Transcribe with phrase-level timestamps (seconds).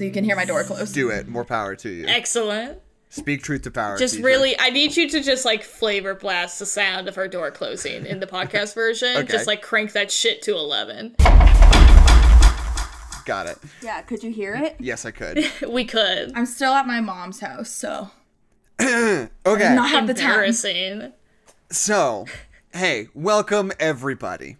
[0.00, 0.92] so you can hear my door close.
[0.92, 1.28] Do it.
[1.28, 2.06] More power to you.
[2.06, 2.78] Excellent.
[3.10, 3.98] Speak truth to power.
[3.98, 4.24] Just TJ.
[4.24, 8.06] really, I need you to just like flavor blast the sound of her door closing
[8.06, 9.14] in the podcast version.
[9.18, 9.30] Okay.
[9.30, 11.16] Just like crank that shit to 11.
[13.26, 13.58] got it.
[13.82, 14.00] Yeah.
[14.00, 14.76] Could you hear it?
[14.78, 15.44] Yes, I could.
[15.68, 16.32] We could.
[16.34, 18.10] I'm still at my mom's house, so
[18.80, 19.28] Okay.
[19.74, 20.30] not have the time.
[20.30, 21.12] Embarrassing.
[21.70, 22.24] So,
[22.72, 24.56] hey, welcome everybody.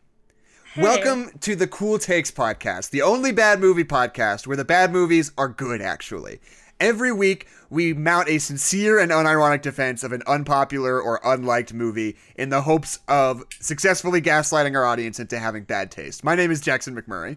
[0.80, 5.30] Welcome to the Cool Takes podcast, the only bad movie podcast where the bad movies
[5.36, 6.40] are good, actually.
[6.80, 12.16] Every week, we mount a sincere and unironic defense of an unpopular or unliked movie
[12.34, 16.24] in the hopes of successfully gaslighting our audience into having bad taste.
[16.24, 17.36] My name is Jackson McMurray.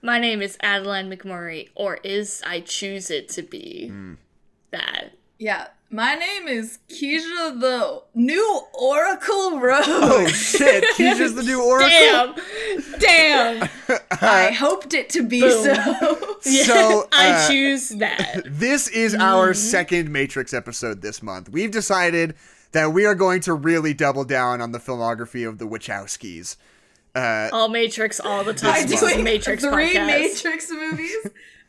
[0.00, 4.14] My name is Adeline McMurray, or is I choose it to be Hmm.
[4.70, 5.12] that.
[5.38, 5.66] Yeah.
[5.90, 9.84] My name is Keisha the New Oracle Rose.
[9.86, 11.88] Oh shit, Keisha's the new Oracle.
[12.98, 12.98] Damn!
[12.98, 13.68] Damn!
[14.20, 15.64] I hoped it to be Boom.
[15.74, 16.24] so.
[16.40, 18.42] So, I uh, choose that.
[18.46, 21.48] This is our second Matrix episode this month.
[21.48, 22.36] We've decided
[22.72, 26.56] that we are going to really double down on the filmography of the Wachowskis.
[27.14, 28.84] Uh, All Matrix, all the I'm time.
[28.84, 30.06] Is doing Matrix three podcast.
[30.06, 31.26] Matrix movies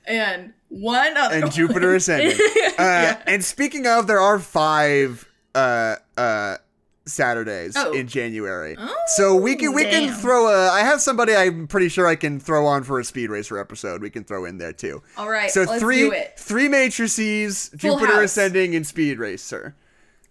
[0.09, 1.35] and one other.
[1.35, 1.51] and one.
[1.53, 2.37] Jupiter Ascending.
[2.77, 6.57] Uh, And speaking of, there are five uh, uh,
[7.05, 7.91] Saturdays Oh.
[7.91, 8.77] in January,
[9.15, 10.69] so we can we can throw a.
[10.69, 14.01] I have somebody I'm pretty sure I can throw on for a Speed Racer episode.
[14.01, 15.01] We can throw in there too.
[15.17, 16.33] All right, So let's three do it.
[16.37, 18.25] three Matrices, Full Jupiter house.
[18.25, 19.75] Ascending, and Speed Racer.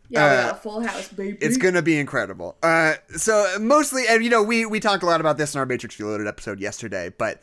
[0.08, 1.36] Yeah, we uh, got a full house, baby.
[1.40, 2.56] It's gonna be incredible.
[2.62, 5.66] Uh, so mostly, and you know, we we talked a lot about this in our
[5.66, 7.42] Matrix Reloaded episode yesterday, but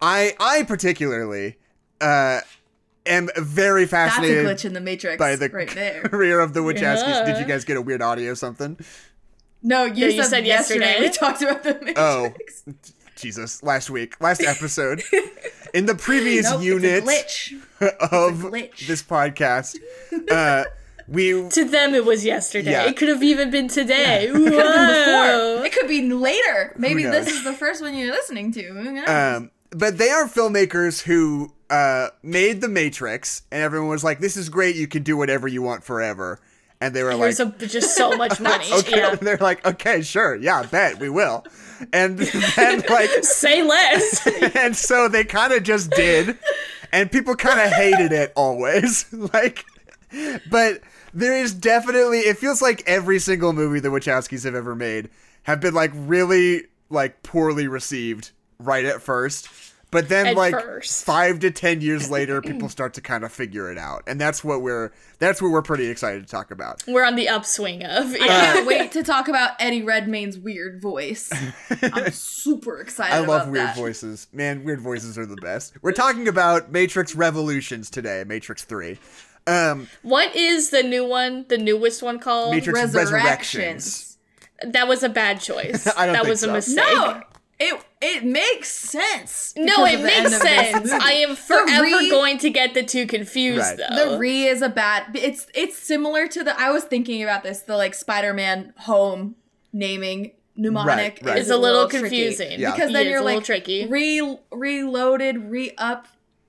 [0.00, 1.56] I I particularly
[2.00, 2.40] uh
[3.06, 4.46] am very fascinated.
[4.46, 6.02] That's a fascinated glitch in the Matrix by the right there.
[6.02, 7.06] career of the Wachowskis.
[7.08, 7.24] Yeah.
[7.24, 8.78] Did you guys get a weird audio or something?
[9.62, 11.00] No, you, you said, said yesterday.
[11.00, 11.06] yesterday.
[11.08, 12.64] We talked about the Matrix.
[12.68, 12.74] Oh.
[13.16, 15.02] Jesus, last week, last episode,
[15.72, 17.98] in the previous Nope, unit it's a glitch.
[18.12, 18.86] of glitch.
[18.86, 19.78] this podcast,
[20.30, 20.64] uh,
[21.08, 22.72] we To them, it was yesterday.
[22.72, 22.84] Yeah.
[22.84, 24.26] It could have even been today.
[24.28, 25.64] It could have been before.
[25.66, 26.74] It could be later.
[26.76, 28.62] Maybe this is the first one you're listening to.
[28.62, 29.08] Who knows?
[29.08, 34.36] Um, but they are filmmakers who uh, made The Matrix, and everyone was like, "This
[34.36, 34.76] is great.
[34.76, 36.40] You can do whatever you want forever."
[36.80, 38.66] And they were like, There's a, just so much money.
[38.72, 39.14] "Okay." Yeah.
[39.20, 41.44] They're like, "Okay, sure, yeah, bet we will."
[41.92, 42.18] And
[42.56, 44.26] then like, Say less.
[44.56, 46.38] and so they kind of just did,
[46.92, 49.12] and people kind of hated it always.
[49.12, 49.64] like,
[50.50, 50.80] but
[51.12, 55.08] there is definitely it feels like every single movie the Wachowskis have ever made
[55.44, 59.48] have been like really like poorly received right at first.
[59.92, 61.04] But then, At like first.
[61.04, 64.42] five to ten years later, people start to kind of figure it out, and that's
[64.42, 64.90] what we're
[65.20, 66.82] that's what we're pretty excited to talk about.
[66.88, 68.12] We're on the upswing of.
[68.12, 68.26] I Yeah.
[68.26, 71.30] can't wait to talk about Eddie Redmayne's weird voice.
[71.80, 73.14] I'm super excited.
[73.14, 73.76] I love about weird that.
[73.76, 74.26] voices.
[74.32, 75.74] Man, weird voices are the best.
[75.82, 78.98] We're talking about Matrix Revolutions today, Matrix 3.
[79.46, 81.46] Um, What is the new one?
[81.48, 82.52] The newest one called?
[82.52, 83.14] Matrix Resurrections.
[83.54, 84.18] Resurrections.
[84.64, 85.86] That was a bad choice.
[85.96, 86.52] I don't that think was a so.
[86.52, 86.84] mistake.
[86.92, 87.22] No,
[87.58, 89.54] it it makes sense.
[89.56, 90.92] No, it of the end makes sense.
[90.92, 93.78] I am forever re- going to get the two confused Right.
[93.90, 94.12] though.
[94.12, 95.04] The re is a bad.
[95.14, 96.58] It's it's similar to the.
[96.60, 97.60] I was thinking about this.
[97.60, 99.36] The like Spider-Man home
[99.72, 101.38] naming mnemonic Right, right.
[101.38, 102.00] is a little tricky.
[102.08, 102.60] confusing.
[102.60, 102.72] Yeah.
[102.72, 103.86] because then it's you're a little like tricky.
[103.86, 105.72] re reloaded, re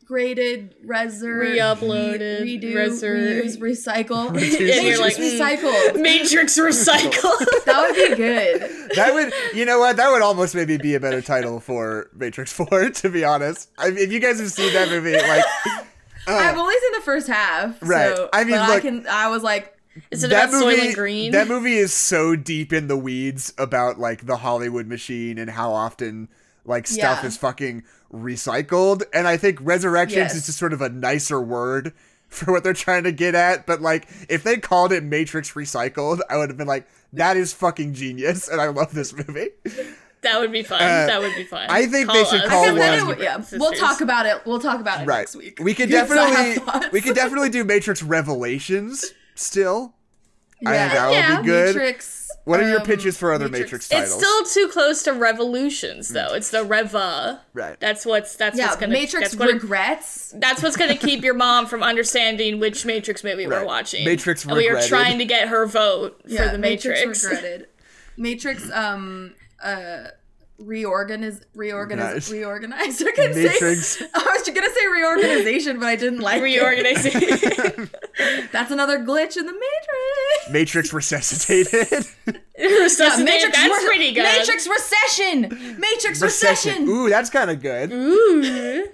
[0.07, 4.29] upgraded, resur, Re-uploaded, re- redo, resur- reuse, recycle.
[4.29, 5.39] And you're like, Matrix mm.
[5.39, 6.01] recycled.
[6.01, 7.45] Matrix Recycle.
[7.65, 8.91] That would be good.
[8.95, 9.97] That would, you know what?
[9.97, 13.69] That would almost maybe be a better title for Matrix 4, to be honest.
[13.77, 15.43] I, if you guys have seen that movie, like,
[16.27, 17.77] I've only seen the first half.
[17.81, 18.15] Right.
[18.15, 19.07] So, I mean, but look- I can.
[19.07, 19.77] I was like,
[20.11, 21.31] Is it that about movie, Soylent Green?
[21.33, 25.73] that movie is so deep in the weeds about like the Hollywood machine and how
[25.73, 26.29] often
[26.65, 27.27] like stuff Yeah.
[27.27, 27.83] is fucking
[28.13, 29.03] recycled.
[29.13, 30.35] And I think Resurrections Yes.
[30.35, 31.93] is just sort of a nicer word
[32.29, 33.65] for what they're trying to get at.
[33.65, 37.53] But like, if they called it Matrix Recycled, I would have been like, that is
[37.53, 39.49] fucking genius, and I love this movie.
[40.21, 40.81] that would be fun.
[40.81, 41.67] Uh, that would be fun.
[41.69, 42.49] I think they should us.
[42.49, 43.59] call because one- it, yeah, Sisters.
[43.59, 44.41] we'll talk about it.
[44.45, 45.19] We'll talk about it right.
[45.19, 45.59] next week.
[45.61, 49.05] We could Because I have definitely we could definitely do Matrix Revelations
[49.35, 49.93] still.
[50.65, 51.75] I think that would be good.
[51.75, 52.26] Matrix.
[52.47, 56.09] What are your um, pitches for other Matrix- Matrix, It's still too close to Revolutions,
[56.09, 56.33] though.
[56.33, 57.41] It's the Reva.
[57.53, 57.79] Right.
[57.79, 60.33] That's what's that's Yeah, what's gonna Matrix that's, what, regrets.
[60.37, 63.61] that's what's gonna keep your mom from understanding which Matrix movie Right.
[63.61, 64.05] we're watching.
[64.05, 66.99] Matrix and we are trying to get her vote Yeah, for the Matrix.
[67.01, 67.67] Matrix regretted.
[68.17, 68.71] Matrix.
[68.71, 69.33] Um.
[69.63, 70.05] Uh.
[70.59, 72.31] reorganize reorganize Organize.
[72.31, 73.01] reorganize.
[73.07, 73.85] I can Matrix.
[73.99, 76.43] say I was gonna say reorganization, but I didn't like it.
[76.43, 77.89] Reorganization.
[78.51, 79.86] That's another glitch in the Matrix.
[80.51, 82.05] Matrix Resuscitated.
[82.57, 84.23] Matrix, that's Re- pretty good.
[84.23, 85.77] Matrix Recession.
[85.79, 86.87] Matrix Recession.
[86.87, 87.91] Ooh, that's kind of good.
[87.91, 88.87] Ooh.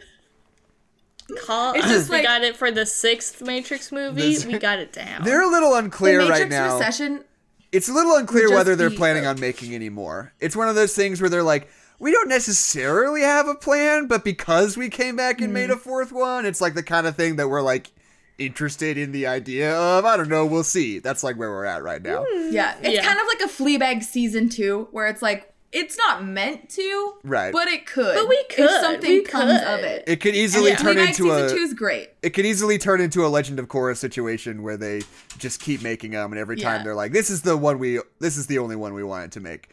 [1.46, 4.22] Call, It's just we like- got it for the sixth Matrix movie.
[4.34, 5.24] This- we got it down.
[5.24, 6.78] They're a little unclear Matrix right now.
[6.78, 7.24] Matrix Recession.
[7.72, 10.34] It's a little unclear whether they're be- planning on making any more.
[10.40, 14.24] It's one of those things where they're like, we don't necessarily have a plan, but
[14.24, 15.54] because we came back and Hmm.
[15.54, 17.92] made a fourth one, it's like the kind of thing that we're like
[18.38, 20.06] interested in the idea of.
[20.06, 21.00] I don't know, we'll see.
[21.00, 22.26] That's like where we're at right now.
[22.28, 22.52] Hmm.
[22.54, 23.04] Yeah, it's Yeah.
[23.06, 27.52] kind of like a Fleabag season two, where it's like it's not meant to, Right.
[27.52, 28.14] But it could.
[28.14, 29.68] But we could, If something we comes could.
[29.68, 30.04] of it.
[30.06, 30.76] It could easily yeah.
[30.76, 32.10] turn Fleabag into season a two is great.
[32.22, 35.02] it could easily turn into a Legend of Korra situation where they
[35.40, 36.84] just keep making them, and every time Yeah.
[36.84, 39.40] they're like, "This is the one we, this is the only one we wanted to
[39.40, 39.70] make."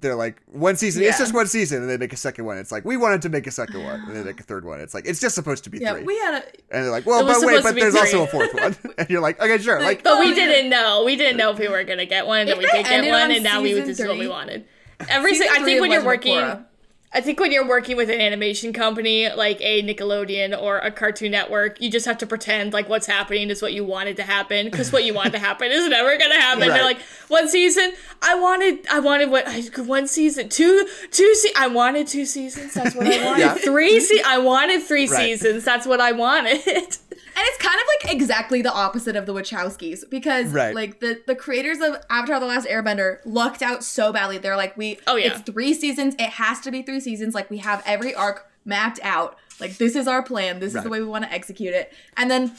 [0.00, 2.58] They're like, one season, it's just one season, and they make a second one.
[2.58, 4.80] It's like we wanted to make a second one, and they make a third one.
[4.80, 6.04] It's like it's just supposed to be Yeah, three.
[6.04, 6.46] we had a.
[6.74, 9.20] and they're like, well, but wait, but be there's also a fourth one, and you're
[9.20, 10.34] like, okay, sure, like, But Oh, we yeah.
[10.46, 11.02] didn't know.
[11.04, 13.10] We didn't know if we were gonna get one, and then we they did get
[13.10, 14.64] one, on and now we season this is what we wanted.
[15.08, 16.64] Every Season si- I think when you're working, Korra.
[17.12, 21.32] I think when you're working with an animation company like a Nickelodeon or a Cartoon
[21.32, 24.66] Network, you just have to pretend like what's happening is what you wanted to happen
[24.70, 26.60] because what you wanted to happen is never gonna happen.
[26.60, 26.68] Right.
[26.74, 31.34] They're like one season, I wanted, I wanted what I, one season, two, two.
[31.34, 32.74] Se- I wanted two seasons.
[32.74, 33.40] That's what I wanted.
[33.40, 33.54] Yeah.
[33.54, 33.98] Three.
[33.98, 35.16] Se- I wanted three Right.
[35.38, 35.64] seasons.
[35.64, 36.96] That's what I wanted.
[37.36, 40.74] And it's kind of like exactly the opposite of the Wachowskis because Right.
[40.74, 44.38] like the the creators of Avatar: The Last Airbender lucked out so badly.
[44.38, 45.32] They're like, we Oh, yeah.
[45.32, 46.14] it's three seasons.
[46.18, 47.34] It has to be three seasons.
[47.34, 49.36] Like we have every arc mapped out.
[49.60, 50.60] Like this is our plan.
[50.60, 51.92] This is the way we want to execute it.
[52.16, 52.52] And then.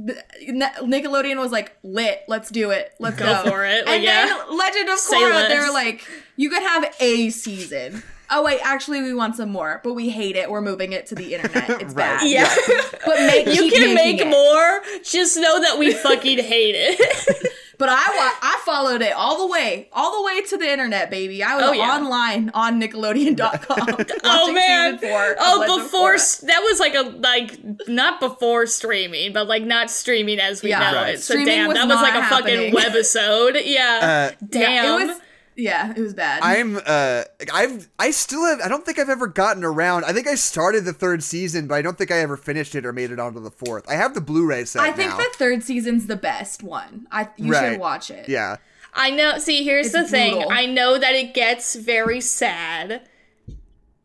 [0.00, 2.22] Nickelodeon was like lit.
[2.28, 2.92] Let's do it.
[3.00, 4.26] Let's Go go, for it, like, And yeah.
[4.26, 6.06] then Legend of Korra, they're like,
[6.36, 8.02] you could have a season.
[8.30, 10.50] Oh wait, actually, we want some more, but we hate it.
[10.50, 11.70] We're moving it to the internet.
[11.80, 12.18] It's Right.
[12.20, 12.28] bad.
[12.28, 12.54] yeah.
[13.06, 14.26] but make, You can make it.
[14.28, 14.82] more.
[15.02, 17.52] Just know that we fucking hate it.
[17.78, 21.10] But I wa- I followed it all the way, all the way to the internet,
[21.12, 21.44] baby.
[21.44, 21.94] I was Oh, yeah.
[21.94, 23.96] online on Nickelodeon.com.
[24.24, 24.98] oh man.
[24.98, 30.40] season oh, before that was like a like not before streaming, but like not streaming
[30.40, 30.90] as we Yeah.
[30.90, 31.14] know Right.
[31.14, 31.18] it.
[31.20, 32.74] So Streaming damn, was that was like a not fucking happening.
[32.74, 33.62] webisode.
[33.64, 34.30] Yeah.
[34.32, 34.60] Uh, damn.
[34.72, 35.20] Yeah, it was.
[35.60, 36.40] Yeah, it was bad.
[36.42, 40.04] I'm uh I've I still have I don't think I've ever gotten around.
[40.04, 42.86] I think I started the third season, but I don't think I ever finished it
[42.86, 43.84] or made it onto the fourth.
[43.90, 45.16] I have the Blu-ray set I think now.
[45.16, 47.08] the third season's the best one.
[47.10, 47.72] I you Right.
[47.72, 48.28] should watch it.
[48.28, 48.56] yeah.
[48.94, 49.38] I know.
[49.38, 50.44] See, here's It's the thing.
[50.50, 53.02] I know that it gets very sad.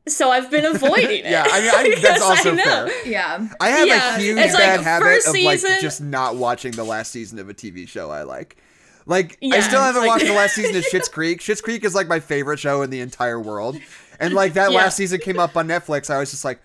[0.07, 1.25] So I've been avoiding it.
[1.31, 3.05] Yeah, I mean, I, that's Because also I fair.
[3.07, 3.47] Yeah.
[3.61, 6.71] I have Yeah, a huge it's like bad habit first of like just not watching
[6.73, 8.57] the last season of a TV show I like.
[9.05, 11.41] Like I still haven't like- watched the last season of Schitt's Creek.
[11.41, 13.77] Schitt's Creek is like my favorite show in the entire world.
[14.19, 14.77] And like that Yeah.
[14.77, 16.61] last season came up on Netflix, I was just like,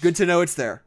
[0.00, 0.82] good to know it's there.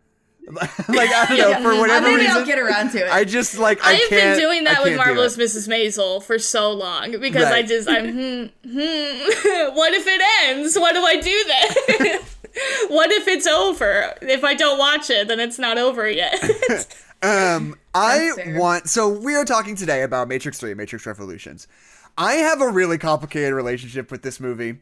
[0.51, 1.61] like I don't know Yeah.
[1.61, 2.37] for Uh, whatever maybe reason.
[2.37, 3.11] I'll get around to it.
[3.11, 4.09] I just like I I've can't.
[4.09, 5.35] been doing that with Marvelous.
[5.37, 5.67] Mrs.
[5.67, 8.79] Maisel for so long because I just I'm hmm hmm.
[9.75, 10.77] what if it ends?
[10.79, 12.19] What do I do then?
[12.95, 14.13] what if it's over?
[14.21, 16.33] If I don't watch it, then it's not over yet.
[17.21, 18.89] Um, I want.
[18.89, 21.67] So we are talking today about Matrix Three, Matrix Revolutions.
[22.17, 24.79] I have a really complicated relationship with this movie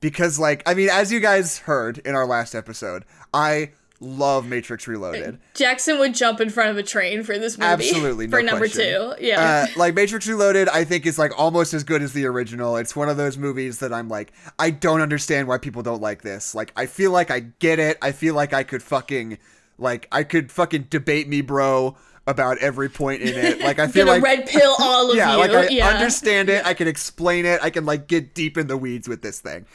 [0.00, 4.86] because, like, I mean, as you guys heard in our last episode, I love Matrix
[4.86, 5.38] Reloaded.
[5.54, 7.70] Jackson would jump in front of a train for this movie.
[7.70, 9.16] Absolutely, no for number question.
[9.16, 9.24] two.
[9.24, 9.66] Yeah.
[9.68, 12.76] Uh, like Matrix Reloaded, I think is like almost as good as the original.
[12.76, 16.22] It's one of those movies that I'm like, I don't understand why people don't like
[16.22, 16.54] this.
[16.54, 17.98] Like, I feel like I get it.
[18.02, 19.38] I feel like I could fucking,
[19.78, 23.60] like, I could fucking debate me, bro, about every point in it.
[23.60, 25.38] Like, I feel like red pill all of yeah, you.
[25.38, 25.88] like I yeah.
[25.88, 26.64] understand it.
[26.64, 27.60] I can explain it.
[27.62, 29.66] I can like get deep in the weeds with this thing.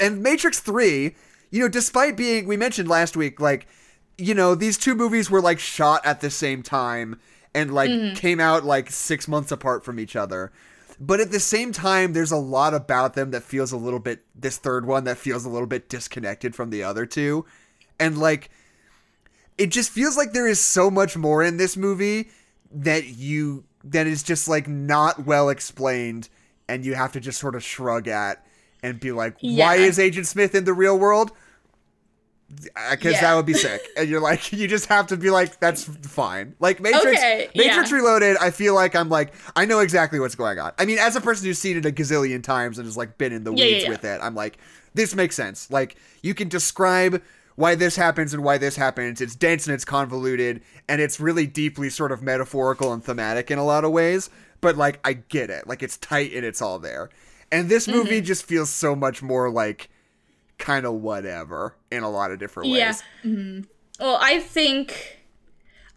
[0.00, 1.14] And Matrix 3,
[1.50, 3.66] you know, despite being we mentioned last week like
[4.18, 7.20] you know, these two movies were like shot at the same time
[7.54, 8.14] and like Mm-hmm.
[8.14, 10.52] came out like 6 months apart from each other.
[10.98, 14.24] But at the same time there's a lot about them that feels a little bit
[14.34, 17.44] this third one that feels a little bit disconnected from the other two.
[18.00, 18.50] And like
[19.58, 22.28] it just feels like there is so much more in this movie
[22.72, 26.28] that you that is just like not well explained
[26.68, 28.44] and you have to just sort of shrug at
[28.82, 29.64] and be like Yeah.
[29.66, 31.30] why is agent smith in the real world
[32.90, 35.84] because that would be sick and you're like you just have to be like that's
[35.84, 37.96] fine like matrix Okay, matrix yeah.
[37.96, 41.16] reloaded i feel like i'm like i know exactly what's going on i mean as
[41.16, 43.64] a person who's seen it a gazillion times and has like been in the Yeah,
[43.64, 43.90] yeah, weeds yeah.
[43.90, 44.58] with it i'm like
[44.94, 47.20] this makes sense like you can describe
[47.56, 51.46] why this happens and why this happens it's dense and it's convoluted and it's really
[51.46, 55.50] deeply sort of metaphorical and thematic in a lot of ways but like i get
[55.50, 57.08] it like it's tight and it's all there
[57.50, 57.96] and this Mm-hmm.
[57.98, 59.88] movie just feels so much more like
[60.58, 63.60] kind of whatever in a lot of different ways Yeah.
[64.00, 65.18] Well, I think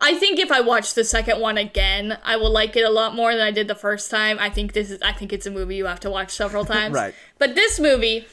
[0.01, 3.13] I think if I watch the second one again, I will like it a lot
[3.13, 4.37] more than I did the first time.
[4.39, 6.93] I think this is I think it's a movie you have to watch several times.
[6.93, 7.13] Right.
[7.37, 8.25] But this movie,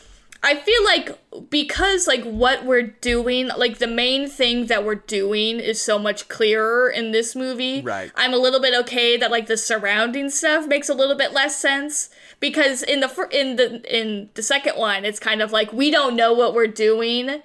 [0.43, 5.59] I feel like because like what we're doing, like the main thing that we're doing
[5.61, 7.81] is so much clearer in this movie.
[7.81, 8.13] Right.
[8.15, 11.59] I'm a little bit okay that like the surrounding stuff makes a little bit less
[11.59, 15.73] sense because in the fir- in the in the second one, it's kind of like
[15.73, 17.43] we don't know what we're doing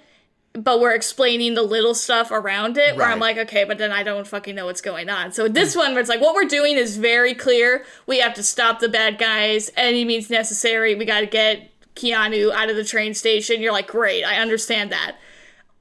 [0.54, 4.02] but we're explaining the little stuff around it where I'm like, okay, but then I
[4.02, 5.32] don't fucking know what's going on.
[5.32, 7.86] So this one where it's like what we're doing is very clear.
[8.06, 10.94] We have to stop the bad guys, any means necessary.
[10.94, 13.60] We gotta get Keanu out of the train station.
[13.60, 15.16] You're like, great, I understand that.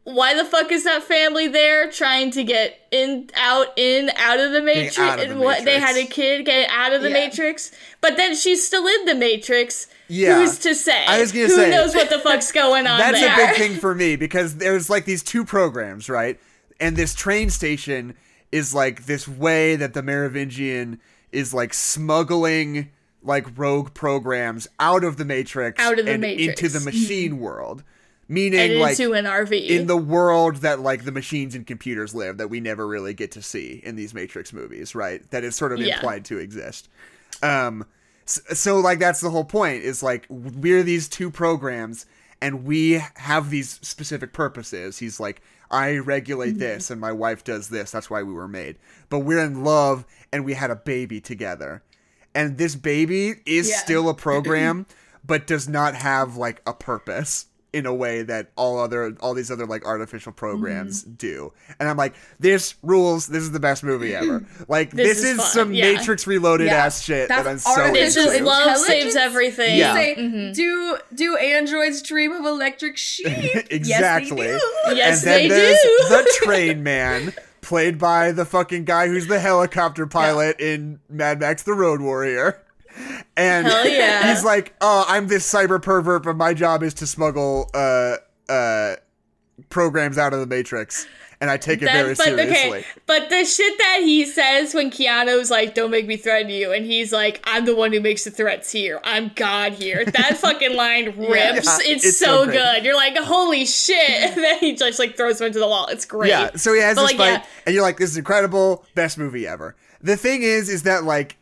[0.04, 4.52] Why the fuck is that family there trying to get in, out, in, out of
[4.52, 4.98] the matrix?
[4.98, 7.14] of the and what they had a kid get out of the Yeah.
[7.28, 9.88] matrix, but then she's still in the matrix.
[10.08, 10.40] Yeah.
[10.40, 11.06] Who's to say?
[11.06, 13.32] I was gonna Who say, knows what the fuck's going on That's there?
[13.32, 16.40] a big thing for me because there's like these two programs, right?
[16.80, 18.16] And this train station
[18.52, 21.00] is like this way that the Merovingian
[21.32, 22.90] is like smuggling
[23.24, 26.62] like rogue programs out of the Matrix Out of the and Matrix.
[26.62, 27.84] into the machine world.
[28.28, 29.68] Meaning like into an RV.
[29.68, 33.32] in the world that like the machines and computers live that we never really get
[33.34, 35.30] to see in these Matrix movies, right?
[35.32, 35.96] That is sort of Yeah.
[35.96, 36.88] implied to exist.
[37.44, 37.86] Um,
[38.26, 42.06] so, so like that's the whole point is like we're these two programs
[42.42, 44.98] and we have these specific purposes.
[45.00, 47.92] He's like, I regulate this and my wife does this.
[47.92, 48.78] That's why we were made.
[49.10, 51.84] But we're in love and we had a baby together.
[52.34, 53.78] And this baby is Yeah.
[53.78, 54.86] still a program,
[55.26, 59.50] but does not have like a purpose in a way that all other all these
[59.50, 61.14] other like artificial programs Mm-hmm.
[61.14, 61.54] do.
[61.80, 63.28] And I'm like, this rules.
[63.28, 64.46] This is the best movie ever.
[64.68, 65.94] Like This this, is is, some yeah.
[65.94, 66.86] Matrix Reloaded Yeah.
[66.86, 68.46] ass shit That's that I'm so artificial It's into.
[68.46, 69.78] love saves everything.
[69.78, 69.94] Yeah.
[69.94, 73.28] Say, do do androids dream of electric sheep?
[73.70, 74.48] exactly.
[74.58, 74.98] Yes, they do.
[74.98, 76.08] Yes, and then they there's do.
[76.10, 81.64] the train man, played by the fucking guy who's the helicopter pilot in Mad Max:
[81.64, 82.62] The Road Warrior.
[83.38, 84.34] And yeah.
[84.34, 88.18] he's like, "Oh, I'm this cyber pervert, but my job is to smuggle uh
[88.50, 88.96] uh
[89.70, 91.08] programs out of the Matrix,
[91.42, 92.86] and I take it very That's but seriously." okay.
[93.08, 96.86] But the shit that he says when Keanu's like, "Don't make me threaten you," and
[96.86, 99.02] he's like, "I'm the one who makes the threats here.
[99.04, 101.66] I'm God here." That fucking line rips.
[101.66, 102.86] Yeah, it's, it's so so good.
[102.86, 105.88] You're like, "Holy shit!" And then he just like throws him into the wall.
[105.88, 106.30] It's great.
[106.30, 107.46] Yeah, so he has But, this like, fight, yeah.
[107.66, 111.38] and you're like, "This is incredible, best movie ever." The thing is, is that like,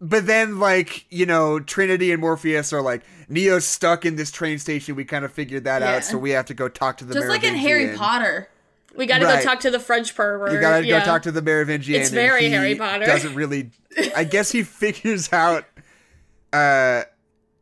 [0.00, 4.58] but then like you know, Trinity and Morpheus are like, Neo's stuck in this train
[4.58, 4.94] station.
[4.96, 5.96] We kind of figured that Yeah.
[5.96, 8.48] out, so we have to go talk to the Just like in Harry Potter.
[8.96, 9.42] We got to Right.
[9.44, 10.52] go talk to the French pervert.
[10.52, 11.00] You gotta yeah.
[11.00, 12.00] go talk to the Merovingian.
[12.00, 13.00] It's very he Harry Potter.
[13.04, 13.70] He doesn't really.
[14.16, 15.64] I guess he figures out.
[16.52, 17.02] Uh,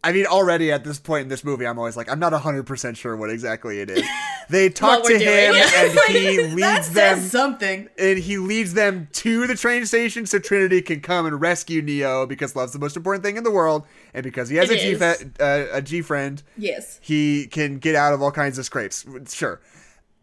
[0.02, 2.66] I mean, already at this point in this movie, I'm always like, I'm not 100
[2.66, 4.04] percent sure what exactly it is.
[4.50, 5.62] They talk to him, doing.
[5.74, 7.30] and he leads says them.
[7.30, 7.88] something.
[7.98, 12.26] and he leads them to the train station so Trinity can come and rescue Neo
[12.26, 14.80] because love's the most important thing in the world, and because he has It a
[14.82, 14.98] G is.
[14.98, 16.98] fa- uh, a G friend, Yes.
[17.02, 19.06] he can get out of all kinds of scrapes.
[19.32, 19.62] Sure,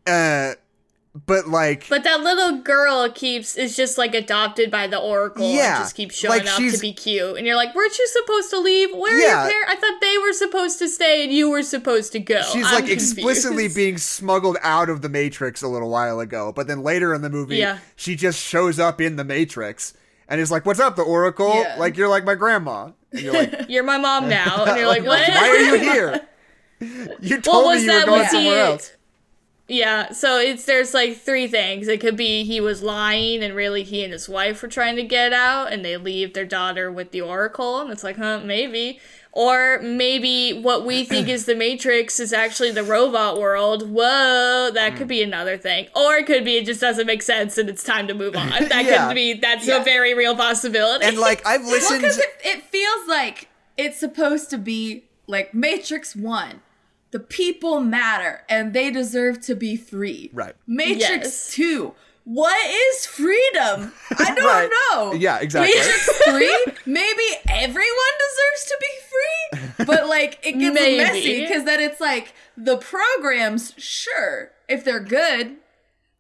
[0.06, 0.52] uh,
[1.14, 5.76] but like, But that little girl keeps is just like adopted by the Oracle Yeah,
[5.76, 7.38] and just keeps showing like, up to be cute.
[7.38, 8.90] And you're like, weren't you supposed to leave?
[8.96, 9.40] Where Yeah.
[9.40, 9.74] are your parents?
[9.74, 12.42] I thought they were supposed to stay and you were supposed to go.
[12.44, 13.18] she's I'm like confused.
[13.18, 17.22] explicitly being smuggled out of the Matrix a little while ago, but then later in
[17.22, 17.80] the movie, Yeah.
[17.98, 19.94] she just shows up in the Matrix
[20.30, 21.54] and is like, "What's up, the Oracle?
[21.56, 21.76] Yeah.
[21.78, 24.64] Like you're like my grandma." And you're like, You're my mom now.
[24.64, 25.28] And you're like, what?
[25.28, 26.22] "Why are you here?
[27.20, 28.92] You told What me you were going somewhere else."
[29.72, 31.88] Yeah, so it's there's like three things.
[31.88, 35.04] It could be he was lying and really he and his wife were trying to
[35.04, 39.00] get out and they leave their daughter with the Oracle and it's like, huh, maybe.
[39.32, 43.90] Or maybe what we think is the Matrix is actually the robot world.
[43.90, 45.88] Whoa, that could be another thing.
[45.96, 48.50] Or it could be it just doesn't make sense and it's time to move on.
[48.68, 49.08] That Yeah.
[49.08, 49.78] could be that's Yeah.
[49.78, 51.06] a very real possibility.
[51.06, 52.02] And like I've listened.
[52.02, 53.48] because it, it feels like
[53.78, 56.60] it's supposed to be like Matrix 1.
[57.12, 60.30] The people matter and they deserve to be free.
[60.34, 60.56] Right.
[60.66, 61.52] Matrix Yes.
[61.54, 61.94] 2.
[62.24, 63.92] What is freedom?
[64.18, 64.70] I don't Right.
[64.94, 65.14] know.
[65.14, 65.76] Yeah, exactly.
[65.76, 70.98] Matrix 3, maybe everyone deserves to be free, but like it gets Maybe.
[70.98, 75.58] messy because then it's like the programs, sure, if they're good,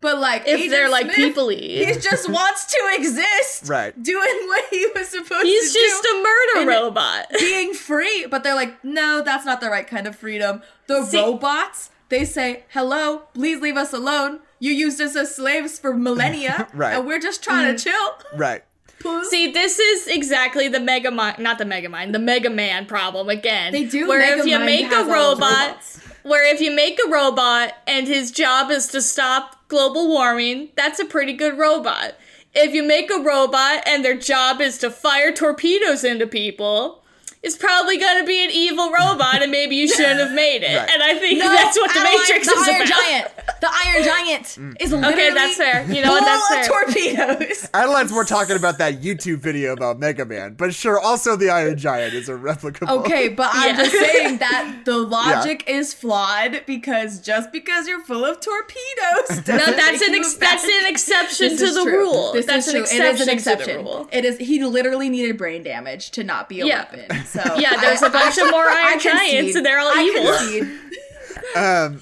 [0.01, 1.55] but like if Agent they're like Smith, people-y.
[1.55, 3.93] he just wants to exist, Right.
[4.01, 6.23] Doing what he was supposed He's to He's just a
[6.55, 7.27] murder robot.
[7.39, 8.25] being free.
[8.29, 10.61] But they're like, no, that's not the right kind of freedom.
[10.87, 14.39] The See- robots, they say, hello, please leave us alone.
[14.59, 16.95] You used us as slaves for millennia, Right.
[16.97, 17.77] And we're just trying Mm.
[17.77, 18.37] to chill.
[18.37, 18.63] right.
[19.29, 23.29] See, this is exactly the Mega Mind, not the Mega Mind, the Mega Man problem
[23.29, 23.71] again.
[23.73, 25.83] They do Where if you Megamind make a has all the robot,
[26.21, 30.99] where if you make a robot and his job is to stop global warming, that's
[30.99, 32.13] a pretty good robot.
[32.53, 37.00] if you make a robot and their job is to fire torpedoes into people,
[37.43, 40.71] it's probably gonna be an evil robot, and maybe you shouldn't have made it.
[40.81, 40.89] Right.
[40.93, 42.87] And I think No, that's what the Adeline, Matrix the is Iron about.
[42.87, 43.27] Giant.
[43.61, 44.75] The Iron Giant mm.
[44.81, 45.85] is literally that's fair.
[45.91, 47.27] You know what, that's full of fair.
[47.35, 47.69] torpedoes.
[47.73, 51.77] Adeline's more talking about that YouTube video about Mega Man, but sure, also the Iron
[51.77, 52.89] Giant is a replicable.
[53.01, 53.83] Okay, but I'm Yeah.
[53.83, 59.57] just saying that the logic is flawed because just because you're full of torpedoes, No,
[59.57, 61.97] that's an ex- that's an exception This to the true.
[61.99, 62.33] rule.
[62.33, 62.97] This that's is an true.
[62.97, 63.67] It is an exception, exception.
[63.77, 64.09] to the rule.
[64.11, 64.37] It is.
[64.37, 66.85] He literally needed brain damage to not be a Yeah.
[66.91, 67.23] weapon.
[67.31, 70.61] So Yeah, there's a bunch of more I Iron Giants, and they're all I
[71.53, 71.61] evil.
[71.63, 72.01] Um,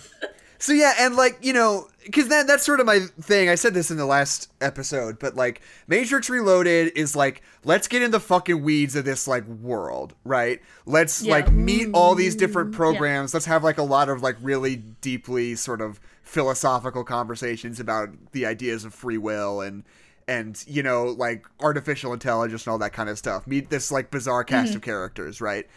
[0.57, 3.49] so yeah, and like you know, because that that's sort of my thing.
[3.49, 8.01] I said this in the last episode, but like Matrix Reloaded is like let's get
[8.01, 10.61] in the fucking weeds of this like world, right?
[10.85, 11.31] Let's Yeah.
[11.33, 13.33] like meet all these different programs.
[13.33, 18.45] Let's have like a lot of like really deeply sort of philosophical conversations about the
[18.45, 19.83] ideas of free will and
[20.29, 23.47] and you know like artificial intelligence and all that kind of stuff.
[23.47, 24.77] Meet this like bizarre cast mm-hmm.
[24.77, 25.67] of characters, right?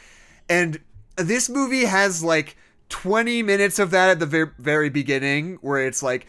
[0.48, 0.78] And
[1.16, 2.56] this movie has like
[2.90, 6.26] 20 minutes of that at the very, very beginning where it's like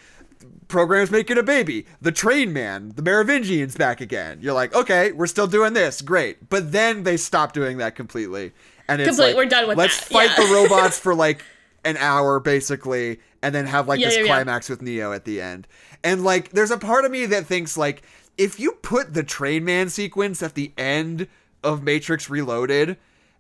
[0.69, 1.85] programs making a baby.
[2.01, 4.39] The train man the merovingians back again.
[4.41, 6.01] You're like okay we're still doing this.
[6.01, 6.49] Great.
[6.49, 8.53] But then they stop doing that completely.
[8.87, 10.45] And it's Complete- like we're done with let's that, fight yeah.
[10.45, 11.43] the robots for like
[11.83, 14.23] an hour basically and then have like Yeah, this yeah.
[14.23, 15.67] climax with neo at the end
[16.03, 18.01] and like there's a part of me that thinks like
[18.38, 21.27] if you put the train man sequence at the end
[21.63, 22.98] of matrix reloaded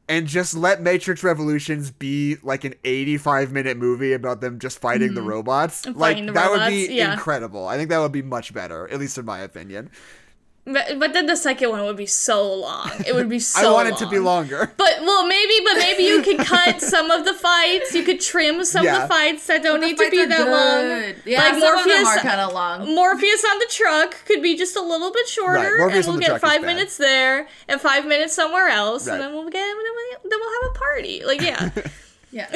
[0.09, 5.13] and just let Matrix Revolutions be like an 85 minute movie about them just fighting
[5.13, 5.85] the robots.
[5.85, 6.25] Like Mm-hmm.
[6.25, 7.13] the that would be yeah.
[7.13, 7.69] incredible.
[7.69, 9.89] I think that would be much better, at least in my opinion.
[10.65, 12.89] But, but then the second one would be so long.
[13.05, 13.69] It would be so.
[13.69, 14.71] I want it to be longer.
[14.77, 17.93] But well, maybe, but maybe you could cut some of the fights.
[17.93, 21.15] You could trim some of the fights that don't need to be are that good.
[21.15, 21.23] long.
[21.25, 22.95] Yeah, like some of them Morpheus, are kind of long.
[22.95, 26.21] Morpheus on the truck could be just a little bit shorter, Right, Morpheus and we'll
[26.25, 29.15] the get five minutes there and five minutes somewhere else, Right.
[29.15, 31.23] and then we'll get then we'll, have a party.
[31.25, 31.71] Like yeah,
[32.31, 32.47] Yeah,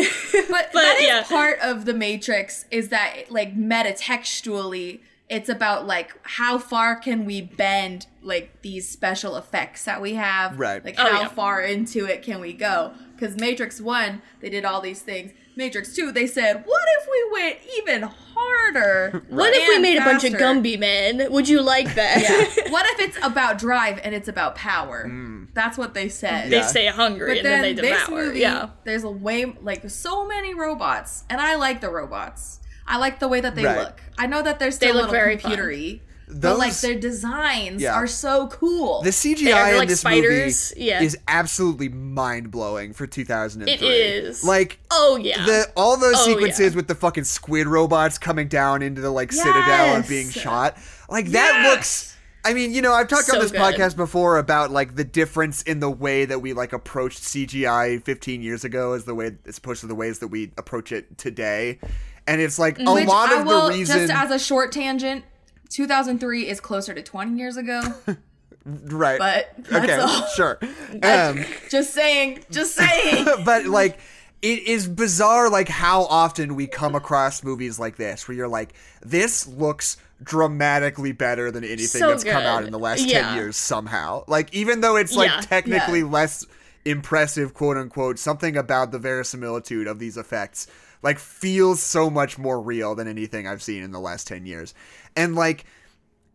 [0.49, 1.23] but, that is yeah.
[1.23, 7.41] part of the Matrix is that like metatextually, it's about like how far can we
[7.41, 10.83] bend like these special effects that we have, Right.
[10.83, 11.27] Like Oh, how yeah.
[11.27, 12.93] far into it can we go?
[13.15, 15.31] Because Matrix One, they did all these things.
[15.55, 19.23] Matrix Two, they said, what if we went even harder?
[19.29, 21.31] what if we and made a bunch of faster?" Gumby men?
[21.31, 22.21] Would you like that?
[22.21, 22.63] Yeah.
[22.71, 25.05] what if it's about drive and it's about power?
[25.07, 25.47] Mm.
[25.53, 26.51] That's what they said.
[26.51, 26.67] they Yeah.
[26.67, 28.25] stay hungry But and then, then they this devour.
[28.27, 28.69] movie, yeah.
[28.83, 32.59] there's a way like so many robots, and I like the robots.
[32.87, 33.77] I like the way that they Right.
[33.77, 34.01] look.
[34.17, 35.51] I know that they're still look a little very fun.
[35.51, 37.93] computery, but like their designs Yeah.
[37.93, 39.01] are so cool.
[39.01, 41.01] The CGI They are in like this spiders, movie yeah.
[41.01, 43.73] is absolutely mind blowing for 2003.
[43.73, 44.43] It is.
[44.43, 45.45] Like Oh yeah.
[45.45, 46.75] the all those Oh, sequences yeah.
[46.77, 50.77] with the fucking squid robots coming down into the like citadel and being shot.
[51.09, 51.75] Like that Yes.
[51.75, 52.13] looks
[52.45, 53.59] I mean, you know, I've talked on this good.
[53.59, 58.41] podcast before about like the difference in the way that we like approached CGI 15
[58.41, 61.79] years ago as the way as opposed to the ways that we approach it today.
[62.27, 64.71] And it's like a Which lot I of will the reason just as a short
[64.71, 65.23] tangent.
[65.69, 67.81] 2003 is closer to 20 years ago,
[68.65, 69.19] right.
[69.19, 70.25] but okay, all.
[70.27, 70.59] sure.
[71.03, 73.25] Um Just saying, just saying.
[73.45, 73.99] but like
[74.41, 78.73] it is bizarre like how often we come across movies like this where you're like
[79.01, 83.29] this looks dramatically better than anything So that's come out in the last Yeah.
[83.29, 85.41] 10 years somehow like even though it's like Yeah.
[85.41, 86.05] technically Yeah.
[86.05, 86.45] less
[86.85, 90.67] impressive quote unquote something about the verisimilitude of these effects
[91.03, 94.73] like feels so much more real than anything i've seen in the last 10 years.
[95.15, 95.65] And like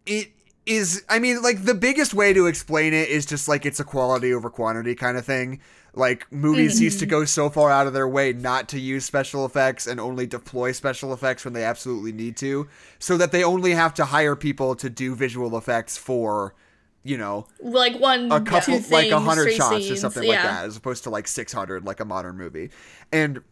[0.07, 0.33] it
[0.64, 3.85] is i mean like the biggest way to explain it is just like it's a
[3.85, 5.61] quality over quantity kind of thing.
[5.94, 9.44] Like movies used to go so far out of their way not to use special
[9.44, 12.66] effects and only deploy special effects when they absolutely need to
[12.98, 16.55] so that they only have to hire people to do visual effects for
[17.03, 20.64] you know like one, a couple like a hundred shots or scenes, something like that
[20.64, 22.70] as opposed to like 600 like a modern movie.
[23.12, 23.42] And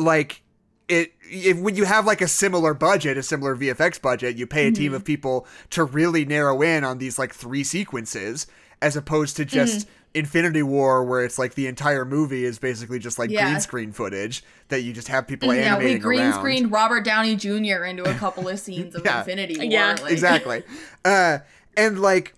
[0.00, 0.42] like
[0.88, 4.66] it if when you have like a similar budget a similar vfx budget you pay
[4.66, 4.94] a team Mm-hmm.
[4.96, 8.46] of people to really narrow in on these like three sequences
[8.82, 9.90] as opposed to just Mm-hmm.
[10.14, 13.48] infinity war where it's like the entire movie is basically just like Yeah.
[13.48, 16.32] green screen footage that you just have people yeah, animating we green around.
[16.34, 17.84] screened Robert Downey Jr.
[17.84, 19.20] into a couple of scenes of Yeah.
[19.20, 19.64] Infinity War.
[19.66, 19.96] Yeah.
[20.02, 20.62] like- exactly
[21.04, 21.38] uh
[21.76, 22.34] and like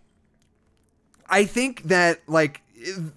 [1.30, 2.60] i think that like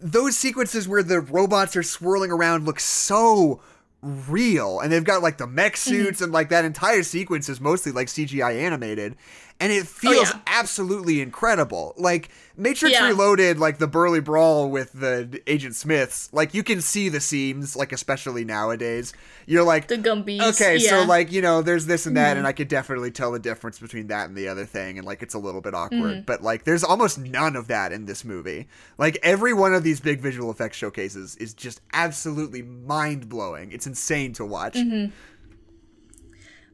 [0.01, 3.60] those sequences where the robots are swirling around look so
[4.05, 6.25] real and they've got like the mech suits mm-hmm.
[6.25, 9.15] and like that entire sequence is mostly like cgi animated
[9.59, 10.39] and it feels yeah.
[10.47, 11.93] absolutely incredible.
[11.97, 13.07] Like Matrix Yeah.
[13.07, 17.75] Reloaded, like the burly brawl with the Agent Smiths, like you can see the seams,
[17.75, 19.13] like especially nowadays.
[19.45, 20.41] You're like The Gumbies.
[20.41, 20.99] Okay, so yeah.
[21.01, 21.09] Mm-hmm.
[21.09, 24.07] like you know, there's this and that, and I could definitely tell the difference between
[24.07, 26.21] that and the other thing, and like it's a little bit awkward, Mm-hmm.
[26.25, 28.67] but like there's almost none of that in this movie.
[28.97, 33.71] Like every one of these big visual effects showcases is just absolutely mind blowing.
[33.71, 34.73] It's insane to watch.
[34.73, 35.11] Mm-hmm.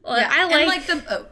[0.04, 0.54] Well, Yeah, I like.
[0.56, 1.14] and like the.
[1.14, 1.26] Oh,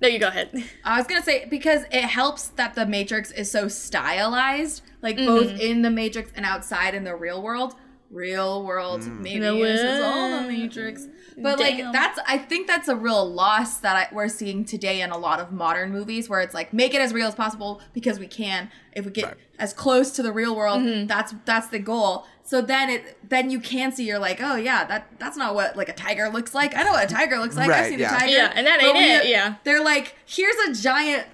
[0.00, 0.50] no, you go ahead.
[0.84, 5.26] I was gonna say because it helps that the Matrix is so stylized, like Mm-hmm.
[5.26, 7.74] both in the Matrix and outside in the real world.
[8.10, 10.48] Real world, maybe No this is all the.
[10.48, 11.06] Matrix,
[11.36, 11.84] but Damn.
[11.84, 15.18] like that's I think that's a real loss that I, we're seeing today in a
[15.18, 18.26] lot of modern movies, where it's like make it as real as possible because we
[18.26, 18.70] can.
[18.94, 19.36] If we get Right.
[19.58, 21.06] as close to the real world, Mm-hmm.
[21.06, 22.26] that's that's the goal.
[22.48, 25.76] So then it then you can see you're like, oh yeah, that that's not what
[25.76, 26.74] like a tiger looks like.
[26.74, 27.68] I know what a tiger looks like.
[27.68, 28.16] Right, I've seen yeah.
[28.16, 28.32] a tiger.
[28.32, 29.56] Yeah, and that But ain't when it, you- yeah.
[29.64, 31.26] they're like, here's a giant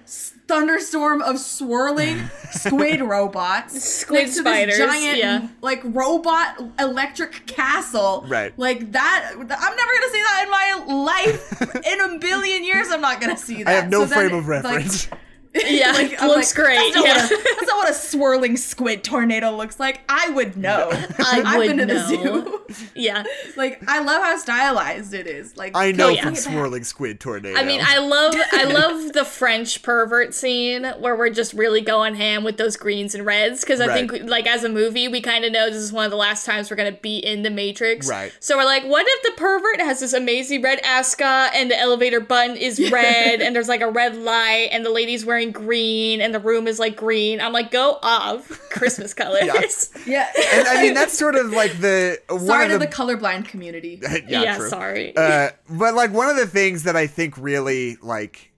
[0.49, 3.81] thunderstorm of swirling squid robots.
[3.81, 5.47] Squid next to spiders, This giant, yeah.
[5.61, 8.25] like robot electric castle.
[8.27, 8.51] Right.
[8.59, 9.31] Like that.
[9.31, 11.75] I'm never gonna see that in my life.
[11.85, 13.67] in a billion years, I'm not gonna see that.
[13.69, 15.07] I have no So then frame of it, like, reference.
[15.65, 16.93] Yeah, like, I'm looks like, great.
[16.93, 17.13] That's not, Yeah.
[17.21, 20.01] what a, that's not what a swirling squid tornado looks like.
[20.09, 20.89] I would know.
[21.19, 22.61] I I've would been to the zoo.
[22.95, 23.23] yeah.
[23.57, 25.55] like I love how stylized it is.
[25.57, 26.37] Like I know from bring it back.
[26.37, 27.57] swirling squid tornado.
[27.59, 32.15] I mean, I love I love the French pervert scene where we're just really going
[32.15, 34.09] ham with those greens and reds because I Right.
[34.09, 36.45] think like as a movie we kind of know this is one of the last
[36.45, 38.07] times we're gonna be in the Matrix.
[38.09, 38.33] Right.
[38.39, 42.19] So we're like, what if the pervert has this amazing red ascot and the elevator
[42.19, 46.33] button is red and there's like a red light and the lady's wearing green and
[46.33, 47.39] the room is like green.
[47.41, 49.91] I'm like, go off Christmas colors.
[50.05, 50.27] yeah.
[50.53, 53.47] and I mean that's sort of like the one Sorry of to the, the colorblind
[53.47, 53.99] community.
[54.03, 54.69] yeah, Yeah, true.
[54.69, 55.15] sorry.
[55.15, 58.51] Uh, but like one of the things that I think really like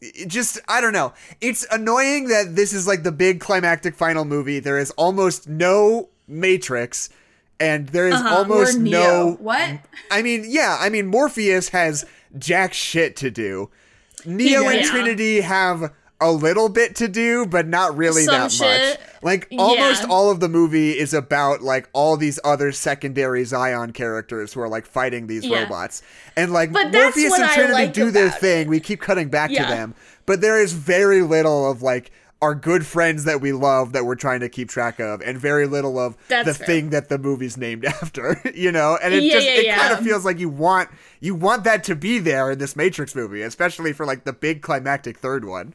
[0.00, 1.12] it just I don't know.
[1.40, 4.58] It's annoying that this is like the big climactic final movie.
[4.60, 7.10] There is almost no Matrix
[7.58, 8.36] and there is Uh-huh.
[8.36, 9.80] almost no What?
[10.10, 12.06] I mean, yeah, I mean Morpheus has
[12.38, 13.68] jack shit to do.
[14.26, 14.86] Neo and Yeah.
[14.90, 18.98] Trinity have a little bit to do, but not really Some that shit.
[19.00, 19.06] much.
[19.22, 20.08] Like almost Yeah.
[20.10, 24.68] all of the movie is about like all these other secondary Zion characters who are
[24.68, 25.62] like fighting these Yeah.
[25.62, 26.02] robots.
[26.36, 28.34] And like But Morpheus and Trinity like do their it.
[28.34, 28.68] thing.
[28.68, 29.64] We keep cutting back Yeah.
[29.66, 29.94] to them.
[30.26, 32.10] But there is very little of like
[32.42, 35.66] our good friends that we love that we're trying to keep track of, and very
[35.66, 36.66] little of That's the fair.
[36.66, 38.98] thing that the movie's named after, you know?
[39.02, 40.88] And it Yeah, just yeah, it kind of feels like you want
[41.20, 44.62] you want that to be there in this Matrix movie, especially for like the big
[44.62, 45.74] climactic third one.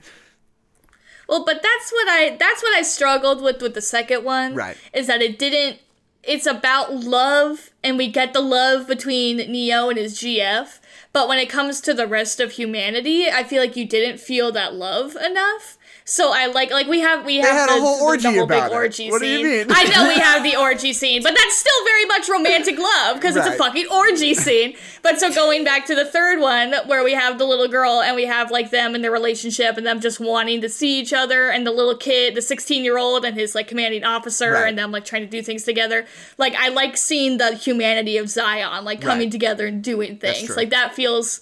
[1.27, 4.55] Well, but that's what I that's what I struggled with with the second one.
[4.55, 4.77] Right.
[4.93, 5.79] Is that it didn't
[6.23, 10.79] it's about love and we get the love between Neo and his GF,
[11.13, 14.51] but when it comes to the rest of humanity, I feel like you didn't feel
[14.53, 15.77] that love enough.
[16.07, 18.45] So I like like we have we have had a the, whole orgy the whole
[18.45, 18.71] big it.
[18.71, 19.67] orgy What do you mean?
[19.71, 23.35] I know we have the orgy scene, but that's still very much romantic love because
[23.35, 24.75] it's a fucking orgy scene.
[25.01, 28.15] But so going back to the third one where we have the little girl and
[28.15, 31.49] we have like them and their relationship and them just wanting to see each other
[31.49, 34.67] and the little kid, the 16 year old and his like commanding officer Right.
[34.69, 36.05] and them like trying to do things together.
[36.37, 39.31] Like I like seeing the humanity of Zion like coming Right.
[39.31, 40.55] together and doing things.
[40.55, 41.41] Like that feels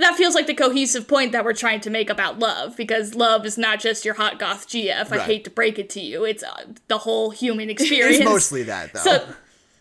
[0.00, 3.46] that feels like the cohesive point that we're trying to make about love because love
[3.46, 5.12] is not just your hot goth GF.
[5.12, 5.20] I Right.
[5.20, 6.24] hate to break it to you.
[6.24, 8.16] It's uh, the whole human experience.
[8.16, 9.00] It's mostly that though.
[9.00, 9.28] So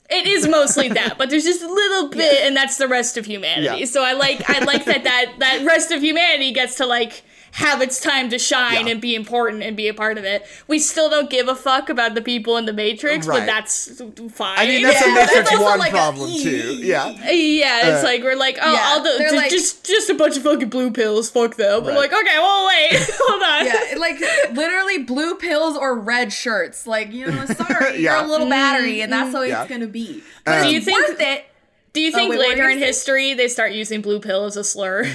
[0.09, 3.25] it is mostly that, but there's just a little bit, and that's the rest of
[3.25, 3.79] humanity.
[3.81, 3.85] Yeah.
[3.85, 7.81] So I like I like that that that rest of humanity gets to like have
[7.81, 8.91] its time to shine Yeah.
[8.93, 10.45] and be important and be a part of it.
[10.67, 13.39] We still don't give a fuck about the people in the Matrix, Right.
[13.39, 14.57] but that's fine.
[14.57, 16.75] I mean, that's Yeah, a Matrix that's One like a- problem too.
[16.81, 17.09] Yeah.
[17.31, 20.13] yeah, it's Uh, like we're like, oh, Yeah, all the, they're like- just just a
[20.13, 21.29] bunch of fucking blue pills.
[21.29, 21.81] Fuck them.
[21.83, 21.89] Right.
[21.91, 23.65] I'm like, okay, well, wait, hold on.
[23.65, 24.19] Yeah, like
[24.55, 26.85] literally blue pills or red shirts.
[26.87, 28.17] Like, you know, sorry, Yeah.
[28.17, 29.61] you're a little battery, and that's how Yeah.
[29.61, 30.23] it's gonna be.
[30.45, 31.45] But Do you think- worth it?
[31.91, 32.85] Do you think wait, what were you later in gonna say?
[32.87, 35.05] history they start using blue pill as a slur?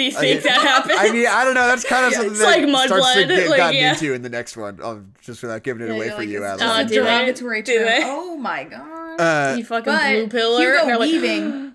[0.00, 0.98] Do you think that happens?
[0.98, 1.66] I mean, I don't know.
[1.66, 3.92] That's kind of something it's that like starts to mudblood, get like, gotten yeah.
[3.92, 4.78] into in the next one.
[4.82, 6.70] Oh, just without giving it Yeah, away for like, you, it's Adeline.
[6.70, 7.06] Oh, just a do they?
[7.06, 8.00] derogatory Do term.
[8.04, 9.20] Oh my god.
[9.20, 10.60] Uh, you fucking blue pillar.
[10.60, 11.72] Hugo And they're like, Weaving.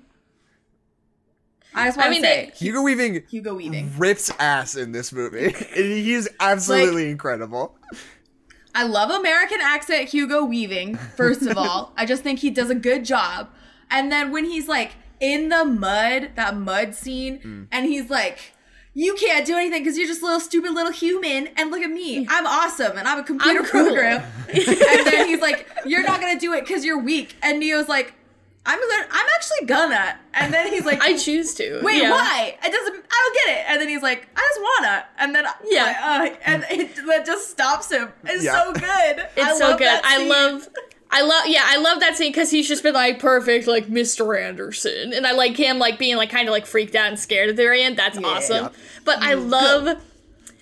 [1.77, 3.91] I just want I to mean, say Hugo Weaving Hugo Weaving.
[3.97, 5.51] rips ass in this movie.
[5.75, 7.77] He's absolutely incredible.
[8.73, 11.93] I love American accent Hugo Weaving, first of all.
[11.97, 13.49] I just think he does a good job.
[13.91, 17.67] And then when he's like in the mud, that mud scene, Mm.
[17.71, 18.53] and he's like,
[18.93, 21.47] you can't do anything because you're just a little stupid little human.
[21.57, 22.25] And look at me.
[22.29, 24.23] I'm awesome and I'm a computer I'm cool." program.
[24.49, 27.35] and then he's like, you're not going to do it because you're weak.
[27.41, 28.13] And Neo's like,
[28.67, 30.17] I'm gonna, I'm actually gonna.
[30.33, 31.81] And then he's like, I choose to.
[31.83, 32.09] Wait, yeah.
[32.09, 32.57] why?
[32.63, 32.95] It doesn't.
[33.11, 33.65] I don't get it.
[33.69, 35.05] And then he's like, I just wanna.
[35.19, 35.99] And then Yeah.
[36.31, 38.11] uh, and it that just stops him.
[38.23, 38.53] It's Yeah.
[38.63, 39.27] so good.
[39.35, 39.85] It's I so love good.
[39.87, 40.67] that I love.
[41.11, 44.39] I love, yeah, I love that scene because he's just been like perfect, like Mr.
[44.41, 47.49] Anderson, and I like him like being like kind of like freaked out and scared
[47.49, 47.97] at the very end.
[47.97, 48.69] That's awesome.
[49.05, 49.49] But I mm.
[49.49, 50.01] love,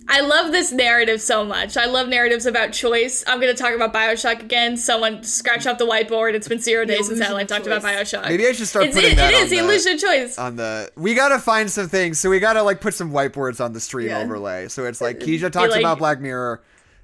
[0.07, 1.77] I love this narrative so much.
[1.77, 3.23] I love narratives about choice.
[3.25, 4.75] I'm gonna talk about Bioshock again.
[4.75, 6.33] Someone scratch off the whiteboard.
[6.33, 7.81] It's been zero days since illusion Adeline of talked about.
[7.81, 8.27] Bioshock.
[8.27, 9.99] Maybe I should start it's, putting it, that it on is the the- illusion of
[10.01, 10.37] choice.
[10.37, 13.71] on the we gotta find some things so we gotta like put some whiteboards on
[13.73, 14.19] the stream Yeah.
[14.19, 16.61] overlay so it's like uh, keisha talks like- about black mirror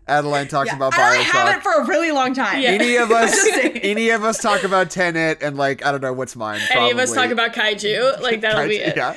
[0.09, 2.61] adeline talks Yeah, about I already have it for a really long time.
[2.61, 2.69] Yeah.
[2.71, 3.35] any of us
[3.75, 6.97] any of us talk about tenet and like i don't know what's mine Any of
[6.97, 8.97] us talk about kaiju, like that'll be it.
[8.97, 9.15] yeah.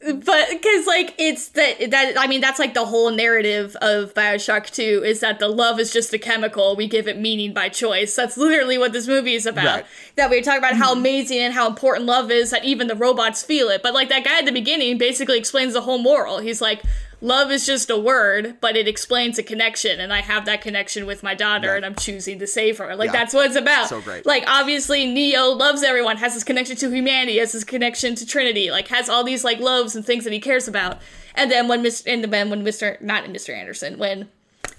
[0.00, 4.70] But because like it's that that i mean that's like the whole narrative of bioshock
[4.70, 6.76] 2 is that the love is just a chemical.
[6.76, 8.14] We give it meaning by choice.
[8.14, 9.64] That's literally what this movie is about.
[9.66, 9.86] Right.
[10.14, 13.42] that we talk about how amazing and how important love is that even the robots
[13.42, 13.82] feel it.
[13.82, 16.38] But like that guy at the beginning basically explains the whole moral.
[16.38, 16.80] He's like
[17.20, 21.04] love is just a word but it explains a connection and i have that connection
[21.04, 21.76] with my daughter Right.
[21.78, 23.12] and i'm choosing to save her like Yeah.
[23.12, 24.24] that's what it's about So great.
[24.24, 28.70] like obviously neo loves everyone has this connection to humanity has this connection to trinity
[28.70, 30.98] like has all these like loves and things that he cares about
[31.34, 34.28] and then when mr and then when mr not mr anderson when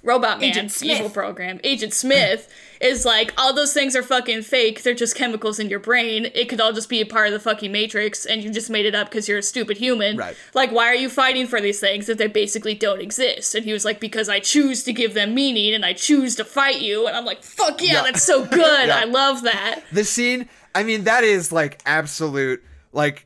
[0.04, 0.98] robot man Agent Smith.
[0.98, 2.48] evil program agent smith
[2.80, 6.48] is like all those things are fucking fake they're just chemicals in your brain it
[6.48, 8.96] could all just be a part of the fucking matrix and you just made it
[8.96, 10.36] up because you're a stupid human Right.
[10.54, 13.74] like why are you fighting for these things if they basically don't exist and he
[13.74, 17.06] was like because i choose to give them meaning and i choose to fight you
[17.08, 18.02] and i'm like fuck yeah, Yeah.
[18.04, 19.00] that's so good Yeah.
[19.00, 23.26] i love that the scene i mean that is like absolute like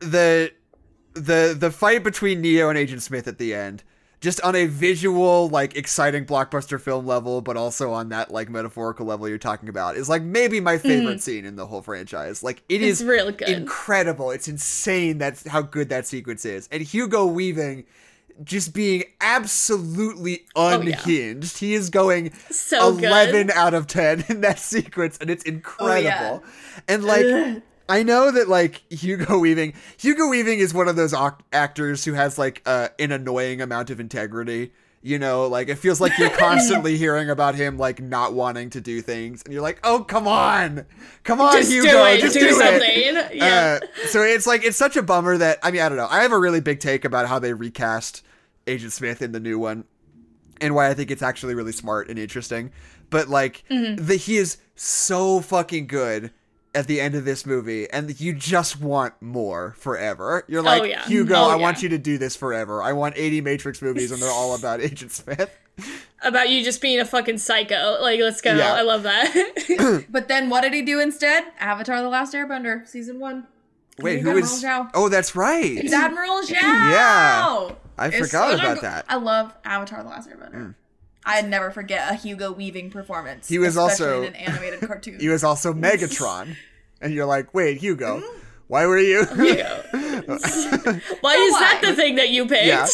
[0.00, 0.52] the
[1.14, 3.82] the the fight between neo and agent smith at the end
[4.20, 9.06] just on a visual like exciting blockbuster film level but also on that like metaphorical
[9.06, 10.88] level you're talking about is like maybe my mm-hmm.
[10.88, 13.48] favorite scene in the whole franchise like it It's is really good.
[13.48, 17.84] incredible it's insane that's how good that sequence is and hugo weaving
[18.42, 20.96] just being absolutely oh, yeah.
[20.96, 21.58] unhinged.
[21.58, 23.04] He is going So good.
[23.04, 26.42] 11 out of 10 in that sequence, and it's oh, incredible.
[26.88, 31.34] And like, I know that like Hugo Weaving, Hugo Weaving is one of those ac-
[31.52, 34.72] actors who has like uh, an annoying amount of integrity.
[35.02, 38.80] You know, like it feels like you're constantly hearing about him like not wanting to
[38.82, 40.84] do things, and you're like, "Oh, come on,
[41.24, 44.46] come on, just Hugo, do it just do, do something it." yeah Uh, so it's
[44.46, 46.06] like it's such a bummer that I mean I don't know.
[46.10, 48.22] I have a really big take about how they recast
[48.66, 49.84] Agent Smith in the new one,
[50.60, 52.70] and why I think it's actually really smart and interesting.
[53.08, 54.04] But like Mm-hmm.
[54.04, 56.30] the he is so fucking good
[56.74, 60.44] at the end of this movie, and you just want more forever.
[60.48, 61.04] You're oh, like Oh, yeah.
[61.06, 61.62] Hugo, Oh, I yeah.
[61.62, 62.82] want you to do this forever.
[62.82, 65.50] I want 80 Matrix movies, and they're all about Agent Smith.
[66.22, 68.74] about you just being a fucking psycho like let's go Yeah.
[68.74, 71.44] i love that But then what did he do instead?
[71.58, 73.46] Avatar: The Last Airbender, season one.
[73.98, 74.62] Wait, He's who Admiral is?
[74.64, 74.90] Zhao.
[74.94, 75.64] Oh, that's right.
[75.78, 76.50] It's Admiral Zhao.
[76.60, 77.70] Yeah.
[77.98, 79.06] I It's forgot such a about go- that.
[79.08, 80.54] I love Avatar: The Last Airbender.
[80.54, 80.74] Mm.
[81.24, 83.48] I'd never forget a Hugo Weaving performance.
[83.48, 85.16] He was especially also- in an animated cartoon.
[85.20, 86.56] He was also Megatron,
[87.00, 88.22] and you're like, wait, Hugo,
[88.68, 89.20] why were you?
[89.36, 89.82] you go
[91.20, 92.86] why is that the thing that you picked Yeah.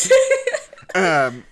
[0.95, 1.45] um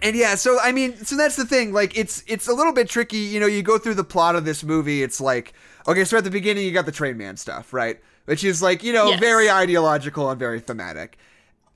[0.00, 2.88] and yeah so i mean so that's the thing like it's it's a little bit
[2.88, 5.52] tricky you know you go through the plot of this movie it's like
[5.86, 8.82] okay so at the beginning you got the train man stuff right which is like
[8.82, 9.20] you know Yes.
[9.20, 11.18] very ideological and very thematic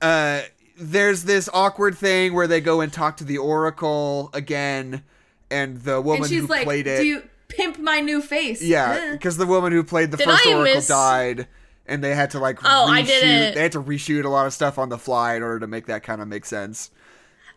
[0.01, 0.41] uh
[0.79, 5.03] there's this awkward thing where they go and talk to the oracle again
[5.49, 8.61] and the woman and she's who like, played it "Do you pimp my new face?"
[8.61, 11.47] yeah because the woman who played the Did first I oracle miss- died
[11.85, 14.53] and they had to like Oh, I didn't- they had to reshoot a lot of
[14.53, 16.91] stuff on the fly in order to make that kind of make sense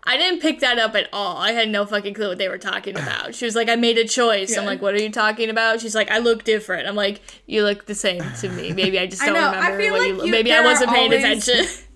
[0.02, 1.37] I didn't pick that up at all.
[1.37, 3.35] I had no fucking clue what they were talking about.
[3.35, 4.56] She was like, I made a choice.
[4.56, 5.78] I'm like, what are you talking about?
[5.83, 6.88] She's like, I look different.
[6.88, 8.72] I'm like, you look the same to me.
[8.72, 10.24] Maybe I just don't know, I remember feel what like you look.
[10.26, 11.66] you- Maybe I wasn't paying always- attention.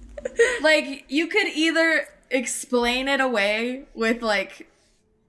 [0.63, 4.69] like you could either explain it away with like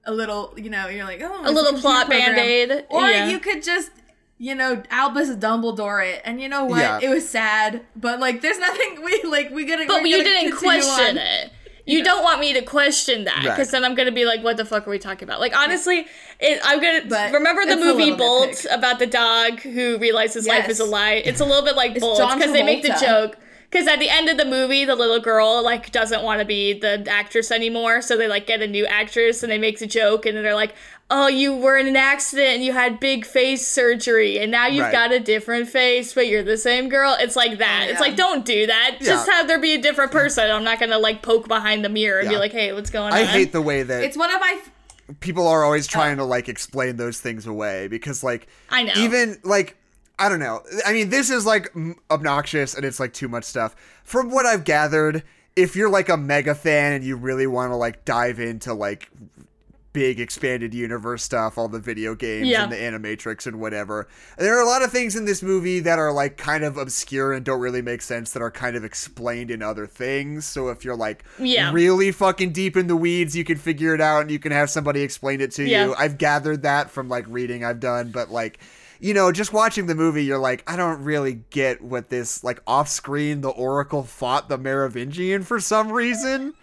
[0.04, 2.84] a little, you know, you're like, oh, a little plot band band aid.
[2.90, 3.28] or yeah.
[3.28, 3.90] you could just.
[4.38, 6.80] You know, Albus Dumbledore it, and you know what?
[6.80, 6.98] Yeah.
[7.00, 9.50] It was sad, but like, there's nothing we like.
[9.50, 9.86] We gotta.
[9.86, 11.16] but you gonna didn't question on.
[11.16, 11.52] it.
[11.86, 13.44] You don't want me to question that Right.
[13.44, 16.06] because then I'm gonna be like, "What the fuck are we talking about?" Like honestly,
[16.38, 20.80] it, I'm gonna But remember the movie Bolt about the dog who realizes life is
[20.80, 21.22] a lie.
[21.24, 23.38] It's a little bit like It's Bolt John because they make the joke.
[23.70, 26.72] Because at the end of the movie, the little girl like doesn't want to be
[26.72, 30.24] the actress anymore, so they like get a new actress and they make the joke
[30.24, 30.74] and they're like,
[31.10, 34.84] "Oh, you were in an accident and you had big face surgery and now you've
[34.84, 34.92] Right.
[34.92, 37.86] got a different face, but you're the same girl." It's like that.
[37.88, 38.98] Oh, It's like don't do that.
[39.00, 40.50] Just have there be a different person.
[40.50, 43.22] I'm not gonna like poke behind the mirror and be like, "Hey, what's going i
[43.22, 44.58] on?" I hate the way that It's one of my.
[45.20, 45.90] people are always oh.
[45.90, 48.92] trying to like explain those things away because like I know.
[48.96, 49.76] even like
[50.18, 50.62] I don't know.
[50.86, 51.74] I mean, this is like
[52.10, 53.76] obnoxious and it's like too much stuff.
[54.02, 55.22] From what I've gathered,
[55.56, 59.10] if you're like a mega fan and you really want to like dive into like
[59.92, 62.64] big expanded universe stuff, all the video games Yeah.
[62.64, 64.06] and the animatrix and whatever.
[64.36, 67.32] There are a lot of things in this movie that are like kind of obscure
[67.32, 70.44] and don't really make sense that are kind of explained in other things.
[70.44, 71.72] So if you're like Yeah.
[71.72, 74.68] really fucking deep in the weeds, you can figure it out and you can have
[74.68, 75.86] somebody explain it to Yeah.
[75.86, 75.94] you.
[75.98, 78.58] I've gathered that from like reading I've done, but like
[79.00, 82.60] you know, just watching the movie, you're like, I don't really get what this like
[82.66, 83.40] off screen.
[83.40, 86.54] The Oracle fought the Merovingian for some reason.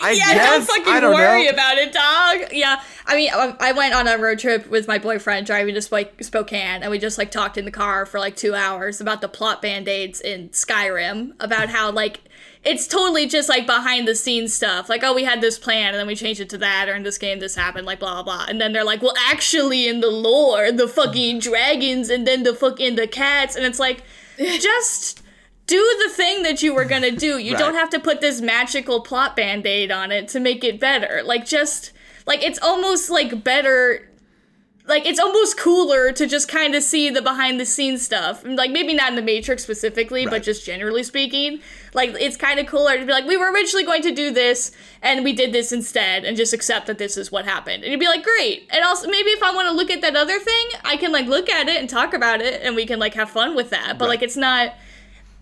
[0.00, 1.50] I Yeah, guess don't fucking I don't worry know.
[1.50, 2.52] about it, dog.
[2.52, 5.82] Yeah, I mean, I I went on a road trip with my boyfriend driving to
[5.82, 9.20] Sp- Spokane, and we just like talked in the car for like two hours about
[9.20, 12.20] the plot band aids in Skyrim, about how like
[12.64, 14.88] it's totally just like behind the scenes stuff.
[14.88, 17.02] Like, oh, we had this plan, and then we changed it to that, or in
[17.02, 18.46] this game this happened, like blah blah blah.
[18.48, 21.50] And then they're like, well, actually, in the lore, the fucking mm-hmm.
[21.50, 24.02] dragons, and then the fucking the cats, and it's like,
[24.38, 25.22] just
[25.66, 27.38] do the thing that you were gonna do.
[27.38, 27.58] You Right.
[27.58, 31.22] don't have to put this magical plot band-aid on it to make it better.
[31.24, 31.92] Like just
[32.26, 34.07] like it's almost like better
[34.88, 38.42] like it's almost cooler to just kind of see the behind the scenes stuff.
[38.44, 40.30] Like maybe not in the Matrix specifically, Right.
[40.32, 41.60] but just generally speaking.
[41.94, 44.72] Like it's kind of cooler to be like we were originally going to do this
[45.02, 47.82] and we did this instead and just accept that this is what happened.
[47.84, 48.66] And you'd be like great.
[48.70, 51.26] And also maybe if I want to look at that other thing, I can like
[51.26, 53.98] look at it and talk about it and we can like have fun with that.
[53.98, 54.08] But Right.
[54.10, 54.74] like it's not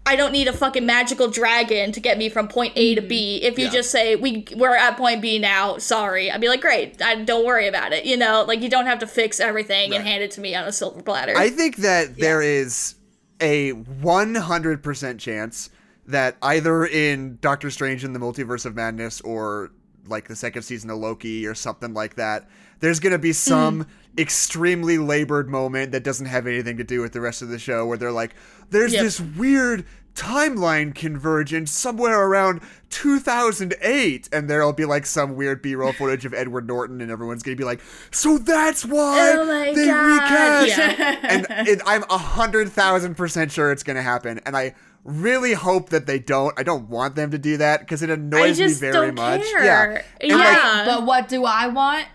[0.07, 3.41] I don't need a fucking magical dragon to get me from point A to B.
[3.43, 3.53] Mm-hmm.
[3.53, 3.71] If you Yeah.
[3.73, 7.45] just say we we're at point B now, sorry, I'd be like, great, I, don't
[7.45, 8.05] worry about it.
[8.05, 10.65] You know, like you don't have to fix everything and hand it to me on
[10.65, 11.37] a silver platter.
[11.37, 12.95] I think that there is
[13.41, 15.71] a 100% chance
[16.07, 19.73] that either in Doctor Strange in the Multiverse of Madness or
[20.07, 22.49] like the second season of Loki or something like that,
[22.81, 23.91] there's going to be some Mm-hmm.
[24.23, 27.85] extremely labored moment that doesn't have anything to do with the rest of the show
[27.87, 28.35] where they're like,
[28.71, 29.03] there's Yep.
[29.03, 29.85] this weird
[30.15, 36.67] timeline convergence somewhere around 2008 and there'll be like some weird b-roll footage of edward
[36.67, 41.17] norton and everyone's gonna be like so that's why Oh my they God, recast yeah.
[41.23, 45.91] and it, I'm a hundred thousand percent sure it's gonna happen, and I really hope
[45.91, 46.53] that they don't.
[46.59, 49.43] I don't want them to do that because it annoys just me very don't much.
[49.43, 49.65] care.
[49.65, 50.37] Yeah, And, Yeah.
[50.37, 52.07] like, But what do I want?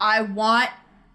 [0.00, 0.70] I want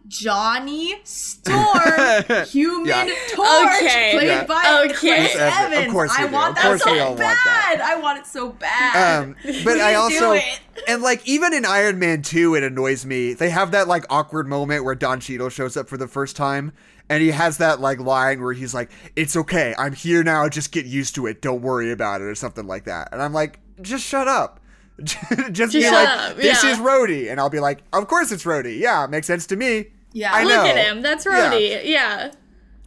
[0.07, 1.63] Johnny Storm,
[2.47, 3.05] Human Yeah.
[3.29, 3.47] Torch,
[3.81, 4.11] Okay.
[4.13, 4.43] played Yeah.
[4.45, 4.93] by Okay.
[4.93, 5.87] Chris Of course, Evans.
[5.87, 6.33] of course I do.
[6.33, 7.35] want Of that so we want bad.
[7.79, 7.81] that.
[7.85, 9.23] I want it so bad.
[9.23, 10.59] um, but I also do it.
[10.87, 13.33] and like even in Iron Man two, it annoys me.
[13.33, 16.73] They have that like awkward moment where Don Cheadle shows up for the first time.
[17.09, 20.47] And he has that like line where he's like, "It's okay, I'm here now.
[20.47, 21.41] Just get used to it.
[21.41, 23.09] Don't worry about it," or something like that.
[23.11, 24.61] And I'm like, "Just shut up.
[25.51, 26.71] just, be like, up, this yeah.
[26.71, 28.77] is Rhodey," and I'll be like, "Of course it's Rhodey.
[28.79, 30.31] Yeah, makes sense to me." Yeah.
[30.33, 30.57] I Look know.
[30.63, 31.01] Look at him.
[31.01, 31.51] That's Yeah.
[31.51, 31.81] Rhodey.
[31.85, 32.31] Yeah.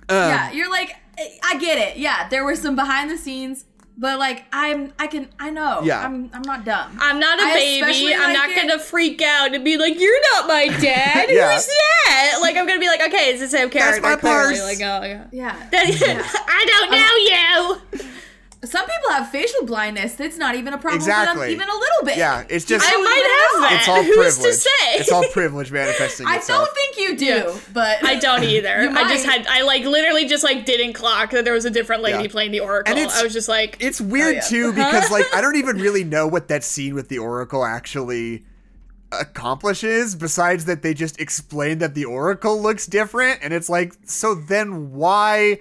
[0.09, 0.95] Um, yeah, you're like,
[1.42, 1.97] I get it.
[1.99, 3.64] Yeah, there were some behind the scenes,
[3.99, 5.81] but like, I'm, I can, I know.
[5.83, 6.01] Yeah.
[6.05, 6.97] I'm, I'm not dumb.
[7.01, 8.14] I'm not a I baby.
[8.14, 11.27] I'm like not it- gonna freak out and be like, "You're not my dad.
[11.29, 11.53] Yeah.
[11.53, 14.55] Who's that?" Like I'm gonna be like, "Okay, it's the same character." That's my clearly.
[14.55, 14.62] purse.
[14.62, 15.27] Like, oh, yeah.
[15.33, 15.69] yeah.
[15.73, 18.11] I don't know you.
[18.64, 20.14] Some people have facial blindness.
[20.14, 21.53] That's not even a problem for Exactly.
[21.53, 22.16] even a little bit.
[22.16, 23.77] Yeah, it's just I might have that.
[23.79, 24.53] it's all Who's privilege.
[24.53, 24.71] to say?
[24.95, 26.64] It's all privilege manifesting I itself.
[26.66, 27.59] don't think you do, Yeah.
[27.73, 28.83] but I don't either.
[28.85, 31.71] You I just had I like literally just like didn't clock that there was a
[31.71, 32.31] different lady Yeah.
[32.31, 32.97] playing the Oracle.
[32.97, 34.40] And I was just like, It's weird oh, yeah.
[34.40, 38.45] too because like I don't even really know what that scene with the Oracle actually
[39.12, 44.35] accomplishes besides that they just explain that the Oracle looks different and it's like so
[44.35, 45.59] then why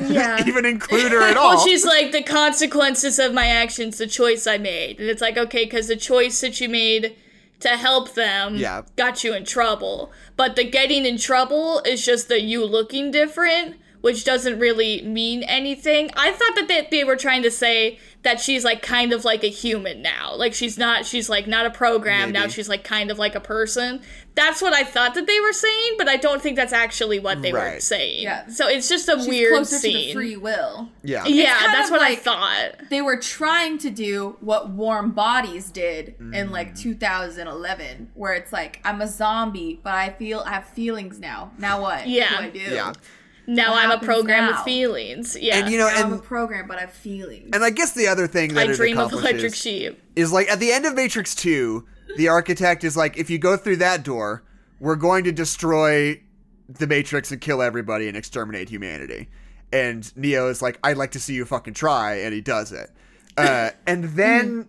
[0.00, 0.42] yeah.
[0.46, 1.56] even include her at all?
[1.56, 5.36] Well, she's like the consequences of my actions, the choice I made, and it's like
[5.36, 7.16] okay, because the choice that you made
[7.60, 8.82] to help them Yeah.
[8.96, 13.76] got you in trouble, but the getting in trouble is just the you looking different,
[14.04, 16.10] which doesn't really mean anything.
[16.14, 19.42] I thought that they, they were trying to say that she's like kind of like
[19.42, 23.10] a human now, like she's not, she's like not a program now, she's like kind
[23.10, 24.02] of like a person.
[24.34, 27.40] That's what I thought that they were saying, but I don't think that's actually what
[27.40, 28.24] they were saying.
[28.24, 28.46] Yeah.
[28.48, 29.92] So it's just a she's weird closer scene.
[29.92, 30.90] to the free will.
[31.02, 31.24] yeah.
[31.24, 32.90] Yeah, that's of what I thought.
[32.90, 36.50] They were trying to do what Warm Bodies did in Mm.
[36.50, 41.52] like 2011, where it's like I'm a zombie, but I feel I have feelings now.
[41.58, 42.06] Now what?
[42.06, 42.32] Yeah.
[42.42, 42.74] What do I do?
[42.74, 42.92] Yeah.
[43.46, 45.36] Now What I'm a happens program with feelings.
[45.38, 45.58] Yeah.
[45.58, 47.50] And you know Now I'm a program, but I have feelings.
[47.52, 50.00] and I guess the other thing that I it dream of electric sheep.
[50.16, 51.86] is like at the end of Matrix 2,
[52.16, 54.44] the architect is like, if you go through that door,
[54.80, 56.20] we're going to destroy
[56.68, 59.28] the Matrix and kill everybody and exterminate humanity.
[59.72, 62.90] And Neo is like, I'd like to see you fucking try, and he does it.
[63.36, 64.68] Uh, and then,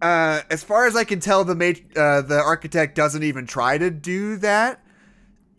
[0.00, 3.76] uh, as far as I can tell, the mat- uh, the architect doesn't even try
[3.78, 4.80] to do that.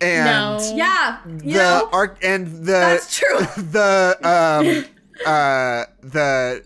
[0.00, 0.76] And No.
[0.76, 3.38] Yeah, the know, arc and the that's true.
[3.56, 4.84] the um
[5.26, 6.64] uh the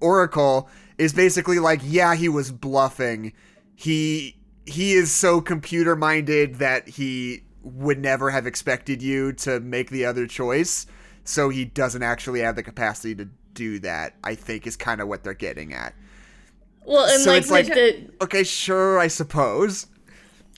[0.00, 3.32] oracle is basically like yeah he was bluffing
[3.74, 4.36] he
[4.66, 10.04] he is so computer minded that he would never have expected you to make the
[10.04, 10.86] other choice
[11.24, 15.08] so he doesn't actually have the capacity to do that i think is kind of
[15.08, 15.94] what they're getting at
[16.84, 19.86] Well, and So like, it's like- the, okay sure i suppose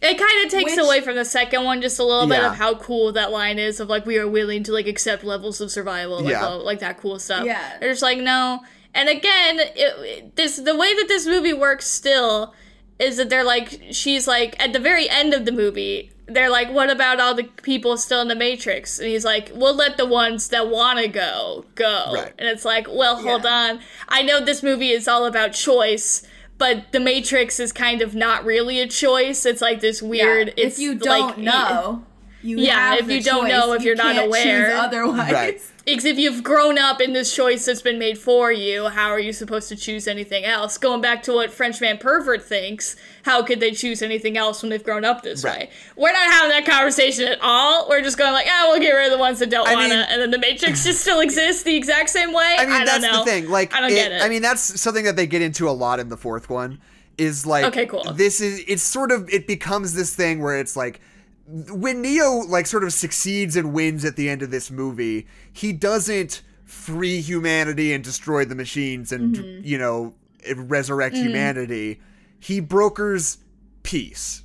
[0.01, 2.55] it kind of takes Which- away from the second one just a little bit of
[2.55, 5.70] how cool that line is of like we are willing to like accept levels of
[5.70, 6.46] survival, like Yeah.
[6.46, 7.44] all, like that cool stuff.
[7.44, 7.78] Yeah.
[7.80, 8.61] they're just like no.
[8.94, 12.55] And again, it- this the way that this movie works still
[12.99, 16.68] is that they're like she's like at the very end of the movie they're like
[16.70, 20.05] what about all the people still in the matrix and he's like we'll let the
[20.05, 22.32] ones that want to go go Right.
[22.38, 23.51] and it's like well hold Yeah.
[23.70, 26.26] on i know this movie is all about choice
[26.59, 30.49] but the matrix is kind of not really a choice it's like this Yeah, weird
[30.49, 31.01] if it's you like-
[31.37, 32.05] don't know,
[32.43, 34.77] you Yeah, have if the you don't know, if You you're not can't aware.
[34.77, 35.33] otherwise.
[35.33, 35.61] Right.
[35.89, 39.18] Because if you've grown up in this choice that's been made for you, how are
[39.18, 40.76] you supposed to choose anything else?
[40.76, 44.84] Going back to what Frenchman Pervert thinks, how could they choose anything else when they've
[44.84, 45.59] grown up this Right.
[45.61, 45.70] way?
[45.97, 47.89] We're not having that conversation at all.
[47.89, 49.89] We're just going like, ah, we'll get rid of the ones that don't I wanna,
[49.89, 52.57] mean- and then the Matrix just still exists the exact same way.
[52.59, 53.24] I mean, don't that's know.
[53.24, 53.49] the thing.
[53.49, 54.22] Like, I don't get it.
[54.22, 56.80] I mean, that's something that they get into a lot in the fourth one.
[57.16, 58.05] Is like, Okay, cool.
[58.12, 61.01] This is it's sort of it becomes this thing where it's like
[61.49, 65.72] when Neo like sort of succeeds and wins at the end of this movie, he
[65.72, 69.64] doesn't free humanity and destroy the machines and Mm-hmm.
[69.66, 70.14] you know
[70.57, 71.22] resurrect Mm.
[71.24, 72.01] humanity.
[72.38, 73.38] He brokers
[73.82, 74.42] peace.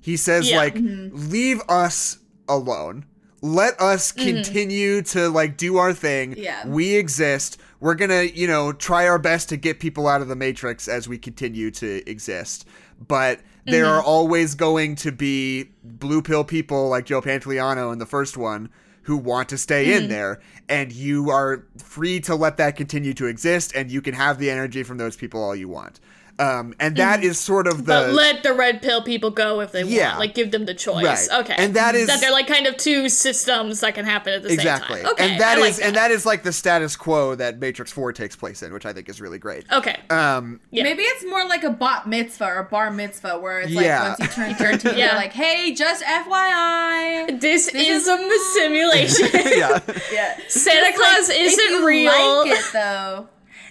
[0.00, 0.56] He says Yeah.
[0.58, 2.18] like leave us
[2.48, 3.04] alone.
[3.40, 4.34] Let us Mm-hmm.
[4.36, 6.34] continue to like do our thing.
[6.36, 6.66] Yeah.
[6.66, 7.58] We exist.
[7.80, 10.86] We're going to, you know, try our best to get people out of the matrix
[10.86, 12.64] as we continue to exist.
[13.08, 13.92] But there Mm-hmm.
[13.92, 18.70] are always going to be blue pill people like Joe Pantoliano in the first one
[19.02, 20.04] who want to stay Mm-hmm.
[20.04, 24.14] in there and you are free to let that continue to exist and you can
[24.14, 26.00] have the energy from those people all you want.
[26.38, 28.06] Um, and that is sort of the Mm-hmm.
[28.10, 30.08] But let the red pill people go if they Yeah.
[30.08, 30.18] want.
[30.20, 31.28] Like, give them the choice.
[31.30, 31.40] Right.
[31.40, 31.54] Okay.
[31.56, 34.52] And that is- that they're like kind of two systems that can happen at the
[34.52, 34.96] exactly.
[34.96, 35.12] same time.
[35.12, 35.24] Exactly.
[35.24, 35.32] Okay.
[35.32, 38.12] and that I like is and that is like the status quo that Matrix 4
[38.12, 39.64] takes place in, which I think is really great.
[39.70, 39.96] Okay.
[40.10, 40.84] Um, Yeah.
[40.84, 44.08] Maybe it's more like a bat mitzvah or a bar mitzvah where it's Yeah.
[44.10, 45.08] like once you turn 13, Yeah.
[45.08, 47.40] they're like, hey, just FYI.
[47.40, 49.28] This, is, is- a simulation.
[49.58, 49.78] yeah.
[50.12, 50.38] Yeah.
[50.48, 52.38] Santa Claus if isn't you real.
[52.44, 53.28] like it though.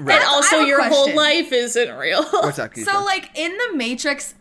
[0.10, 2.24] And also have a your whole life isn't real.
[2.32, 2.86] What's up, Keisha?
[2.86, 4.36] So like in the Matrix,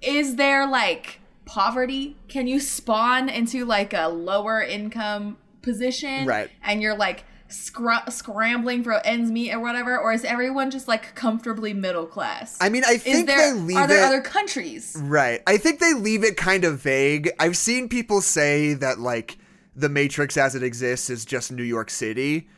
[0.00, 2.16] is there like poverty?
[2.28, 6.26] Can you spawn into like a lower income position?
[6.26, 6.50] Right.
[6.62, 11.14] And you're like scr- scrambling for ends meet or whatever, or is everyone just like
[11.14, 12.56] comfortably middle class?
[12.60, 14.96] I mean, I is think there they leave are there it other countries?
[15.00, 15.42] Right.
[15.46, 17.30] I think they leave it kind of vague.
[17.38, 19.38] I've seen people say that like
[19.76, 22.48] the Matrix as it exists is just New York City.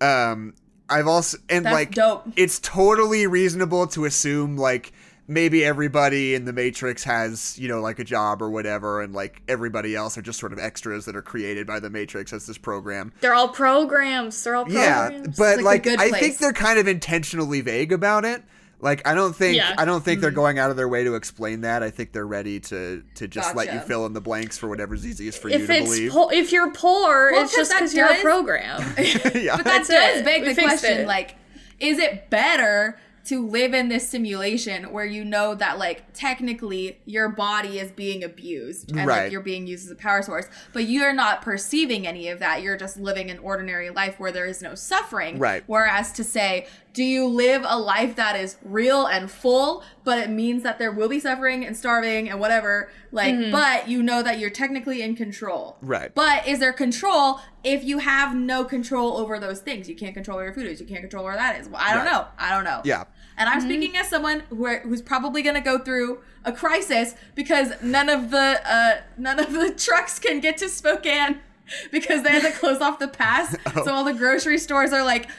[0.00, 0.54] Um
[0.92, 2.28] I've also and That's like dope.
[2.36, 4.92] it's totally reasonable to assume like
[5.28, 9.40] maybe everybody in the Matrix has, you know, like a job or whatever and like
[9.48, 12.58] everybody else are just sort of extras that are created by the Matrix as this
[12.58, 13.12] program.
[13.20, 14.42] They're all programs.
[14.42, 15.38] They're all Yeah, programs.
[15.38, 18.42] but like like, I think they're kind of intentionally vague about it.
[18.82, 19.74] Like I don't think Yeah.
[19.78, 20.22] I don't think Mm-hmm.
[20.22, 21.82] they're going out of their way to explain that.
[21.82, 25.06] I think they're ready to to just let you fill in the blanks for whatever's
[25.06, 26.10] easiest for you to believe.
[26.12, 28.80] po- if you're poor, Well, it's 'cause just because you're a program.
[29.34, 29.56] yeah.
[29.56, 31.06] But that does beg the question, it.
[31.06, 31.36] like,
[31.80, 37.28] is it better to live in this simulation where you know that like technically your
[37.28, 39.22] body is being abused and Right.
[39.24, 42.62] like you're being used as a power source, but you're not perceiving any of that.
[42.62, 45.38] You're just living an ordinary life where there is no suffering.
[45.38, 45.62] Right.
[45.68, 50.28] Whereas to say, do you live a life that is real and full, but it
[50.28, 53.50] means that there will be suffering and starving and whatever, like, Mm-hmm.
[53.50, 55.78] but you know that you're technically in control.
[55.80, 56.14] Right.
[56.14, 59.88] But is there control if you have no control over those things?
[59.88, 60.80] You can't control where your food is.
[60.80, 61.68] You can't control where that is.
[61.68, 62.12] Well, I don't Right.
[62.12, 62.26] know.
[62.38, 62.82] I don't know.
[62.84, 63.04] Yeah.
[63.38, 63.58] And Mm-hmm.
[63.58, 67.72] I'm speaking as someone who are, who's probably going to go through a crisis because
[67.82, 71.38] none of the uh, none of the trucks can get to Spokane
[71.90, 73.56] because they had to close off the pass.
[73.74, 73.84] Oh.
[73.86, 75.30] So all the grocery stores are like,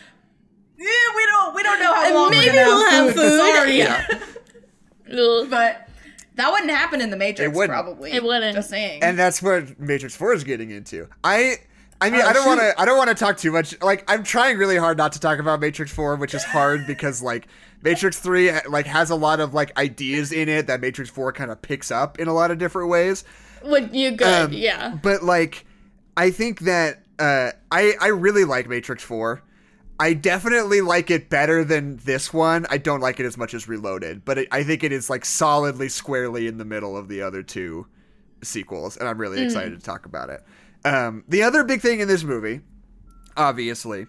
[0.83, 3.77] yeah, we don't we don't know how long maybe we're gonna we'll have food." Sorry,
[3.77, 4.05] Yeah.
[5.49, 5.87] But
[6.35, 7.51] that wouldn't happen in the Matrix.
[7.51, 7.71] It wouldn't.
[7.71, 8.11] Probably.
[8.11, 8.55] It wouldn't.
[8.55, 9.03] Just saying.
[9.03, 11.07] and that's what Matrix 4 is getting into.
[11.23, 11.57] I
[12.01, 13.79] I mean, Oh, I don't want to I don't want to talk too much.
[13.81, 17.21] Like I'm trying really hard not to talk about Matrix 4, which is hard because
[17.21, 17.47] like
[17.83, 21.51] Matrix 3 like has a lot of like ideas in it that Matrix 4 kind
[21.51, 23.23] of picks up in a lot of different ways.
[23.63, 24.45] Would you good?
[24.45, 24.97] Um, yeah.
[25.01, 25.65] But like,
[26.17, 29.41] I think that uh, I I really like Matrix Four.
[29.99, 32.65] I definitely like it better than this one.
[32.69, 35.23] I don't like it as much as Reloaded, but it, I think it is like
[35.23, 37.87] solidly squarely in the middle of the other two
[38.41, 40.43] sequels, and I'm really excited to talk about it.
[40.85, 42.61] Um, the other big thing in this movie,
[43.37, 44.07] obviously,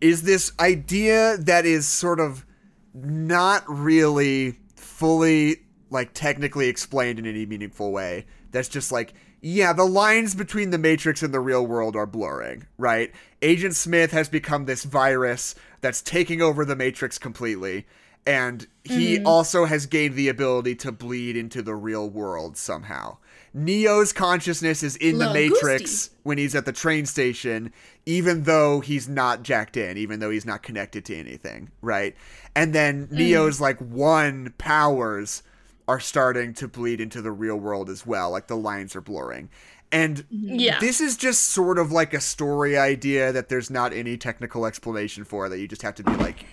[0.00, 2.46] is this idea that is sort of
[2.94, 5.56] not really fully
[5.90, 8.26] like technically explained in any meaningful way.
[8.50, 12.66] That's just like, yeah, the lines between the Matrix and the real world are blurring,
[12.78, 13.12] right?
[13.44, 17.86] Agent Smith has become this virus that's taking over the Matrix completely,
[18.26, 19.26] and he mm-hmm.
[19.26, 23.18] also has gained the ability to bleed into the real world somehow.
[23.52, 27.70] Neo's consciousness is in the Matrix when he's at the train station,
[28.06, 32.16] even though he's not jacked in, even though he's not connected to anything, right?
[32.56, 33.12] And then mm.
[33.12, 35.42] Neo's like one powers
[35.86, 38.30] are starting to bleed into the real world as well.
[38.30, 39.50] Like the lines are blurring.
[39.94, 40.80] And Yeah.
[40.80, 45.24] this is just sort of like a story idea that there's not any technical explanation
[45.24, 46.44] for that you just have to be like,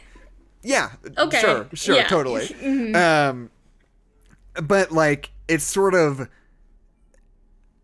[0.62, 2.08] yeah, Okay, sure, sure, yeah.
[2.08, 2.94] totally.
[2.96, 3.50] Um,
[4.62, 6.30] but like it's sort of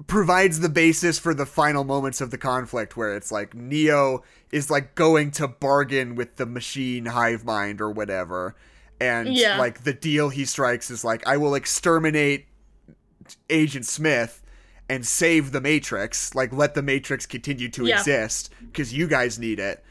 [0.05, 4.69] provides the basis for the final moments of the conflict where it's like Neo is
[4.69, 8.55] like going to bargain with the machine hive mind or whatever
[9.01, 9.57] and Yeah.
[9.57, 12.45] like the deal he strikes is like I will exterminate
[13.49, 14.41] Agent Smith
[14.89, 17.97] and save the Matrix like let the Matrix continue to Yeah.
[17.99, 19.83] exist cuz you guys need it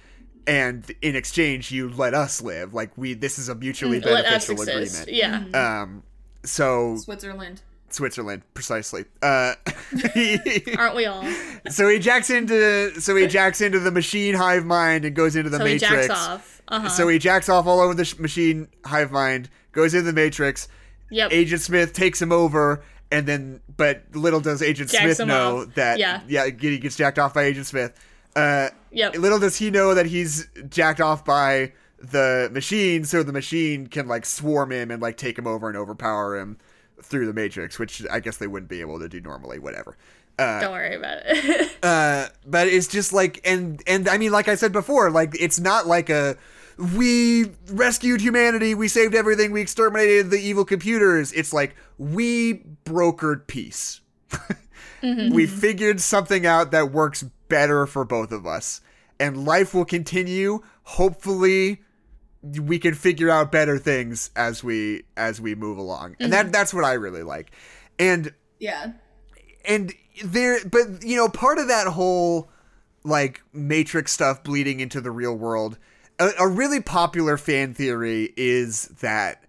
[0.46, 4.46] and in exchange you let us live like we this is a mutually Let us
[4.46, 5.80] beneficial agreement Yeah.
[5.82, 6.02] um
[6.44, 7.62] so Switzerland.
[7.88, 9.04] Switzerland, precisely.
[9.22, 9.54] Uh,
[10.76, 11.24] Aren't we all?
[11.70, 15.50] so he jacks into so he jacks into the machine hive mind and goes into
[15.50, 16.06] the So he matrix.
[16.08, 16.62] jacks off.
[16.68, 16.88] Uh-huh.
[16.88, 20.68] So he jacks off all over the sh- machine hive mind, goes into the matrix.
[21.10, 21.32] Yep.
[21.32, 22.82] Agent Smith takes him over,
[23.12, 25.74] and then but little does Agent Jacks Smith know off.
[25.74, 26.20] that Yeah.
[26.26, 27.92] yeah he gets jacked off by Agent Smith.
[28.34, 29.16] Uh, Yep.
[29.18, 34.08] Little does he know that he's jacked off by the machine, so the machine can
[34.08, 36.56] like swarm him and like take him over and overpower him
[37.02, 39.58] through the matrix, which I guess they wouldn't be able to do normally.
[39.58, 39.96] Whatever.
[40.38, 41.72] Uh, Don't worry about it.
[41.82, 45.60] Uh, but it's just like and and I mean, like I said before, like it's
[45.60, 46.36] not like a
[46.78, 51.32] we rescued humanity, we saved everything, we exterminated the evil computers.
[51.32, 54.00] It's like we brokered peace.
[55.02, 55.34] Mm-hmm.
[55.34, 58.80] We figured something out that works better for both of us,
[59.20, 60.60] and life will continue.
[60.84, 61.82] Hopefully,
[62.42, 66.52] we can figure out better things as we as we move along, and that mm-hmm.
[66.52, 67.52] that's what I really like.
[67.98, 68.92] And Yeah.
[69.66, 69.92] and
[70.24, 72.50] there but you know part of that whole
[73.04, 75.78] like matrix stuff bleeding into the real world
[76.18, 79.42] a, a really popular fan theory is that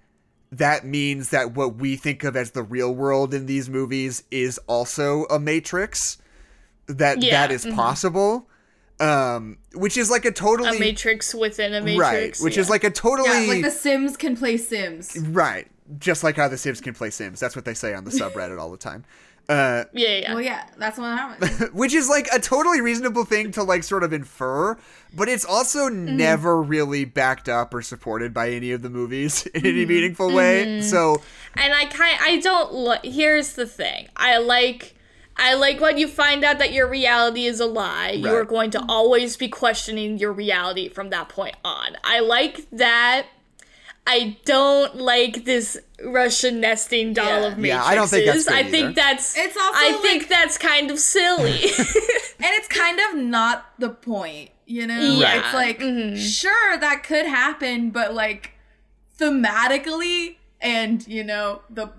[0.51, 4.57] that means that what we think of as the real world in these movies is
[4.68, 6.18] also a matrix
[6.88, 7.76] that Yeah, that is mhm.
[7.76, 8.47] possible
[8.99, 11.99] um which is like a totally a matrix within a matrix.
[11.99, 15.15] right which is like a totally Yeah, like the Sims can play Sims.
[15.30, 15.68] right
[15.99, 18.59] just like how the sims can play sims that's what they say on the subreddit
[18.59, 19.05] all the time
[19.50, 20.34] uh Yeah, yeah.
[20.34, 21.70] Well, yeah, that's what happened.
[21.74, 24.78] which is like a totally reasonable thing to like sort of infer
[25.16, 26.18] but it's also Mm-hmm.
[26.18, 29.89] never really backed up or supported by any of the movies in any Mm-hmm.
[29.89, 31.22] meaningful way so
[31.56, 34.10] and I kind I don't like here's the thing.
[34.18, 34.95] I like
[35.39, 38.10] I like when you find out that your reality is a lie.
[38.12, 41.95] You are going to always be questioning your reality from that point on.
[42.04, 43.28] I like that.
[44.10, 47.47] I don't like this Russian nesting doll Yeah.
[47.47, 47.68] of matrices.
[47.68, 48.70] Yeah, I don't think that's good I either.
[48.70, 51.51] think that's It's also, I like- think that's kind of silly.
[51.64, 54.99] and it's kind of not the point, you know?
[54.99, 55.39] Yeah.
[55.39, 56.16] It's like, mm-hmm.
[56.16, 58.53] sure, that could happen, but like
[59.20, 61.89] thematically and, you know, the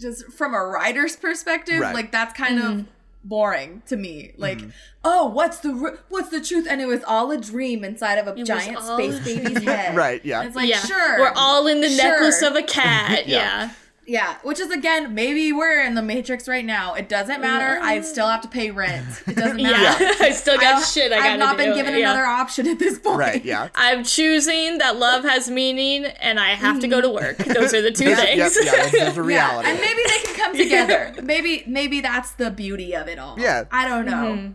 [0.00, 1.94] just from a writer's perspective, Right.
[1.94, 2.82] like that's kind of mm-hmm.
[3.24, 4.32] Boring to me.
[4.36, 4.70] Like, mm-hmm.
[5.02, 6.66] oh, what's the r- what's the truth?
[6.68, 9.96] And it was all a dream inside of a was giant space baby's head.
[9.96, 10.44] Right, yeah.
[10.44, 11.20] It's like, yeah, sure.
[11.20, 12.10] we're all in the sure.
[12.10, 13.26] necklace of a cat.
[13.34, 13.38] Yeah.
[13.38, 13.70] yeah.
[14.06, 16.92] Yeah, which is again, maybe we're in the Matrix right now.
[16.94, 17.80] It doesn't matter.
[17.82, 19.22] I still have to pay rent.
[19.26, 20.04] It doesn't matter.
[20.04, 21.64] Yeah, I still got I- shit I gotta I've not do.
[21.64, 22.00] been given yeah.
[22.10, 23.18] another option at this point.
[23.18, 27.38] right yeah I'm choosing that love has meaning and I have to go to work.
[27.38, 28.38] Those are the two yep, things.
[28.56, 31.14] yep, yeah that's, that's a Yeah, reality and maybe they can come together.
[31.22, 33.38] maybe maybe that's the beauty of it all.
[33.40, 33.64] Yeah.
[33.70, 34.34] I don't know.
[34.36, 34.52] Mm-hmm.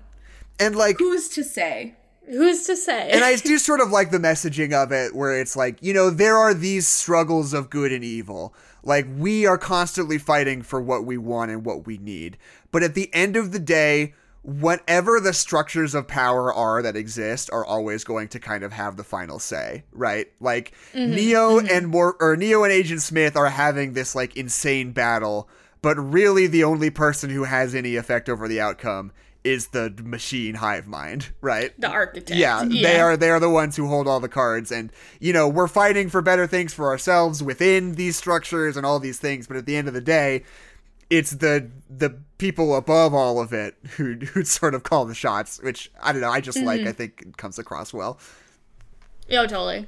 [0.60, 1.95] and like Who's to say?
[2.28, 3.10] Who's to say?
[3.10, 6.12] and I do sort of like the messaging of it where it's like, you know,
[6.12, 8.54] there are these struggles of good and evil.
[8.84, 12.38] Like we are constantly fighting for what we want and what we need.
[12.72, 17.50] But at the end of the day, whatever the structures of power are that exist
[17.52, 20.28] are always going to kind of have the final say, right?
[20.40, 21.68] Like mm-hmm, Neo mm-hmm.
[21.70, 25.50] and more or Neo and Agent Smith are having this like insane battle,
[25.82, 29.12] but really the only person who has any effect over the outcome
[29.44, 31.80] is the machine hive mind, right?
[31.80, 32.38] the architect.
[32.38, 35.48] Yeah, they are they are the ones who hold all the cards and you know,
[35.48, 39.58] we're fighting for better things for ourselves within these structures and all these things, but
[39.58, 40.44] at the end of the day,
[41.10, 45.62] it's the the people above all of it who who sort of call the shots,
[45.62, 46.32] which I don't know.
[46.32, 46.82] I just like.
[46.82, 46.90] Mm-hmm.
[46.90, 48.20] I think it comes across well.
[49.28, 49.88] Yeah, totally.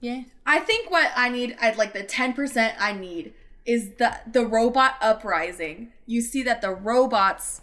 [0.00, 0.22] Yeah.
[0.44, 3.32] I think what I need, I'd like the 10% I need
[3.64, 5.92] is the the robot uprising.
[6.04, 7.61] You see that the robots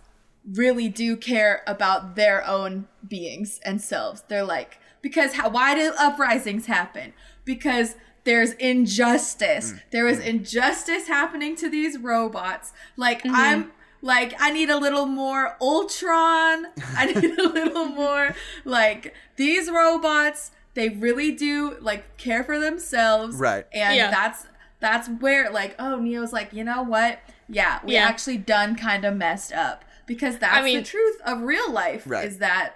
[0.53, 4.23] really do care about their own beings and selves.
[4.27, 7.13] They're like because how why do uprisings happen?
[7.45, 9.73] Because there's injustice.
[9.73, 10.25] Mm, there is mm.
[10.25, 12.73] injustice happening to these robots.
[12.97, 13.35] Like mm-hmm.
[13.35, 13.71] I'm
[14.01, 16.67] like I need a little more Ultron.
[16.95, 18.35] I need a little more
[18.65, 20.51] like these robots.
[20.73, 23.65] They really do like care for themselves, Right.
[23.71, 24.11] And Yeah.
[24.11, 24.45] that's
[24.79, 27.19] that's where like oh Neo's like you know what?
[27.47, 28.05] Yeah, we Yeah.
[28.05, 32.27] actually done kind of messed up because that's mean- the truth of real life Right.
[32.27, 32.75] is that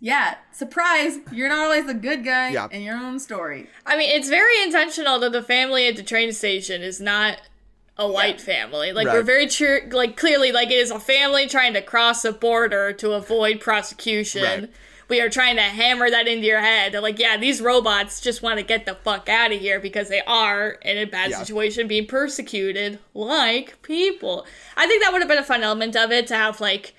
[0.00, 2.68] yeah, surprise, you're not always the good guy Yeah.
[2.70, 3.68] in your own story.
[3.86, 7.38] I mean, it's very intentional that the family at the train station is not
[7.96, 8.92] a white family.
[8.92, 9.80] Like we're very true.
[9.90, 14.42] Like clearly, like it is a family trying to cross a border to avoid prosecution.
[14.42, 14.70] Right.
[15.08, 16.92] We are trying to hammer that into your head.
[16.92, 20.08] They're like, yeah, these robots just want to get the fuck out of here because
[20.08, 21.38] they are in a bad Yeah.
[21.38, 24.46] situation, being persecuted like people.
[24.76, 26.94] I think that would have been a fun element of it to have like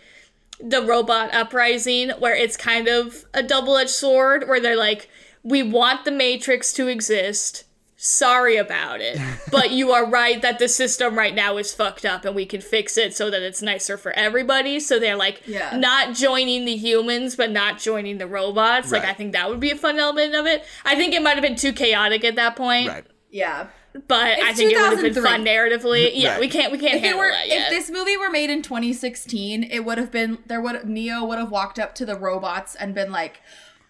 [0.59, 5.09] the robot uprising where it's kind of a double-edged sword where they're like
[5.43, 7.65] we want the matrix to exist
[8.05, 9.19] sorry about it.
[9.51, 12.59] But you are right that the system right now is fucked up and we can
[12.61, 14.79] fix it so that it's nicer for everybody.
[14.81, 15.77] So they're like Yeah.
[15.77, 18.91] not joining the humans but not joining the robots.
[18.91, 20.65] Like i think that would be a fun element of it.
[20.83, 22.89] I think it might have been too chaotic at that point.
[22.89, 23.05] Right.
[23.31, 23.67] Yeah.
[24.07, 26.11] but i think it would have been fun narratively.
[26.15, 26.39] Yeah Right.
[26.41, 28.61] we can't we can't If it handle were that if this movie were made in
[28.61, 32.75] 2016, it would have been there would Neo would have walked up to the robots
[32.75, 33.41] and been like,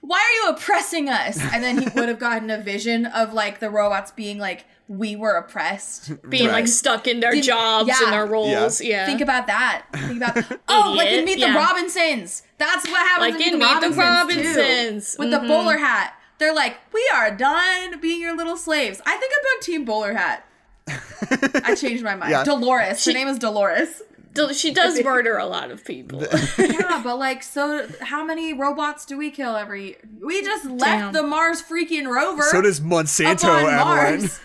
[0.06, 3.60] "Why are you oppressing us?" And then he would have gotten a vision of like
[3.60, 6.54] the robots being like, "We were oppressed." being Right.
[6.54, 7.98] like stuck in their Did- jobs yeah.
[8.04, 9.86] and their roles yeah, Think about that.
[9.94, 10.38] Think about
[10.68, 11.26] oh, like in Idiot.
[11.26, 11.54] Meet Yeah.
[11.54, 12.44] the Robinsons.
[12.58, 15.20] That's what happens Like in in Meet the Meet the Robinsons, too.
[15.20, 15.48] With the Mhm.
[15.48, 16.14] bowler hat.
[16.38, 20.14] They're like, "We are done being your little slaves." I think I'm on Team Bowler
[20.16, 20.46] Hat.
[21.64, 22.32] I changed my mind.
[22.32, 22.44] Yeah.
[22.44, 23.04] Dolores.
[23.06, 24.02] Her name is Dolores.
[24.36, 26.22] Del- she does murder a lot of people.
[26.60, 29.86] yeah, but like, so how many robots do we kill every?
[29.88, 29.96] Year?
[30.22, 31.14] We just left Damn.
[31.14, 32.44] the Mars freaking rover.
[32.44, 34.40] So does Monsanto, on Mars.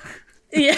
[0.52, 0.76] yeah.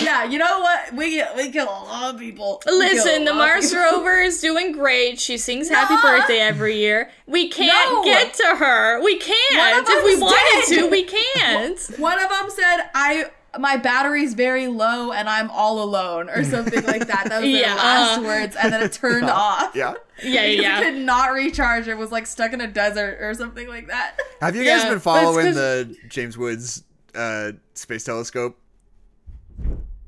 [0.00, 0.94] Yeah, you know what?
[0.94, 2.62] We we kill a lot of people.
[2.66, 3.82] We Listen, the Mars people.
[3.84, 5.18] rover is doing great.
[5.20, 6.02] She sings happy No.
[6.02, 7.10] birthday every year.
[7.26, 8.04] We can't No.
[8.04, 9.02] get to her.
[9.02, 9.86] We can't.
[9.88, 10.78] If we wanted dead.
[10.84, 11.78] to, we can't.
[11.98, 13.26] One of them said, "I
[13.58, 17.28] my battery's very low and I'm all alone," or something like that.
[17.28, 18.22] That was their Yeah, last uh.
[18.22, 19.74] words, and then it turned off.
[19.74, 19.94] Yeah.
[20.22, 20.80] Yeah, Because yeah.
[20.80, 21.88] It could not recharge.
[21.88, 24.18] It was like stuck in a desert or something like that.
[24.40, 26.84] Have you guys Yeah, been but it's following 'cause- the James Woods
[27.14, 28.58] uh, Space Telescope?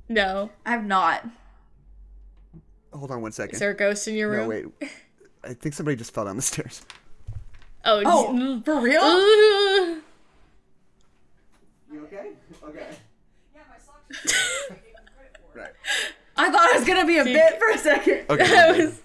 [0.08, 0.50] No.
[0.64, 1.26] I have not.
[2.92, 3.54] Hold on one second.
[3.54, 4.72] Is there a ghost in your No, room?
[4.80, 4.90] wait.
[5.44, 6.82] I think somebody just fell down the stairs.
[7.84, 9.02] Oh, Oh, for real?
[9.02, 10.02] Ooh.
[11.92, 12.30] You okay?
[12.64, 12.86] Okay.
[15.54, 15.70] Right.
[16.36, 18.24] I thought it was gonna be a bit for a second.
[18.30, 18.46] Okay.
[18.48, 19.00] That was.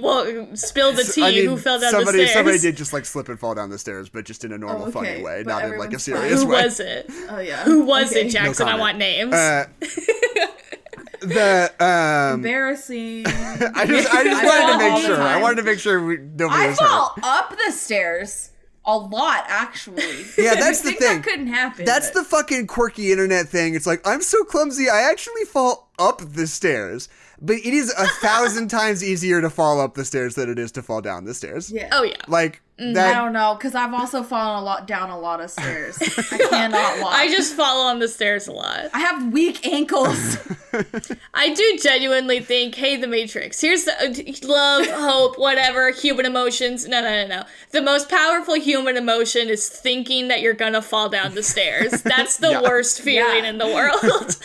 [0.00, 1.22] Well, spill the tea.
[1.24, 2.34] I mean, who fell down somebody, the stairs?
[2.34, 4.86] Somebody did just like slip and fall down the stairs, but just in a normal,
[4.86, 6.44] Oh, funny way, But not in like a serious fine.
[6.44, 7.06] serious Who was it?
[7.30, 7.64] Oh yeah.
[7.64, 8.26] Who was Okay.
[8.28, 8.68] it, Jackson?
[8.68, 9.34] I want names.
[9.34, 9.66] Uh,
[11.20, 13.26] the um, Embarrassing.
[13.26, 15.20] I just, I just I wanted to make sure.
[15.20, 16.88] I wanted to make sure we, nobody I was hurt.
[16.88, 18.50] fall up the stairs
[18.86, 20.24] a lot, actually.
[20.38, 21.16] Yeah, that's You the think thing.
[21.16, 21.84] That couldn't happen.
[21.84, 23.74] That's but- the fucking quirky internet thing.
[23.74, 27.08] It's like I'm so clumsy, I actually fall up the stairs.
[27.40, 30.70] But it is a thousand times easier to fall up the stairs than it is
[30.72, 31.70] to fall down the stairs.
[31.70, 31.88] Yeah.
[31.92, 32.16] oh yeah.
[32.28, 33.14] Like I that.
[33.14, 35.96] don't know, because I've also fallen a lot down a lot of stairs.
[36.00, 37.14] I cannot walk.
[37.14, 38.86] I just fall on the stairs a lot.
[38.92, 40.38] I have weak ankles.
[41.34, 43.60] I do genuinely think, hey, the Matrix.
[43.60, 46.88] Here's the uh, love, hope, whatever, human emotions.
[46.88, 47.44] No, no, no, no.
[47.70, 52.02] The most powerful human emotion is thinking that you're gonna fall down the stairs.
[52.02, 52.62] That's the Yeah.
[52.62, 53.50] worst feeling Yeah.
[53.50, 54.36] in the world.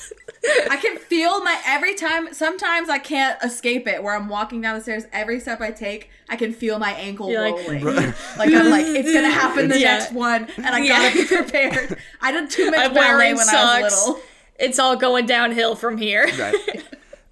[0.69, 2.33] I can feel my every time.
[2.33, 4.01] Sometimes I can't escape it.
[4.01, 7.29] Where I'm walking down the stairs, every step I take, I can feel my ankle
[7.29, 8.13] You're like- rolling.
[8.37, 9.97] Like, I'm like, it's gonna happen the Yeah.
[9.97, 11.09] next one, and I Yeah.
[11.13, 11.97] gotta be prepared.
[12.21, 14.21] I did too much I'm ballet wearing when I was little.
[14.57, 16.27] it's all going downhill from here.
[16.37, 16.83] Right.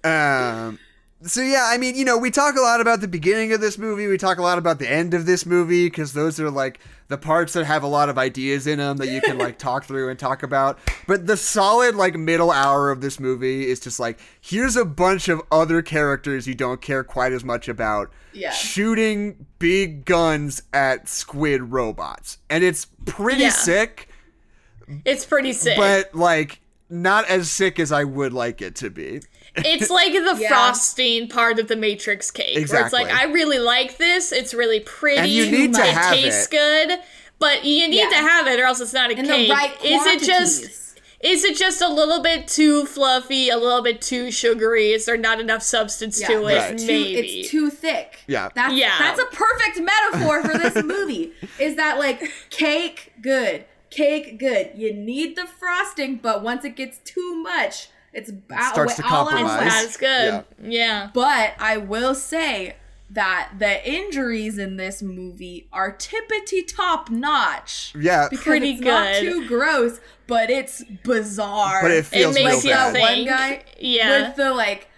[0.66, 0.78] um.
[1.22, 3.76] So yeah, I mean, you know, we talk a lot about the beginning of this
[3.76, 4.06] movie.
[4.06, 7.18] We talk a lot about the end of this movie because those are like the
[7.18, 10.10] parts that have a lot of ideas in them that you can like talk through
[10.10, 10.78] and talk about.
[11.08, 15.28] But the solid like middle hour of this movie is just like here's a bunch
[15.28, 18.52] of other characters you don't care quite as much about Yeah.
[18.52, 23.48] shooting big guns at squid robots, and it's pretty Yeah.
[23.50, 24.08] sick.
[25.04, 25.76] It's pretty sick.
[25.76, 29.20] But like not as sick as I would like it to be.
[29.64, 30.48] It's like the Yeah.
[30.48, 32.68] frosting part of the Matrix cake.
[32.70, 34.32] Where it's like, I really like this.
[34.32, 35.18] It's really pretty.
[35.18, 36.50] And you need to it have tastes it.
[36.50, 36.98] good.
[37.38, 38.08] But you need Yeah.
[38.08, 39.48] to have it or else it's not a In cake.
[39.48, 40.70] the right is it just
[41.20, 44.92] is it just a little bit too fluffy, a little bit too sugary?
[44.92, 46.56] Is there not enough substance to it?
[46.56, 46.72] Right.
[46.74, 47.40] It's too, Maybe.
[47.40, 48.20] it's too thick.
[48.28, 48.50] Yeah.
[48.54, 48.94] That's, Yeah.
[49.00, 51.32] That's a perfect metaphor for this movie.
[51.58, 54.70] is that like cake good, cake good.
[54.76, 59.28] You need the frosting, but once it gets too much, it's ba- starts to all
[59.28, 59.58] out of compromise.
[59.60, 59.68] whack.
[59.70, 60.44] That's good.
[60.62, 61.10] Yeah.
[61.14, 62.76] But I will say
[63.10, 67.94] that the injuries in this movie are tippity top notch.
[67.98, 69.20] Yeah, Because Pretty it's not good.
[69.22, 71.80] too gross, but it's bizarre.
[71.82, 72.94] but it It feels makes real you bad.
[72.94, 74.28] that one guy Yeah.
[74.28, 74.88] with the like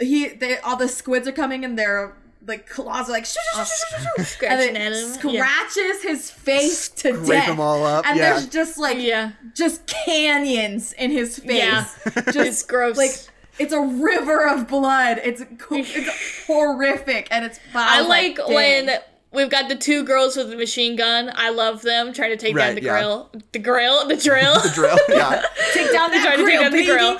[0.00, 3.64] he they all the squids are coming and their like claws are like shoo, shoo,
[3.64, 5.30] shoo, shoo, shoo, shoo, and Scratching it at him.
[5.34, 5.42] Yeah.
[5.44, 7.46] scratches his face to Scrape death.
[7.48, 8.32] them all up, and yeah.
[8.34, 9.32] there's just like Yeah.
[9.54, 11.48] just canyons in his face.
[12.06, 12.22] Yeah.
[12.32, 12.96] just It's gross.
[12.96, 13.12] like
[13.58, 15.20] it's a river of blood.
[15.22, 17.60] It's it's horrific and it's.
[17.74, 18.54] I was like dang.
[18.54, 18.90] when
[19.32, 21.30] we've got the two girls with the machine gun.
[21.34, 22.98] I love them trying to take Right, down the yeah.
[22.98, 23.30] grill.
[23.52, 24.06] The grill?
[24.08, 24.54] The drill?
[24.62, 25.42] The drill, yeah.
[25.74, 26.86] take down the trying to grill, take down baby.
[26.86, 27.18] the grill.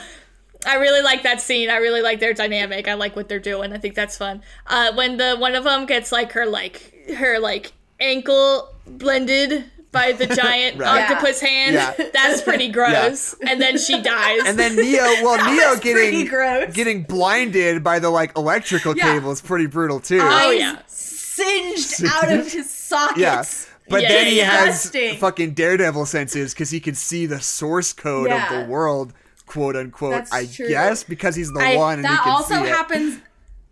[0.66, 1.70] I really like that scene.
[1.70, 2.86] I really like their dynamic.
[2.88, 3.72] I like what they're doing.
[3.72, 4.42] I think that's fun.
[4.66, 10.12] Uh, when the one of them gets like her like her like ankle blended by
[10.12, 11.02] the giant Right.
[11.10, 11.92] octopus hand, Yeah.
[12.12, 13.34] that's pretty gross.
[13.46, 14.40] And then she dies.
[14.46, 16.72] And then Neo, well, Neo getting gross.
[16.72, 19.14] getting blinded by the like electrical Yeah.
[19.14, 20.20] cable is pretty brutal too.
[20.22, 20.78] Oh, Eyes yeah.
[20.86, 23.18] singed out of his sockets.
[23.18, 23.44] yeah.
[23.88, 27.92] But Yeah, then he yeah, has fucking daredevil senses because he can see the source
[27.92, 28.60] code Yeah.
[28.60, 29.12] of the world,
[29.52, 30.12] quote unquote.
[30.12, 30.68] That's I true.
[30.68, 32.68] guess because he's the I- one and he That can also see it.
[32.68, 33.18] happens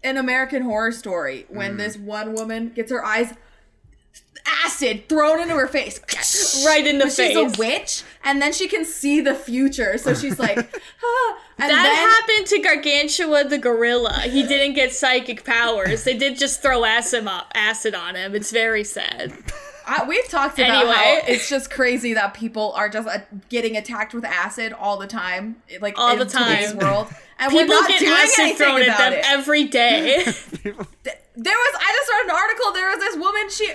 [0.03, 1.55] in American Horror Story Mm.
[1.57, 3.33] when this one woman gets her eyes
[4.65, 6.01] acid thrown into her face.
[6.67, 9.97] Right in the But She's a witch, and then she can see the future.
[9.99, 10.59] So she's like,
[11.05, 11.39] ah.
[11.59, 14.21] and that then happened to Gargantua the gorilla.
[14.25, 16.05] He didn't get psychic powers.
[16.05, 18.35] They did just throw acid, up, acid on him.
[18.35, 19.33] It's very sad.
[19.91, 20.95] I, we've talked about Anyway.
[20.95, 23.19] how it's just crazy that people are just uh,
[23.49, 26.79] getting attacked with acid all the time, like All in the today's time.
[26.79, 29.25] world, and we're People not get doing acid anything thrown at about them it.
[29.27, 30.23] every day.
[30.25, 30.35] there
[30.75, 32.73] was I just read an article.
[32.73, 33.51] There was this woman.
[33.51, 33.73] She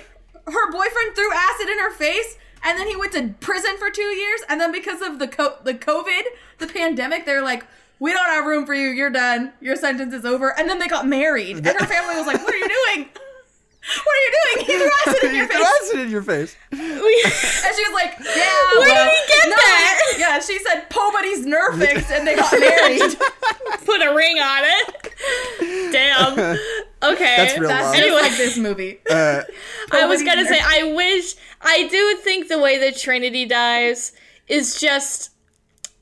[0.48, 4.02] her boyfriend threw acid in her face, and then he went to prison for two
[4.04, 4.42] years.
[4.48, 6.22] And then because of the co- the COVID,
[6.60, 7.66] the pandemic, they're like,
[8.00, 8.88] "We don't have room for you.
[8.90, 9.52] You're done.
[9.60, 12.54] Your sentence is over." And then they got married, and her family was like, "What
[12.54, 13.10] are you doing?
[14.04, 14.66] What are you doing?
[14.66, 16.56] He threw acid in your He threw face." acid in your face.
[16.72, 16.78] We-
[17.66, 20.16] And she was like, "Yeah, Where did he get no, that?
[20.18, 23.16] Yeah, she said, "Po, but he's nerve fixed," and they got married.
[23.86, 25.92] put a ring on it.
[25.92, 26.58] Damn.
[27.04, 27.36] Okay.
[27.38, 27.96] That's real That's love.
[27.96, 28.22] Anyway.
[28.22, 29.00] like this movie.
[29.10, 29.42] Uh,
[29.92, 30.60] I was gonna say.
[30.62, 34.14] I wish I do think the way that Trinity dies
[34.48, 35.32] is just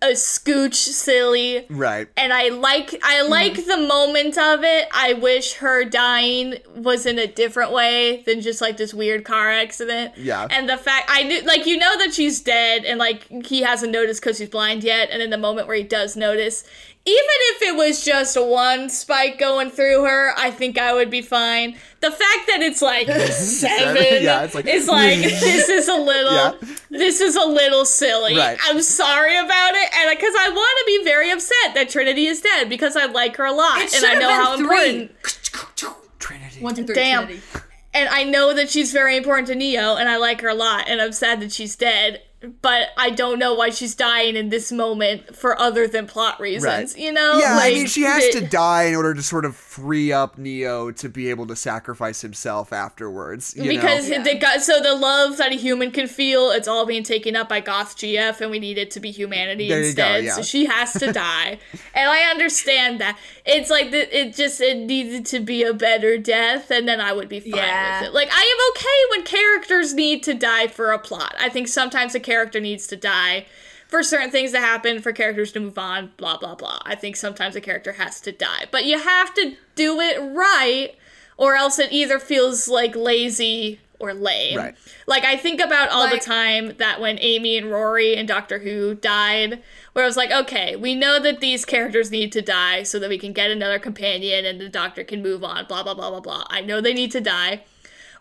[0.03, 1.65] a scooch silly.
[1.69, 2.07] right.
[2.17, 3.31] And I like I mm-hmm.
[3.31, 4.87] like the moment of it.
[4.93, 9.49] I wish her dying was in a different way than just like this weird car
[9.49, 10.17] accident.
[10.17, 10.47] Yeah.
[10.51, 13.91] And the fact I knew like you know that she's dead and like he hasn't
[13.91, 15.09] noticed because he's blind yet.
[15.09, 16.63] And in the moment where he does notice,
[17.05, 21.21] even if it was just one spike going through her, I think I would be
[21.21, 21.77] fine.
[22.03, 26.33] The fact that it's like seven, Yeah, it's like- is like this is a little,
[26.33, 26.53] Yeah.
[26.89, 28.35] this is a little silly.
[28.37, 28.57] Right.
[28.65, 32.41] I'm sorry about it, and because I want to be very upset that Trinity is
[32.41, 34.67] dead because I like her a lot, It and should I have know how been
[34.67, 35.01] three.
[35.03, 36.09] important.
[36.19, 36.59] Trinity.
[36.61, 36.95] One, two, three.
[36.95, 37.25] Damn.
[37.27, 37.45] Trinity.
[37.93, 40.85] And I know that she's very important to Neo, and I like her a lot,
[40.87, 42.21] and I'm sad that she's dead.
[42.61, 46.93] But I don't know why she's dying in this moment for other than plot reasons.
[46.93, 47.01] Right.
[47.01, 47.37] You know?
[47.39, 50.37] Yeah, I mean, she has the- to die in order to sort of free up
[50.37, 53.53] Neo to be able to sacrifice himself afterwards.
[53.55, 54.17] You because know?
[54.17, 54.23] Yeah.
[54.23, 57.47] the got so the love that a human can feel, it's all being taken up
[57.47, 60.23] by Goth GF, and we need it to be humanity There you go, instead.
[60.25, 60.33] yeah.
[60.35, 61.59] So she has to die,
[61.95, 63.17] and I understand that.
[63.45, 67.13] It's like the, it just it needed to be a better death, and then I
[67.13, 68.01] would be fine Yeah.
[68.01, 68.13] with it.
[68.13, 71.35] Like I am okay when characters need to die for a plot.
[71.39, 73.45] I think sometimes a character needs to die.
[73.87, 76.79] For certain things to happen, for characters to move on, blah blah blah.
[76.83, 80.95] I think sometimes a character has to die, but you have to do it right,
[81.37, 84.57] or else it either feels like lazy or lame.
[84.57, 84.75] Right.
[85.05, 88.59] Like I think about all Like- the time that when Amy and Rory and Doctor
[88.59, 89.61] Who died,
[89.93, 93.09] where I was like, okay, we know that these characters need to die so that
[93.09, 95.65] we can get another companion and the Doctor can move on.
[95.67, 96.45] Blah blah blah blah blah.
[96.49, 97.63] I know they need to die.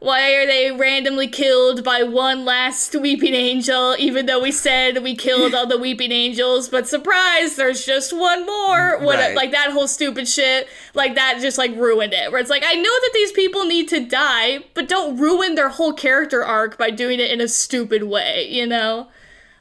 [0.03, 5.14] Why are they randomly killed by one last weeping angel, even though we said we
[5.14, 6.68] killed all the weeping angels?
[6.68, 8.98] But surprise, there's just one more.
[8.98, 9.36] Mm, what Right.
[9.36, 12.32] like that whole stupid shit, like that just like ruined it.
[12.32, 15.68] Where it's like I know that these people need to die, but don't ruin their
[15.68, 19.07] whole character arc by doing it in a stupid way, you know?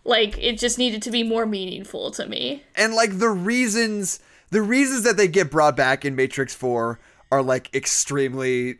[0.03, 2.63] Like it just needed to be more meaningful to me.
[2.75, 4.19] and like the reasons
[4.49, 6.99] the reasons that they get brought back in Matrix 4
[7.31, 8.79] are like extremely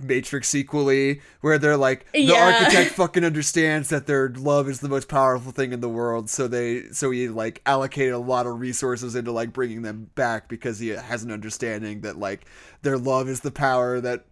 [0.00, 2.44] Matrix sequely where they're like the Yeah.
[2.60, 6.48] architect fucking understands that their love is the most powerful thing in the world so
[6.48, 10.78] they so he like allocated a lot of resources into like bringing them back because
[10.78, 12.46] he has an understanding that like
[12.82, 14.24] their love is the power that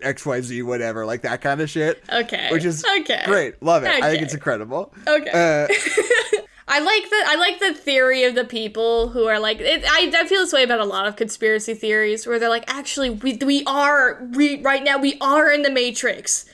[0.00, 2.48] XYZ whatever like that kind of shit Okay.
[2.50, 3.22] which is okay.
[3.26, 5.66] great love it I think it's incredible Okay.
[5.70, 6.37] uh,
[6.68, 10.12] I like the I like the theory of the people who are like it, I
[10.14, 13.36] I feel this way about a lot of conspiracy theories where they're like actually we
[13.36, 16.44] we are we right now we are in the Matrix.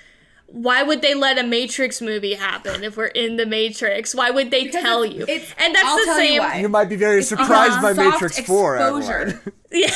[0.47, 4.15] Why would they let a Matrix movie happen if we're in the Matrix?
[4.15, 5.25] Why would they tell you?
[5.25, 6.39] and that's I'll the tell you same.
[6.39, 6.61] why.
[6.61, 9.43] you might be very surprised by Soft Matrix 4 exposure.
[9.73, 9.91] Adeline.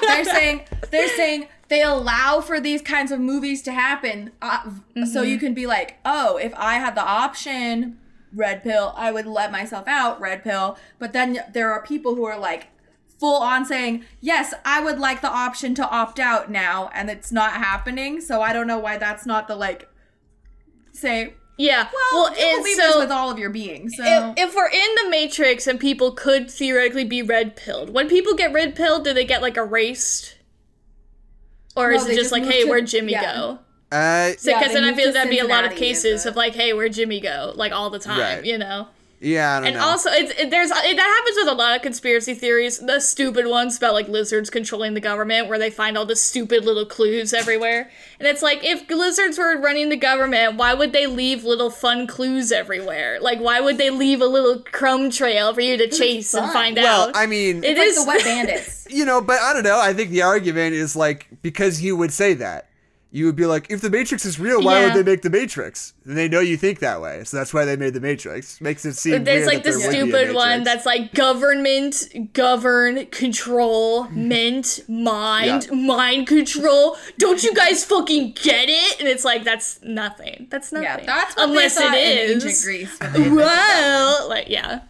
[0.00, 4.70] they're saying they're saying they allow for these kinds of movies to happen uh,
[5.12, 7.98] so you can be like oh if i had the option
[8.34, 12.24] red pill i would let myself out red pill but then there are people who
[12.24, 12.68] are like
[13.18, 17.30] full on saying yes i would like the option to opt out now and it's
[17.30, 19.88] not happening so i don't know why that's not the like
[20.92, 21.88] say yeah.
[21.92, 24.02] well, Well, you believe so this with all of your being so
[24.36, 28.34] if, if we're in the Matrix and people could theoretically be red pilled, when people
[28.34, 30.36] get red pilled, do they get like erased?
[31.76, 33.34] Or No, is it just just like, hey, to- where'd Jimmy yeah.
[33.36, 33.58] go?
[33.92, 36.54] Uh, Because Yeah, then I feel to that'd be a lot of cases of like,
[36.54, 37.52] hey, where'd Jimmy go?
[37.54, 38.44] Like all the time, Right.
[38.44, 38.88] you know?
[39.20, 39.84] yeah, I don't And know.
[39.84, 42.80] also, it's it, there's it, that happens with a lot of conspiracy theories.
[42.80, 46.64] The stupid ones about like lizards controlling the government, where they find all the stupid
[46.64, 47.88] little clues everywhere.
[48.18, 52.08] And it's like, if lizards were running the government, why would they leave little fun
[52.08, 53.20] clues everywhere?
[53.20, 56.76] Like, why would they leave a little crumb trail for you to chase and find
[56.76, 57.14] well, out?
[57.14, 59.80] Well, I mean, it like is the wet bandits you know, but I don't know.
[59.80, 62.68] I think the argument is like because you would say that.
[63.14, 64.86] You would be like, if the Matrix is real, why Yeah.
[64.94, 65.92] would they make the Matrix?
[66.06, 68.58] And they know you think that way, so that's why they made the Matrix.
[68.58, 71.12] Makes it seem There's like that the there would be a stupid one that's like
[71.12, 75.76] government, govern, control, mint, mind, Yeah.
[75.76, 76.96] mind control.
[77.18, 78.98] Don't you guys fucking get it?
[78.98, 80.46] And it's like that's nothing.
[80.50, 80.84] That's nothing.
[80.88, 83.44] yeah that's what unless they thought in ancient greece when they invented that.
[84.20, 84.80] well, like yeah.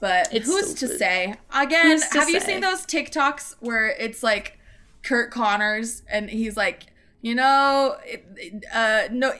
[0.00, 1.34] But It's who's to say?
[1.54, 4.58] Again, Who's to have you seen those TikToks where it's like
[5.02, 6.84] Curt Connors and he's like,
[7.22, 9.32] you know, it, it- uh, no,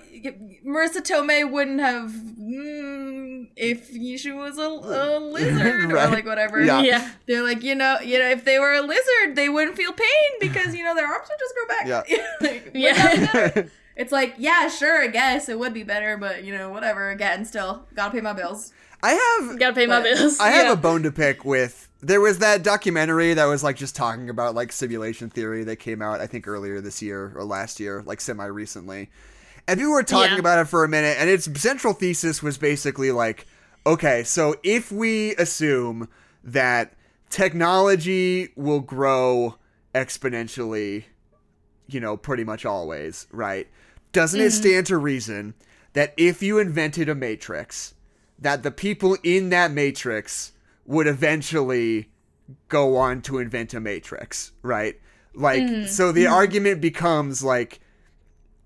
[0.66, 6.08] Marisa Tomei wouldn't have mm, if she was a, a lizard Right.
[6.08, 6.62] or like whatever.
[6.62, 6.80] Yeah.
[6.82, 7.10] Yeah.
[7.26, 10.30] They're like, you know, you know, if they were a lizard, they wouldn't feel pain
[10.40, 11.86] because you know their arms would just grow back.
[12.08, 12.26] Yeah.
[12.40, 12.92] Like, Yeah.
[12.94, 13.70] that be better?
[13.96, 17.10] It's like, yeah, sure, I guess it would be better, but you know, whatever.
[17.10, 18.72] Again, still gotta pay my bills.
[19.02, 20.38] I have Gotta pay my bills.
[20.40, 20.72] I have yeah.
[20.72, 21.88] a bone to pick with.
[22.02, 26.00] There was that documentary that was like just talking about like simulation theory that came
[26.00, 29.10] out I think earlier this year or last year, like semi recently.
[29.68, 30.38] And people were talking Yeah.
[30.38, 33.46] about it for a minute, and its central thesis was basically like,
[33.86, 36.08] okay, so if we assume
[36.42, 36.94] that
[37.28, 39.56] technology will grow
[39.94, 41.04] exponentially,
[41.86, 43.68] you know, pretty much always, right?
[44.12, 44.60] Doesn't it mm-hmm.
[44.60, 45.54] stand to reason
[45.92, 47.94] that if you invented a matrix,
[48.38, 50.52] that the people in that matrix
[50.90, 52.10] would eventually
[52.68, 55.00] go on to invent a matrix, right?
[55.34, 55.86] Like mm-hmm.
[55.86, 56.32] so the mm-hmm.
[56.32, 57.78] argument becomes like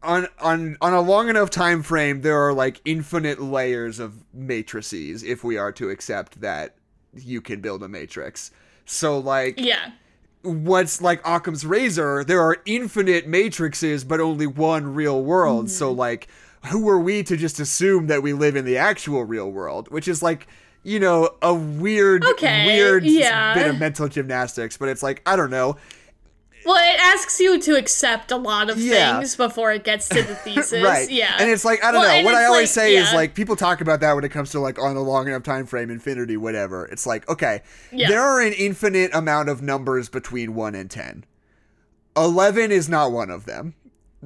[0.03, 5.23] on on on a long enough time frame there are like infinite layers of matrices
[5.23, 6.77] if we are to accept that
[7.13, 8.51] you can build a matrix.
[8.87, 9.91] So like Yeah.
[10.41, 15.71] what's like Occam's razor, there are infinite matrices, but only one real world.
[15.71, 16.01] So mm-hmm.
[16.01, 16.29] like,
[16.71, 19.91] who are we to just assume that we live in the actual real world?
[19.91, 20.47] Which is like,
[20.85, 23.55] you know, a weird, Okay, weird yeah.
[23.55, 24.77] bit of mental gymnastics.
[24.77, 25.77] But it's like, I don't know.
[26.67, 29.19] Well, it asks you to accept a lot of Yeah.
[29.19, 30.83] things before it gets to the thesis.
[30.83, 31.11] right.
[31.11, 31.37] Yeah.
[31.39, 32.25] And it's like, I don't Well, know.
[32.25, 34.61] What I always like- say is like, people talk about that when it comes to
[34.61, 36.87] like on a long enough time frame, infinity, whatever.
[36.87, 37.61] It's like, okay,
[37.93, 38.09] Yeah.
[38.09, 41.25] there are an infinite amount of numbers between 1 and 10.
[42.17, 43.75] 11 is not one of them.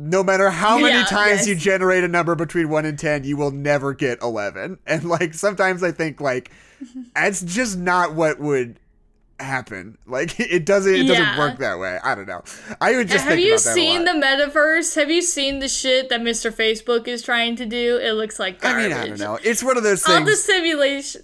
[0.01, 1.49] No matter how many Yeah, times yes.
[1.49, 4.79] you generate a number between 1 and 10, you will never get 11.
[4.87, 6.51] And like sometimes I think like
[7.15, 8.79] that's just not what would
[9.41, 9.99] happen.
[10.07, 11.99] Like it doesn't it doesn't work that way.
[12.03, 12.43] I don't know.
[12.81, 14.95] I would just Have think you about that seen the metaverse?
[14.97, 16.53] Have you seen the shit that Mr.
[16.53, 17.99] Facebook is trying to do?
[17.99, 19.39] It looks like I mean, I don't know.
[19.43, 21.23] It's one of those things All the simulation.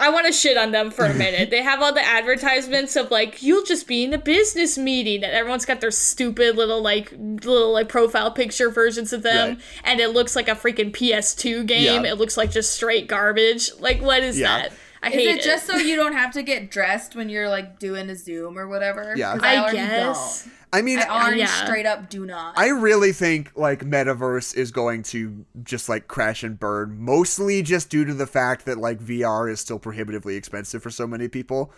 [0.00, 1.50] I want to shit on them for a minute.
[1.50, 5.32] they have all the advertisements of like you'll just be in a business meeting, and
[5.34, 9.58] everyone's got their stupid little like little like profile picture versions of them, Right.
[9.84, 12.04] and it looks like a freaking PS2 game.
[12.04, 12.12] Yeah.
[12.12, 13.70] It looks like just straight garbage.
[13.78, 14.68] Like what is Yeah.
[14.68, 14.72] that?
[15.04, 17.78] I Is hate it just so you don't have to get dressed when you're like
[17.78, 19.14] doing a Zoom or whatever?
[19.16, 19.32] Yeah.
[19.34, 20.44] 'Cause I already guess.
[20.44, 20.52] don't.
[20.72, 21.64] I mean, I already yeah.
[21.64, 22.58] straight up do not.
[22.58, 27.90] I really think like metaverse is going to just like crash and burn, mostly just
[27.90, 31.70] due to the fact that like VR is still prohibitively expensive for so many people.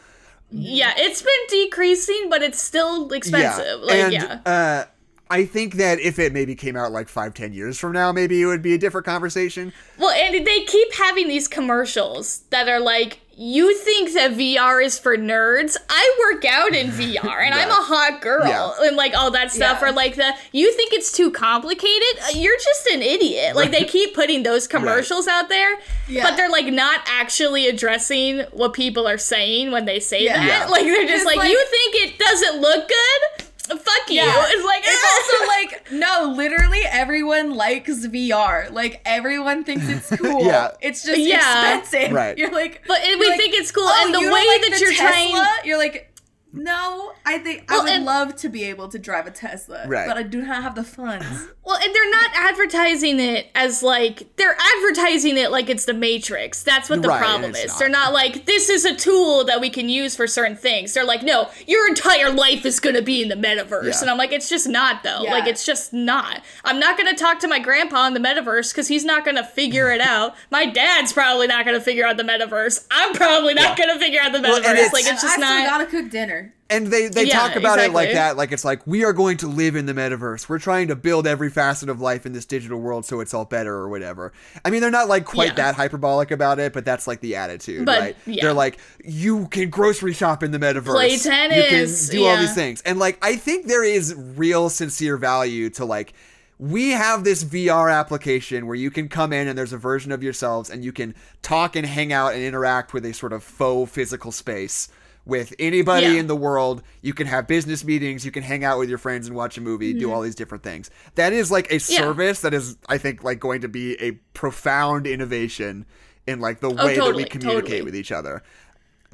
[0.50, 3.80] Yeah, it's been decreasing, but it's still expensive.
[3.80, 4.40] Like, and yeah.
[4.46, 4.84] uh,
[5.28, 8.40] I think that if it maybe came out like five, ten years from now, maybe
[8.40, 9.72] it would be a different conversation.
[9.98, 14.98] Well, and they keep having these commercials that are like, you think that VR is
[14.98, 15.76] for nerds?
[15.90, 18.70] I work out in VR and I'm a hot girl Yeah.
[18.88, 19.80] and like all that stuff.
[19.82, 19.88] Yeah.
[19.88, 22.18] Or like the, you think it's too complicated?
[22.22, 23.54] Uh, You're just an idiot.
[23.56, 25.74] Like they keep putting those commercials out there,
[26.08, 26.22] Yeah.
[26.22, 30.38] but they're like not actually addressing what people are saying when they say Yeah.
[30.38, 30.46] that.
[30.46, 30.66] Yeah.
[30.70, 33.45] Like they're just like, like- you think it doesn't look good?
[33.66, 34.16] Fuck you.
[34.16, 34.44] Yeah.
[34.48, 35.16] It's like, It's ah.
[35.16, 38.70] also like no, literally everyone likes VR.
[38.72, 40.44] Like everyone thinks it's cool.
[40.44, 40.72] Yeah.
[40.80, 41.76] It's just Yeah.
[41.78, 42.12] expensive.
[42.14, 42.36] Right.
[42.38, 44.70] You're like, But we you're like, think it's cool, "Oh, and the way like that
[44.74, 45.54] the you're trying Tesla?
[45.64, 46.12] You're like,
[46.56, 49.84] no, I think Well, I would and- love to be able to drive a Tesla,
[49.86, 50.06] Right.
[50.08, 51.26] but I do not have the funds.
[51.66, 56.62] Well, and they're not advertising it as like they're advertising it like it's the Matrix.
[56.62, 57.66] That's what the Right, problem is.
[57.66, 57.78] not.
[57.80, 60.94] They're not like this is a tool that we can use for certain things.
[60.94, 63.84] They're like, no, your entire life is going to be in the metaverse.
[63.94, 64.00] Yeah.
[64.02, 65.22] And I'm like, it's just not though.
[65.24, 65.32] Yeah.
[65.32, 66.40] Like it's just not.
[66.64, 69.36] I'm not going to talk to my grandpa in the metaverse cuz he's not going
[69.36, 70.36] to figure it out.
[70.52, 72.86] My dad's probably not going to figure out the metaverse.
[72.92, 73.86] I'm probably not Yeah.
[73.86, 74.72] going to figure out the Well, metaverse.
[74.74, 76.45] it's- like it's just I not still gotta cook dinner.
[76.68, 79.36] And they, they Yeah, talk about it like that, like it's like we are going
[79.36, 80.48] to live in the metaverse.
[80.48, 83.44] We're trying to build every facet of life in this digital world so it's all
[83.44, 84.32] better or whatever.
[84.64, 85.54] I mean, they're not like quite Yeah.
[85.54, 88.16] that hyperbolic about it, but that's like the attitude, But, right?
[88.26, 88.42] yeah.
[88.42, 92.36] They're like, you can grocery shop in the metaverse, Play tennis, you can do all
[92.36, 96.14] these things, and like I think there is real sincere value to like.
[96.58, 100.22] We have this VR application where you can come in and there's a version of
[100.22, 103.92] yourselves and you can talk and hang out and interact with a sort of faux
[103.92, 104.88] physical space
[105.26, 106.20] with anybody Yeah.
[106.20, 106.82] in the world.
[107.02, 109.60] You can have business meetings, you can hang out with your friends and watch a
[109.60, 110.88] movie, do all these different things.
[111.16, 111.92] That is like a Mm-hmm.
[111.92, 111.98] Yeah.
[111.98, 115.84] service that is I think like going to be a profound innovation
[116.26, 117.82] in like the way that we Oh, communicate totally.
[117.82, 118.42] with each other.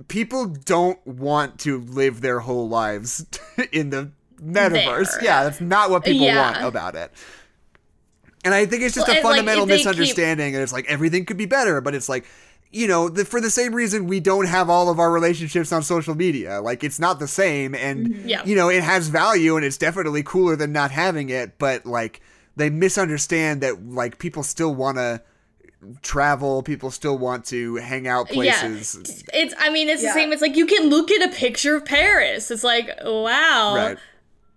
[0.09, 3.25] People don't want to live their whole lives
[3.73, 4.11] in the
[4.43, 5.13] metaverse.
[5.15, 5.25] There.
[5.25, 6.53] Yeah, that's not what people Yeah.
[6.53, 7.11] want about it.
[8.45, 10.87] And I think it's just Well, a and, like, fundamental keep- misunderstanding, and it's like
[10.89, 12.25] everything could be better, but it's like,
[12.73, 15.83] you know, the, for the same reason we don't have all of our relationships on
[15.83, 16.61] social media.
[16.61, 18.29] Like, it's not the same, and Mm-hmm.
[18.29, 18.45] Yeah.
[18.45, 21.59] you know, it has value, and it's definitely cooler than not having it.
[21.59, 22.21] But like,
[22.57, 25.23] they misunderstand that like people still want to
[26.03, 29.23] travel, people still want to hang out places.
[29.35, 29.43] Yeah.
[29.43, 30.11] It's I mean it's Yeah.
[30.11, 30.33] the same.
[30.33, 32.51] It's like you can look at a picture of Paris.
[32.51, 33.75] It's like, wow.
[33.77, 33.99] Right.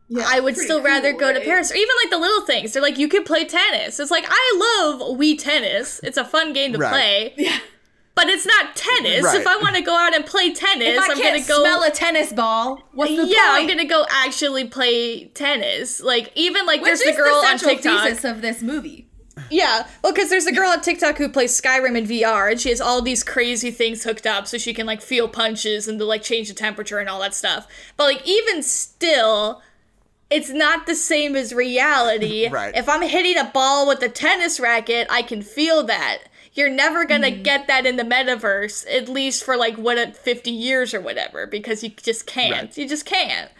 [0.07, 1.39] Yeah, I would pretty still rather cool, go to?
[1.39, 1.71] Paris.
[1.71, 2.73] Or even like the little things.
[2.73, 3.99] They're like you can play tennis.
[3.99, 5.99] It's like I love Wii tennis.
[6.03, 6.91] It's a fun game to Right.
[6.91, 7.33] play.
[7.37, 7.57] Yeah.
[8.15, 9.25] But it's not tennis.
[9.25, 9.39] Right.
[9.39, 11.91] If I want to go out and play tennis, I I'm gonna go smell a
[11.91, 16.01] tennis ball, what's the yeah, I'm gonna go actually play tennis.
[16.01, 18.03] Like even like Which there's is the girl the on central TikTok.
[18.07, 19.09] thesis of this movie.
[19.51, 22.69] Yeah, well, because there's a girl on TikTok who plays Skyrim in VR, and she
[22.69, 26.05] has all these crazy things hooked up, so she can like feel punches and to
[26.05, 27.67] like change the temperature and all that stuff.
[27.97, 29.61] But like even still,
[30.29, 32.47] it's not the same as reality.
[32.55, 32.73] Right.
[32.75, 36.19] If I'm hitting a ball with a tennis racket, I can feel that.
[36.55, 37.43] You're never gonna Mm.
[37.43, 41.83] get that in the metaverse, at least for like what 50 years or whatever, because
[41.83, 42.51] you just can't.
[42.69, 42.77] Right.
[42.77, 43.51] You just can't.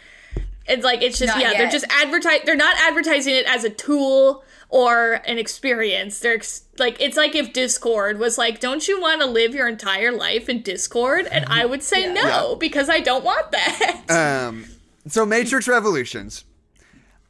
[0.68, 2.40] It's like it's just Not yeah, they're just advertise.
[2.44, 6.18] They're not advertising it as a tool or an experience.
[6.18, 9.68] They're ex- like it's like if Discord was like, "Don't you want to live your
[9.68, 12.54] entire life in Discord?" And I would say no Yeah.
[12.58, 14.02] because I don't want that.
[14.48, 14.64] Um,
[15.06, 16.44] so Matrix Revolutions.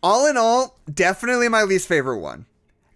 [0.03, 2.47] All in all, definitely my least favorite one.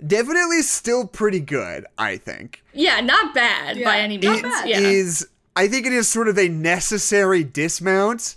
[0.07, 2.63] Definitely still pretty good, I think.
[2.73, 4.43] yeah, not bad by Yeah, any It means.
[4.43, 4.69] bad.
[4.69, 4.79] Yeah.
[4.81, 5.27] is-
[5.57, 8.37] I think it is sort of a necessary dismount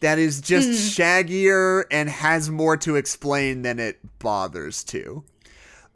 [0.00, 1.02] that is just Hmm.
[1.02, 5.22] shaggier and has more to explain than it bothers to.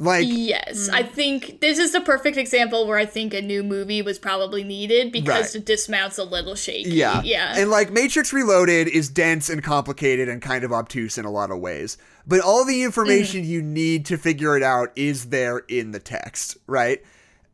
[0.01, 1.11] Like, Yes, I mm.
[1.11, 5.13] think this is the perfect example where I think a new movie was probably needed
[5.13, 5.53] because Right.
[5.53, 6.89] the dismount's a little shaky.
[6.89, 7.21] Yeah.
[7.23, 7.53] yeah.
[7.55, 11.51] And like Matrix Reloaded is dense and complicated and kind of obtuse in a lot
[11.51, 11.99] of ways.
[12.27, 13.51] But all the information mm-hmm.
[13.51, 17.03] you need to figure it out is there in the text, right?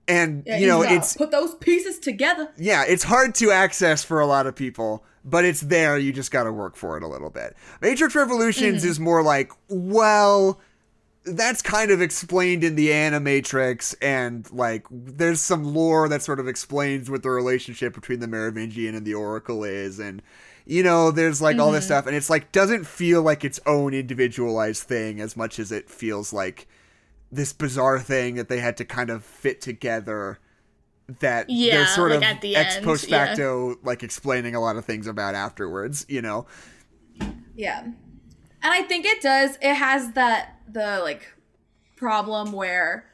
[0.06, 2.52] And Yeah, you know, it's put those pieces together.
[2.56, 6.30] yeah, it's hard to access for a lot of people, but it's there, you just
[6.30, 7.56] got to work for it a little bit.
[7.80, 8.90] Matrix Revolutions mm-hmm.
[8.90, 10.60] is more like, well,
[11.26, 16.48] that's kind of explained in the Animatrix, and like there's some lore that sort of
[16.48, 20.22] explains what the relationship between the Merovingian and the Oracle is, and
[20.64, 21.86] you know, there's like all this mm-hmm.
[21.86, 25.90] stuff, and it's like doesn't feel like its own individualized thing as much as it
[25.90, 26.68] feels like
[27.30, 30.38] this bizarre thing that they had to kind of fit together
[31.20, 33.26] that Yeah, they're sort like of at the ex end, post yeah.
[33.26, 36.06] facto like explaining a lot of things about afterwards.
[36.08, 36.46] You know,
[37.54, 37.82] Yeah.
[37.82, 41.32] And I think it does it has that the like
[41.96, 43.06] problem where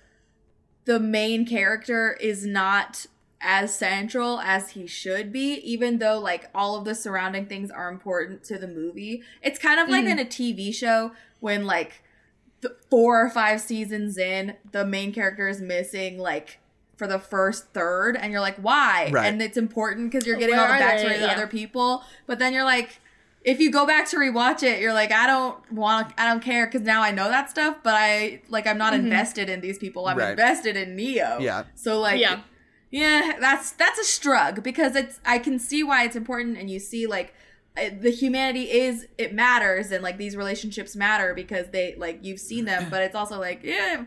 [0.84, 3.06] the main character is not
[3.40, 7.88] as central as he should be even though like all of the surrounding things are
[7.88, 9.22] important to the movie.
[9.42, 12.02] It's kind of like in a TV show when like
[12.62, 16.58] th- four or five seasons in the main character is missing like
[16.96, 19.26] for the first third and you're like why Right.
[19.26, 21.32] and it's important because you're getting Where all the backstory of the Yeah.
[21.32, 23.00] other people but then you're like
[23.44, 26.66] if you go back to rewatch it you're like i don't want i don't care
[26.66, 30.06] because now i know that stuff but i like i'm not invested in these people
[30.06, 30.30] i'm Right.
[30.30, 31.64] invested in neo Yeah.
[31.74, 32.40] so like Yeah.
[32.90, 36.78] yeah that's that's a strug because it's i can see why it's important and you
[36.78, 37.34] see like
[37.76, 42.40] uh, the humanity is it matters and like these relationships matter because they like you've
[42.40, 44.04] seen them but it's also like yeah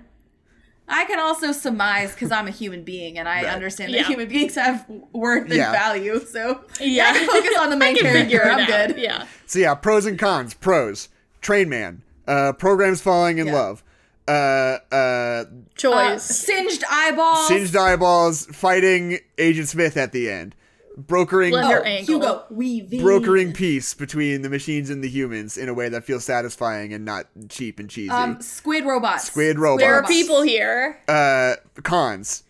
[0.88, 3.54] i can also surmise because i'm a human being and i Right.
[3.54, 4.02] understand Yeah.
[4.04, 5.72] that human beings have worth and Yeah.
[5.72, 7.10] value so Yeah.
[7.10, 8.68] i can focus on the main I can character i'm out.
[8.68, 9.26] good Yeah.
[9.46, 10.54] so yeah, pros and cons.
[10.54, 11.10] Pros:
[11.42, 13.54] Train Man, uh, programs falling in Yeah.
[13.54, 13.84] love,
[14.28, 15.44] uh, uh, uh,
[15.76, 16.24] Choice.
[16.24, 20.56] singed eyeballs singed eyeballs, fighting Agent Smith at the end,
[20.98, 25.68] brokering Left oh, Your hugo weaving brokering peace between the machines and the humans in
[25.70, 28.10] a way that feels satisfying and not cheap and cheesy.
[28.10, 29.84] um squid robots Squid robots.
[29.84, 31.00] there are people here.
[31.08, 32.44] uh cons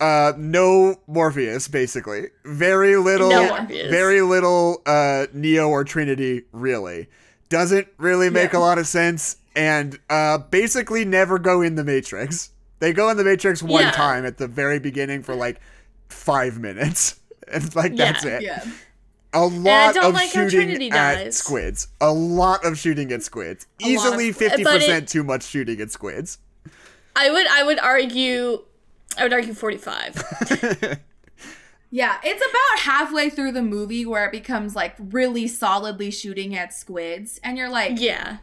[0.00, 3.90] uh no morpheus basically very little No Morpheus.
[3.90, 7.08] very little uh neo or trinity really
[7.48, 8.58] doesn't really make Yeah.
[8.58, 13.16] a lot of sense and uh basically never go in the matrix they go in
[13.16, 13.90] the matrix one Yeah.
[13.92, 15.60] time at the very beginning for like
[16.10, 17.18] five minutes
[17.52, 18.36] and like that's Yeah.
[18.36, 18.64] it yeah
[19.32, 21.36] a lot don't of like how shooting Trinity at dies.
[21.36, 25.90] squids a lot of shooting at squids lot of easily 50% too much shooting at
[25.90, 26.38] squids
[27.14, 28.62] I would I would argue
[29.18, 30.98] I would argue 45.
[31.90, 36.74] Yeah, it's about halfway through the movie where it becomes like really solidly shooting at
[36.74, 38.38] squids, and you're like, yeah.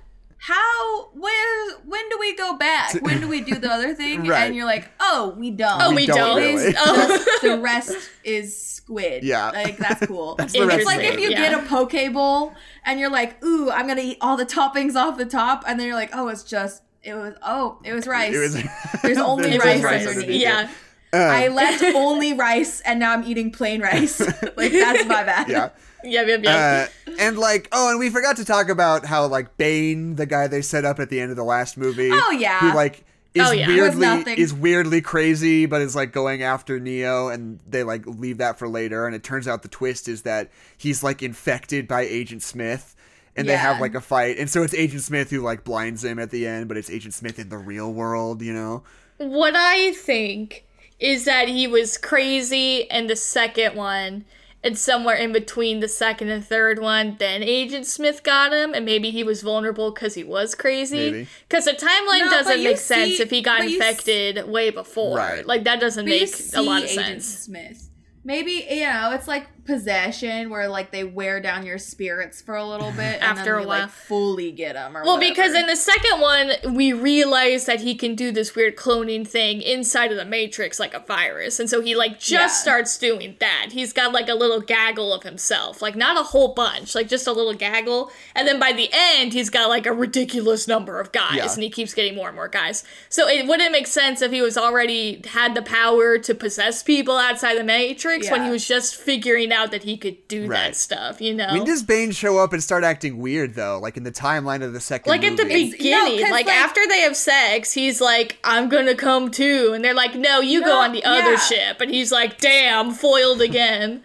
[0.48, 1.10] "How?
[1.14, 1.72] Where?
[1.86, 2.94] When do we go back?
[3.02, 4.44] When do we do the other thing?" Right.
[4.46, 5.82] And you're like, "Oh, we don't.
[5.82, 6.38] Oh, We we, don't don't.
[6.38, 6.74] really.
[6.78, 7.26] Oh.
[7.42, 9.24] The rest is squid.
[9.24, 9.52] Yeah.
[9.52, 10.36] like that's cool.
[10.38, 11.50] That's the it's like if you Yeah.
[11.50, 12.54] get a poke bowl
[12.86, 15.88] and you're like, "Ooh, I'm gonna eat all the toppings off the top," and then
[15.88, 18.34] you're like, "Oh, it's just." It was oh, it was rice.
[18.36, 18.64] It was-
[19.02, 20.18] There's only There's rice, rice underneath.
[20.24, 20.42] underneath it.
[20.42, 20.70] yeah.
[21.16, 24.20] I um, left only rice, and now I'm eating plain rice.
[24.58, 25.48] like that's my bad.
[25.50, 25.70] yeah
[26.04, 26.90] Yep, yep, yep.
[27.08, 30.48] Uh, and like, oh, and we forgot to talk about how like Bane, the guy
[30.48, 32.60] they set up at the end of the last movie, Oh, yeah.
[32.60, 33.68] who like is Oh, yeah.
[33.68, 38.60] Weirdly is weirdly crazy, but is like going after Neo, and they like leave that
[38.60, 39.06] for later.
[39.08, 42.96] And it turns out the twist is that he's like infected by Agent Smith.
[43.36, 46.20] And they have like a fight, and so it's Agent Smith who like blinds him
[46.20, 48.84] at the end, but it's Agent Smith in the real world, you know?
[49.18, 50.66] what I think
[51.00, 54.26] is that he was crazy in the second one,
[54.64, 58.86] and somewhere in between the second and third one, then Agent Smith got him, and
[58.86, 61.28] maybe he was vulnerable because he was crazy.
[61.50, 64.48] Because the timeline No, doesn't you make sense if he got but you s- infected
[64.48, 65.18] way before.
[65.18, 65.46] Right.
[65.46, 67.26] Like that doesn't But you make a lot of Agent sense.
[67.26, 67.90] Smith.
[68.24, 72.66] Maybe you know it's like possession, where like they wear down your spirits for a
[72.66, 73.80] little bit, and After then a you, while.
[73.82, 74.96] like fully get them.
[74.96, 75.32] Or Well, whatever.
[75.34, 79.62] because in the second one, we realize that he can do this weird cloning thing
[79.62, 81.60] inside of the Matrix like a virus.
[81.60, 82.48] And so he, like, just Yeah.
[82.48, 83.70] starts doing that.
[83.72, 85.82] He's got, like, a little gaggle of himself.
[85.82, 88.12] Like, not a whole bunch, like, just a little gaggle.
[88.36, 91.36] And then by the end, he's got, like, a ridiculous number of guys.
[91.38, 91.54] Yeah.
[91.54, 92.84] And he keeps getting more and more guys.
[93.10, 97.18] So it wouldn't make sense if he was already had the power to possess people
[97.18, 100.58] outside the Matrix when he was just figuring out that he could do Right.
[100.58, 101.48] that stuff, you know?
[101.54, 103.80] When does Bane show up and start acting weird though?
[103.80, 106.82] Like in the timeline of the second like at the beginning, no, like, like- after
[106.90, 110.78] they have sex, he's like, "I'm gonna come too," and they're like, "No, you go
[110.80, 111.38] on the other yeah.
[111.38, 114.04] ship," and he's like, "Damn, foiled again."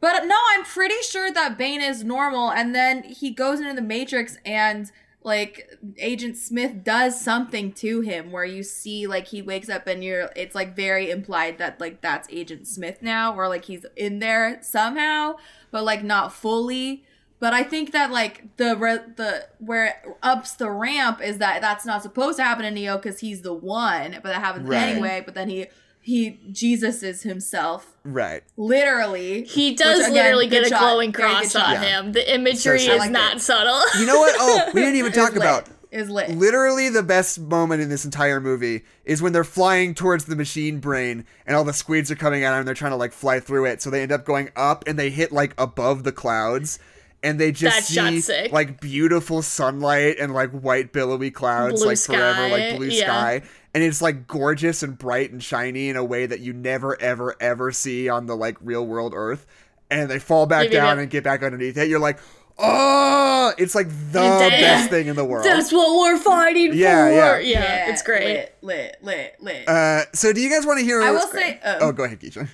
[0.00, 3.82] But no, I'm pretty sure that Bane is normal, and then he goes into the
[3.82, 4.90] Matrix, and
[5.22, 10.02] like Agent Smith does something to him, where you see like he wakes up, and
[10.02, 14.18] you're it's like very implied that like that's Agent Smith now, or like he's in
[14.18, 15.36] there somehow,
[15.70, 17.04] but like not fully.
[17.38, 21.60] But I think that like the re- the where it ups the ramp is that
[21.62, 24.88] that's not supposed to happen to Neo because he's the one, but that happens Right.
[24.90, 25.22] anyway.
[25.24, 25.66] But then he
[26.00, 28.42] he Jesus is himself right.
[28.56, 29.42] literally.
[29.44, 30.80] He does Which, again, literally get good a shot.
[30.80, 31.82] glowing cross on Yeah.
[32.02, 32.12] him.
[32.12, 33.00] The imagery So is sick.
[33.00, 33.80] I not liked subtle.
[34.00, 34.34] You know what?
[34.38, 36.30] Oh, we didn't even talk about is lit.
[36.30, 40.78] literally the best moment in this entire movie is when they're flying towards the machine
[40.78, 43.40] brain and all the squids are coming at them and they're trying to like fly
[43.40, 43.82] through it.
[43.82, 46.78] So they end up going up and they hit like above the clouds.
[47.22, 51.98] And they just That see like beautiful sunlight and like white billowy clouds Blue like
[51.98, 53.04] forever like blue yeah.
[53.04, 53.42] sky
[53.74, 57.36] and it's like gorgeous and bright and shiny in a way that you never ever
[57.40, 59.46] ever see on the like real world earth
[59.90, 61.02] and they fall back Yep, yep, down yep.
[61.02, 62.18] and get back underneath it you're like
[62.58, 64.50] oh it's like the Damn.
[64.50, 67.14] best thing in the world That's what we're fighting Yeah, for.
[67.14, 67.38] yeah.
[67.38, 68.24] Yeah, it's great.
[68.24, 69.68] Lit, lit, lit, lit.
[69.68, 71.60] uh so do you guys want to hear I will say.
[71.64, 72.48] oh Oh, go ahead Keisha.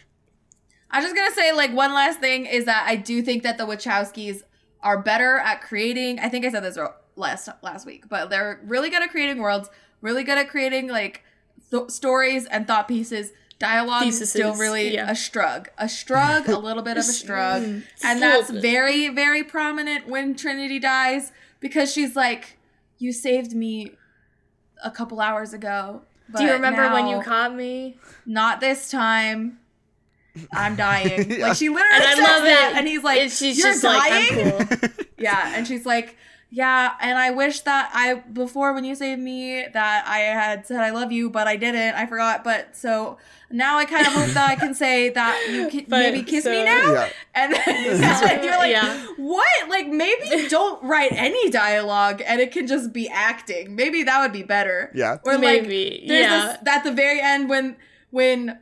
[0.88, 3.58] I was just gonna say, like, one last thing is that I do think that
[3.58, 4.42] the Wachowskis
[4.86, 6.20] are better at creating.
[6.20, 6.78] I think I said this
[7.16, 9.68] last last week, but they're really good at creating worlds.
[10.00, 11.24] Really good at creating like
[11.72, 13.32] th- stories and thought pieces.
[13.58, 15.10] Dialogue is still really yeah.
[15.10, 18.62] a shrug, a shrug, a little bit of a shrug, Mm, and that's bit.
[18.62, 22.58] very very prominent when Trinity dies because she's like,
[22.98, 23.92] "You saved me
[24.84, 26.02] a couple hours ago."
[26.36, 27.98] Do you remember when you caught me?
[28.24, 29.58] not this time.
[30.52, 31.30] I'm dying.
[31.38, 31.48] Yeah.
[31.48, 32.78] Like she literally And I love that, it.
[32.78, 34.12] and he's like, And she's "You're just like.
[34.12, 34.88] I'm cool.
[35.18, 36.16] yeah, and she's like,
[36.50, 40.80] "Yeah." And I wish that I before when you saved me that I had said
[40.80, 41.94] I love you, but I didn't.
[41.94, 42.44] I forgot.
[42.44, 43.18] But so
[43.50, 46.44] now I kind of hope that I can say that you can But, maybe kiss
[46.46, 46.92] me now.
[46.92, 49.06] yeah And then you're like, Yeah.
[49.18, 49.68] what?
[49.68, 53.76] Like maybe don't write any dialogue and it can just be acting.
[53.76, 54.90] Maybe that would be better.
[54.94, 55.18] Yeah.
[55.24, 56.56] Or Maybe, like there's yeah.
[56.62, 57.76] this at the very end when
[58.10, 58.58] when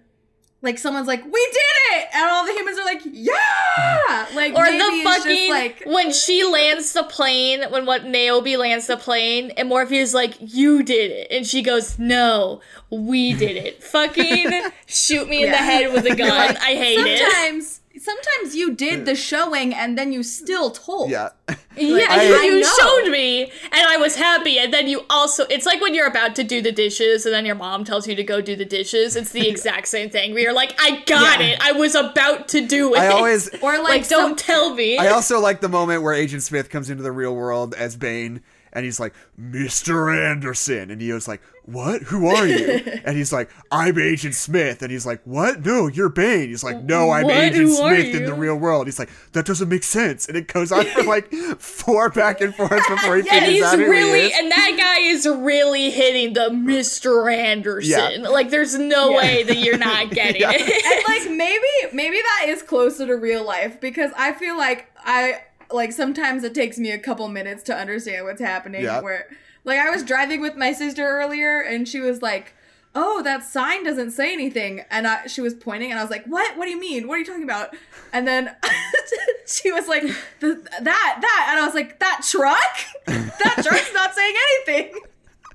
[0.65, 4.65] like someone's like, We did it and all the humans are like, Yeah Like Or
[4.65, 8.97] maybe the fucking just like when she lands the plane, when what Naomi lands the
[8.97, 12.61] plane, and Morpheus like, "You did it," and she goes, "No,
[12.91, 16.57] we did it." fucking shoot me in the head with a gun.
[16.61, 17.19] I hate it.
[17.19, 21.11] sometimes sometimes you did the showing and then you still told.
[21.11, 21.29] yeah
[21.77, 24.59] Yeah, I- you, I showed me, and I was happy.
[24.59, 27.45] And then you also, it's like when you're about to do the dishes, and then
[27.45, 29.16] your mom tells you to go do the dishes.
[29.16, 30.35] It's the exact same thing.
[30.35, 31.47] We are like, I got Yeah.
[31.47, 31.61] it.
[31.61, 33.01] I was about to do it.
[33.01, 34.99] I always Or like, like, some- don't tell me.
[34.99, 38.41] I also like the moment where Agent Smith comes into the real world as Bane
[38.73, 40.12] and he's like, Mr.
[40.31, 40.91] Anderson.
[40.91, 42.03] And he was like, What?
[42.03, 42.59] Who are you?
[43.07, 44.82] and he's like, I'm Agent Smith.
[44.82, 45.65] And he's like, What?
[45.65, 46.49] No, you're Bane.
[46.51, 47.35] He's like, No, I'm What?
[47.36, 48.86] Agent Who Smith in the real world.
[48.86, 50.28] He's like, That doesn't make sense.
[50.28, 53.49] And it goes on for like four back and forth before he Yeah, and figures
[53.49, 54.32] he's out who he really, is.
[54.39, 57.35] and that guy is really hitting the Mr.
[57.35, 58.23] Anderson.
[58.23, 58.28] Yeah.
[58.28, 59.16] Like, there's no Yeah.
[59.16, 60.51] way that you're not getting Yeah.
[60.53, 60.61] it.
[60.61, 65.41] and like maybe maybe that is closer to real life because I feel like I
[65.70, 68.82] like sometimes it takes me a couple minutes to understand what's happening.
[68.85, 69.01] Yeah.
[69.01, 69.27] Where
[69.65, 72.55] like I was driving with my sister earlier and she was like,
[72.95, 76.24] "Oh, that sign doesn't say anything," and I, she was pointing and I was like,
[76.27, 76.57] "What?
[76.57, 77.09] What do you mean?
[77.09, 77.74] What are you talking about?"
[78.12, 78.55] And then
[79.47, 80.03] she was like,
[80.41, 82.77] the, "That that," and I was like, "That truck?
[83.07, 84.35] that truck's not saying
[84.66, 85.01] anything."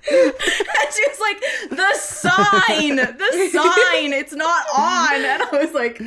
[0.09, 0.33] and
[0.93, 1.41] she was like,
[1.71, 5.15] the sign, the sign, it's not on.
[5.15, 5.99] And I was like,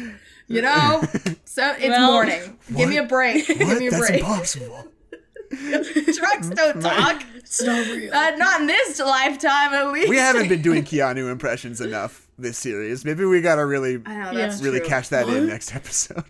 [0.49, 1.03] you know,
[1.45, 2.59] so it's Well- morning.
[2.75, 3.47] Give me a break.
[3.47, 4.21] Give me a That's break.
[4.21, 4.87] impossible.
[6.17, 7.23] Trucks don't talk.
[7.35, 8.13] it's not real.
[8.13, 10.09] Uh, not in this lifetime, at least.
[10.09, 13.05] We haven't been doing Keanu impressions enough this series.
[13.05, 14.47] Maybe we gotta really, I know Yeah.
[14.47, 14.89] that's really true.
[14.89, 16.25] cash that in next episode.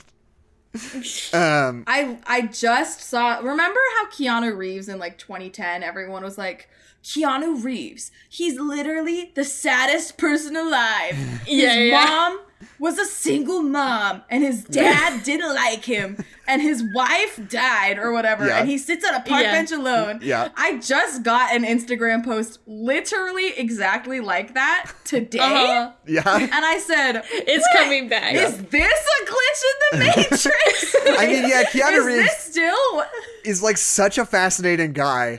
[1.35, 3.39] um, I I just saw.
[3.39, 6.69] Remember how Keanu Reeves in like 2010, everyone was like,
[7.05, 11.15] Keanu Reeves, he's literally the saddest person alive.
[11.47, 12.05] His Yeah, yeah.
[12.07, 12.41] mom
[12.79, 18.13] was a single mom, and his dad didn't like him, and his wife died or
[18.13, 18.59] whatever, Yeah.
[18.59, 19.53] and he sits on a park Yeah.
[19.53, 20.21] bench alone.
[20.23, 20.49] Yeah.
[20.57, 25.39] I just got an Instagram post literally exactly like that today.
[25.39, 25.93] Uh-huh.
[26.07, 26.23] yeah.
[26.39, 27.83] And I said, It's "What?
[27.83, 28.35] coming back.
[28.35, 29.63] Is this a glitch
[29.93, 30.97] in the Matrix?
[31.19, 33.05] I mean, yeah, Keanu Is Reeves- this still?
[33.45, 35.39] is like such a fascinating guy.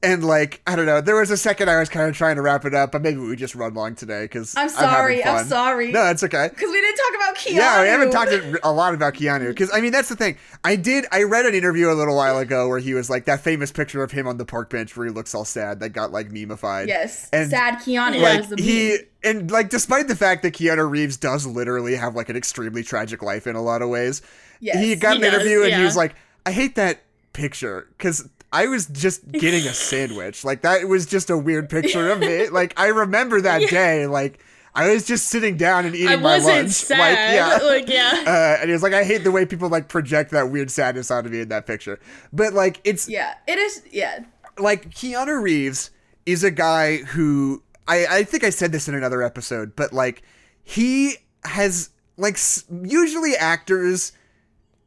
[0.00, 2.42] And like, I don't know, there was a second I was kind of trying to
[2.42, 5.46] wrap it up, but maybe we just run long today because I'm sorry, I'm fun.
[5.46, 5.90] sorry.
[5.90, 6.48] No, it's okay.
[6.48, 7.54] Because we didn't talk about Keanu.
[7.56, 10.36] Yeah, we haven't talked a lot about Keanu because I mean that's the thing.
[10.62, 11.06] I did.
[11.10, 14.00] I read an interview a little while ago where he was like that famous picture
[14.04, 16.86] of him on the park bench where he looks all sad that got like memeified.
[16.86, 18.22] Yes, and sad Keanu.
[18.22, 22.36] Like, he and like despite the fact that Keanu Reeves does literally have like an
[22.36, 24.22] extremely tragic life in a lot of ways,
[24.60, 26.14] Yes, he got he an does, interview and he was like,
[26.46, 27.02] "I hate that
[27.32, 30.44] picture because." I was just getting a sandwich.
[30.44, 32.48] Like that was just a weird picture of me.
[32.50, 34.06] Like I remember that day.
[34.06, 34.42] Like
[34.74, 36.70] I was just sitting down and eating I my lunch.
[36.70, 36.98] sad.
[36.98, 37.66] Like yeah.
[37.66, 37.88] Like,
[38.24, 38.24] yeah.
[38.26, 41.10] Uh, and he was like, I hate the way people like project that weird sadness
[41.10, 41.98] onto me in that picture.
[42.32, 43.82] But like, it's Yeah, it is.
[43.90, 44.20] Yeah,
[44.58, 45.90] like Keanu Reeves
[46.26, 50.22] is a guy who I, I think I said this in another episode, but like
[50.62, 54.12] he has like s- usually actors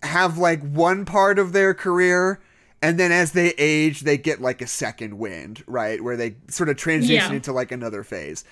[0.03, 2.39] have like one part of their career
[2.82, 6.02] and then as they age they get like a second wind, right?
[6.03, 7.36] Where they sort of transition Yeah.
[7.36, 8.44] into like another phase.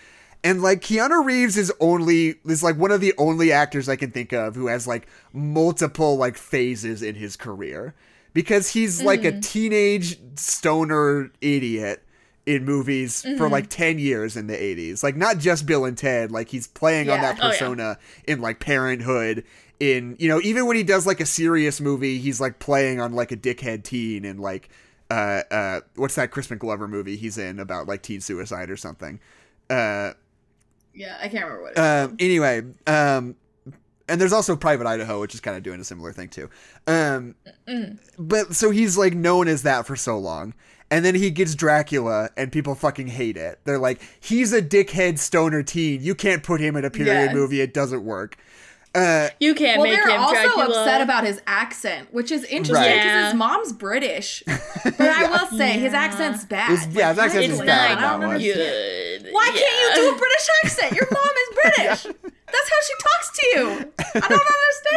[0.43, 4.11] And like Keanu Reeves is only is like one of the only actors I can
[4.11, 7.93] think of who has like multiple like phases in his career.
[8.33, 9.39] because he's like Mm-hmm.
[9.39, 10.19] a teenage
[10.53, 12.03] stoner idiot
[12.45, 13.51] in movies for Mm-hmm.
[13.51, 15.03] like 10 years in the 80s.
[15.03, 17.33] Like not just Bill and Ted, like he's playing on Yeah.
[17.33, 17.51] that Oh, yeah.
[17.51, 19.43] persona in like Parenthood
[19.79, 23.13] in, you know, even when he does like a serious movie, he's like playing on
[23.13, 24.69] like a dickhead teen and like
[25.11, 29.19] uh uh what's that Crispin Glover movie he's in about like teen suicide or something.
[29.69, 30.13] Uh
[30.93, 31.71] Yeah, I can't remember what.
[31.71, 32.09] It is.
[32.09, 33.35] um, anyway, um,
[34.07, 36.49] and there's also Private Idaho, which is kind of doing a similar thing too.
[36.87, 37.35] Um,
[38.17, 40.53] but so he's like known as that for so long,
[40.91, 43.59] and then he gets Dracula, and people fucking hate it.
[43.65, 46.01] They're like, he's a dickhead stoner teen.
[46.01, 47.33] You can't put him in a period Yes.
[47.35, 47.61] movie.
[47.61, 48.37] It doesn't work.
[48.95, 50.65] Uh, You can't well, make they're him also Dracula.
[50.81, 52.95] upset about his accent, which is interesting Right.
[52.95, 53.25] because Yeah.
[53.27, 54.43] his mom's British.
[54.83, 56.69] But I will say his accent's bad.
[56.71, 57.97] His- yeah, his Like, accent's It's really bad bad.
[57.97, 58.29] I don't one.
[58.35, 59.23] understand.
[59.23, 59.33] good.
[59.33, 59.59] Why Yeah.
[59.61, 60.91] can't you do a British accent?
[60.93, 62.03] Your mom is British.
[62.51, 63.93] That's how she talks to you.
[64.23, 64.47] I don't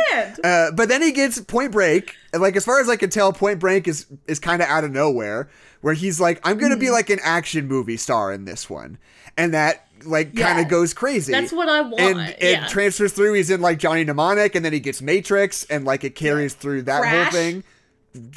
[0.14, 0.40] understand.
[0.44, 3.32] Uh, but then he gets Point Break, and like as far as I can tell,
[3.32, 5.50] Point Break is is kind of out of nowhere,
[5.82, 6.80] where he's like, I'm gonna Hmm.
[6.80, 8.96] be like an action movie star in this one,
[9.36, 11.32] and that like kind of goes crazy.
[11.32, 12.00] That's what I want.
[12.00, 12.66] and it yeah.
[12.66, 13.34] transfers through.
[13.34, 16.82] He's in like Johnny Mnemonic, and then he gets Matrix, and like it carries through
[16.82, 17.64] that whole thing.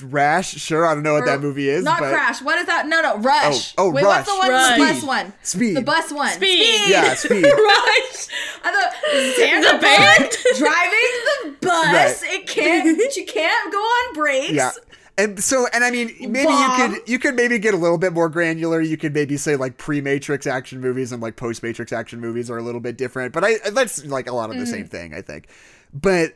[0.04, 2.42] Rash, sure, I don't know what that movie is, Not but Crash.
[2.42, 2.88] What is that?
[2.88, 3.74] No, no, Rush.
[3.78, 4.26] Oh, oh, Wait, Rush.
[4.26, 4.50] what's the one?
[4.50, 4.78] Rush.
[4.78, 5.08] The bus Speed.
[5.08, 5.34] one.
[5.44, 5.76] Speed.
[5.76, 6.30] The bus one.
[6.30, 6.90] Speed.
[6.90, 7.44] yeah, Speed.
[7.44, 8.28] right.
[8.64, 10.18] I thought Sandra The band?
[10.18, 11.10] Bullock driving
[11.44, 12.22] the bus.
[12.22, 12.34] Right.
[12.40, 13.12] It can't.
[13.12, 14.54] She can't go on brakes.
[14.54, 14.72] Yeah.
[15.18, 18.12] And so, and I mean, maybe you could you could maybe get a little bit
[18.12, 18.82] more granular.
[18.82, 22.62] You could maybe say like pre-Matrix action movies and like post-Matrix action movies are a
[22.62, 24.72] little bit different, but I that's like a lot of the Mm.
[24.72, 25.48] same thing, I think.
[25.94, 26.36] But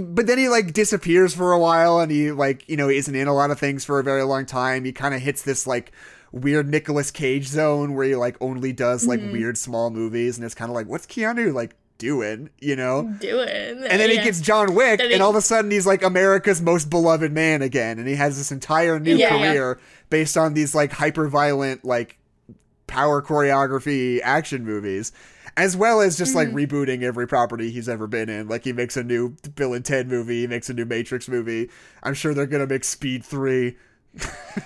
[0.00, 3.26] but then he like disappears for a while, and he like you know isn't in
[3.26, 4.84] a lot of things for a very long time.
[4.84, 5.90] He kind of hits this like
[6.30, 9.32] weird Nicolas Cage zone where he like only does like Mm-hmm.
[9.32, 11.74] weird small movies, and it's kind of like what's Keanu like
[12.04, 13.02] doing, you know?
[13.18, 13.48] Doing.
[13.48, 16.60] And then he gets John Wick, Then and all of a sudden he's like America's
[16.60, 19.30] most beloved man again, and he has this entire new Yeah.
[19.30, 22.18] career based on these like hyper violent like
[22.86, 25.12] power choreography action movies,
[25.56, 26.54] as well as just Mm-hmm.
[26.56, 28.46] like rebooting every property he's ever been in.
[28.48, 31.70] Like he makes a new Bill and Ted movie, he makes a new Matrix movie.
[32.02, 33.76] I'm sure they're gonna make Speed three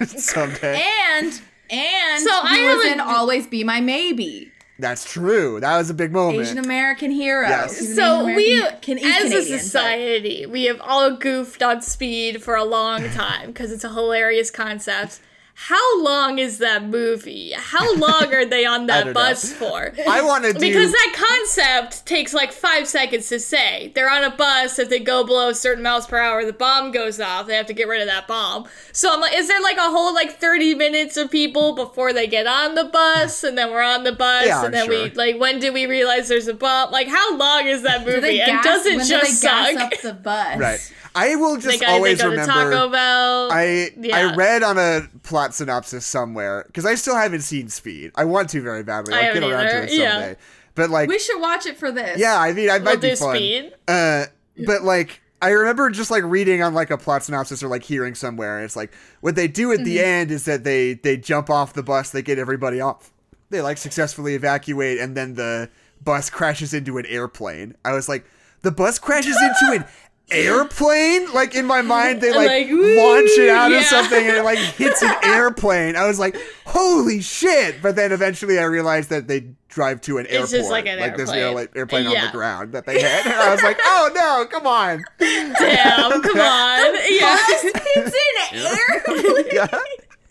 [0.07, 0.83] someday.
[1.13, 1.41] And
[1.71, 4.51] and So he I was in Always Be My Maybe.
[4.81, 5.59] That's true.
[5.61, 6.41] That was a big moment.
[6.41, 7.49] Asian American hero.
[7.49, 7.95] Yes.
[7.97, 12.43] So Asian we, can as Canadian, a but- society, we have all goofed on speed
[12.43, 15.21] for a long time because it's a hilarious concept.
[15.61, 17.51] How long is that movie?
[17.53, 19.67] How long are they on that bus know.
[19.69, 19.93] for?
[20.09, 23.91] I want to do Because that concept takes like five seconds to say.
[23.93, 24.79] They're on a bus.
[24.79, 27.49] If they go below a certain miles per hour, the bomb goes off.
[27.49, 28.69] They have to get rid of that bomb.
[28.93, 32.29] So I'm like, is there like a whole like 30 minutes of people before they
[32.29, 35.05] get on the bus, and then we're on the bus, Yeah, and then sure.
[35.07, 36.93] we like when do we realize there's a bomb?
[36.93, 38.41] Like how long is that Do they movie?
[38.43, 39.11] And gas, does it when just
[39.43, 39.93] do they gas suck?
[39.93, 40.59] up the bus?
[40.59, 40.93] right.
[41.15, 42.53] I will just gotta, they always go to remember.
[42.71, 43.49] Taco Bell.
[43.51, 44.17] I Yeah.
[44.31, 48.13] I read on a plot synopsis somewhere because I still haven't seen Speed.
[48.15, 49.15] I want to very badly.
[49.15, 50.13] I'll get around to either, it yeah.
[50.13, 50.37] someday.
[50.75, 52.19] But like, We should watch it for this.
[52.19, 53.37] yeah, I mean, I We'll might be do fun.
[53.37, 53.75] Speed.
[53.89, 54.27] Uh,
[54.67, 58.15] but like, I remember just like reading on like a plot synopsis or like hearing
[58.15, 59.85] somewhere, and it's like what they do at Mm-hmm.
[59.85, 63.13] the end is that they they jump off the bus, they get everybody off,
[63.51, 65.69] they like successfully evacuate, and then the
[66.03, 67.75] bus crashes into an airplane.
[67.85, 68.25] I was like,
[68.63, 69.85] the bus crashes into an
[70.31, 73.79] airplane like in my mind they like, Like, launch it out yeah.
[73.79, 76.37] of something and it like hits an airplane i was like
[76.67, 80.71] holy shit but then eventually i realized that they drive to an It's airport just
[80.71, 81.67] like an there's airplane.
[81.69, 84.67] airla- airplane on the ground that they hit and i was like oh no come
[84.67, 86.95] on Damn, come on.
[87.09, 87.39] Yeah.
[87.49, 88.17] it's
[88.53, 89.45] in air.
[89.53, 89.67] yeah.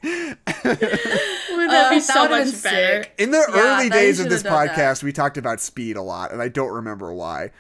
[0.03, 3.03] Would that Uh, be so would've much better?
[3.03, 3.13] sick.
[3.17, 4.75] in the Yeah, early days of this done that.
[4.75, 7.51] podcast we talked about speed a lot and i don't remember why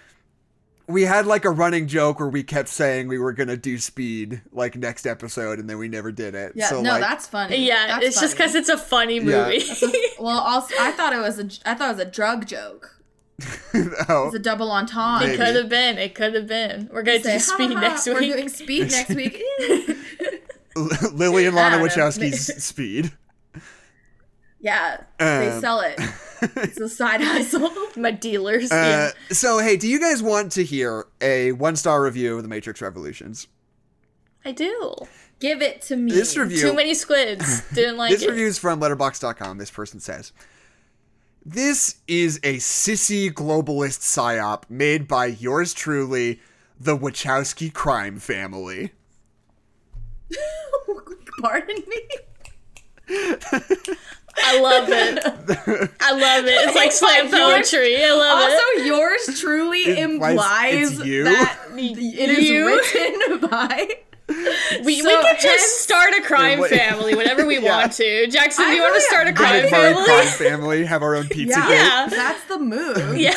[0.87, 4.41] we had like a running joke where we kept saying we were gonna do speed
[4.51, 7.65] like next episode and then we never did it Yeah, so no, like that's funny.
[7.67, 9.45] Yeah, That's it's just because it's a funny Yeah.
[9.49, 9.63] movie.
[10.19, 12.93] Well, also, I thought it was a, I thought it was a drug joke.
[14.09, 15.27] oh It's a double entendre.
[15.27, 15.37] Maybe.
[15.37, 15.97] Could have been.
[15.99, 16.89] It could have been.
[16.91, 19.41] We're gonna Say, do speed "Ha, ha, next We're doing speed next week.
[21.13, 22.03] lilly and lana I don't know.
[22.03, 23.11] wachowski's speed
[24.59, 25.99] yeah, they Um, sell it.
[26.39, 27.71] It's a side hustle.
[27.97, 28.71] My dealers.
[28.71, 29.33] Uh, yeah.
[29.33, 32.79] So, hey, do you guys want to hear a one star review of The Matrix
[32.79, 33.47] Revolutions?
[34.45, 34.93] I do.
[35.39, 36.11] Give it to me.
[36.11, 37.67] This review, Too many squids.
[37.73, 38.15] Didn't like it.
[38.19, 38.29] this it.
[38.29, 39.57] review is from Letterboxd.com.
[39.57, 40.31] This person says,
[41.43, 46.39] "This is a sissy globalist psyop made by yours truly,
[46.79, 48.91] the Wachowski crime family."
[51.41, 52.01] Pardon me.
[54.39, 55.91] I love it.
[55.99, 56.51] I love it.
[56.67, 58.03] It's like slam Like yours- poetry.
[58.03, 58.79] I love Also, it.
[58.79, 61.23] Also, yours truly It implies implies you?
[61.25, 62.67] that it is You?
[62.67, 63.87] written by.
[64.83, 67.77] We, So we can hence- just start a crime what- family whenever we Yeah.
[67.77, 68.27] want to.
[68.27, 70.03] Jackson, do I you want to start a crime think- family?
[70.05, 71.67] crime family have our own pizza Yeah.
[71.67, 71.75] gate.
[71.75, 72.07] Yeah.
[72.09, 73.17] That's the move.
[73.17, 73.35] Yeah.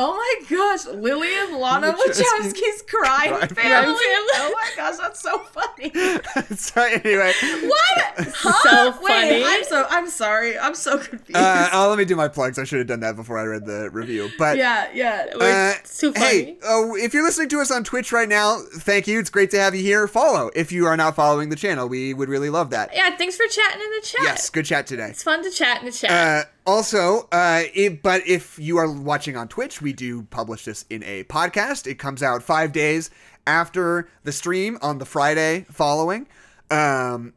[0.00, 3.54] Oh my gosh, Lilly and Lana Wachowski's Wachowski's crime crime family.
[3.56, 3.94] family.
[4.40, 5.90] Oh my gosh, that's so funny.
[6.56, 7.32] so anyway,
[7.66, 8.28] What?
[8.34, 8.68] Huh?
[8.94, 9.42] So Wait.
[9.44, 10.56] I'm so I'm sorry.
[10.58, 11.36] I'm so confused.
[11.36, 12.58] uh, oh, let me do my plugs.
[12.58, 14.30] I should have done that before I read the review.
[14.38, 15.26] But yeah, yeah.
[15.38, 16.26] We're Uh, too funny.
[16.26, 19.18] Hey, uh, if you're listening to us on Twitch right now, thank you.
[19.18, 20.06] It's great to have you here.
[20.06, 21.88] Follow if you are not following the channel.
[21.88, 22.90] We would really love that.
[22.94, 24.20] yeah, thanks for chatting in the chat.
[24.22, 25.08] Yes, good chat today.
[25.08, 26.10] It's fun to chat in the chat.
[26.46, 30.84] Uh, also, uh, it, but if you are watching on Twitch, we do publish this
[30.90, 31.86] in a podcast.
[31.86, 33.08] It comes out five days
[33.46, 36.28] after the stream on the Friday following.
[36.70, 37.32] Um,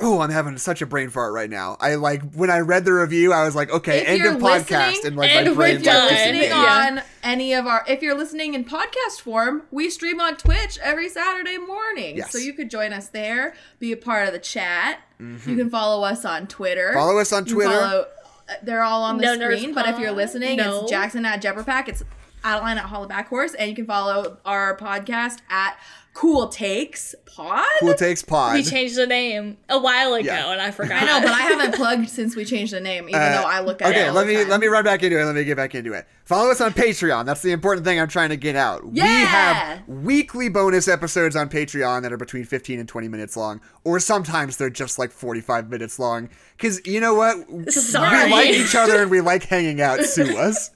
[0.00, 1.76] oh, I'm having such a brain fart right now.
[1.80, 4.40] I like when I read the review, I was like, okay, If end you're of
[4.40, 6.50] podcast, and like and my we're brain If you're like listening disappeared.
[6.64, 6.86] Yeah.
[6.98, 11.08] on any of our, if you're listening in podcast form, we stream on Twitch every
[11.08, 12.16] Saturday morning.
[12.16, 12.32] Yes.
[12.32, 15.00] So you could join us there, be a part of the chat.
[15.18, 16.88] You can follow us on Twitter.
[16.88, 16.98] Mm-hmm.
[16.98, 17.70] Follow us on Twitter.
[17.70, 18.06] follow-
[18.48, 20.80] uh, they're all on the No screen, but if you're listening, No.
[20.82, 21.88] it's Jackson at Jebberpack.
[21.88, 22.02] It's
[22.42, 25.78] Adeline at Hollaback Horse, and you can follow our podcast at
[26.12, 27.64] Cool Takes Pod.
[27.78, 28.54] Cool takes pod.
[28.54, 30.50] we changed the name a while ago, Yeah.
[30.52, 31.02] and I forgot.
[31.02, 33.60] I know, but I haven't plugged since we changed the name, even Uh, though I
[33.60, 33.96] look at it.
[33.96, 34.48] okay, let me time.
[34.48, 35.24] let me run back into it.
[35.24, 36.06] Let me get back into it.
[36.30, 37.26] Follow us on Patreon.
[37.26, 38.86] That's the important thing I'm trying to get out.
[38.86, 43.60] We have weekly bonus episodes on Patreon that are between 15 and 20 minutes long,
[43.82, 46.28] or sometimes they're just like 45 minutes long.
[46.56, 47.72] Because you know what?
[47.72, 48.26] Sorry.
[48.26, 50.04] We like each other and we like hanging out.
[50.04, 50.70] Sue us.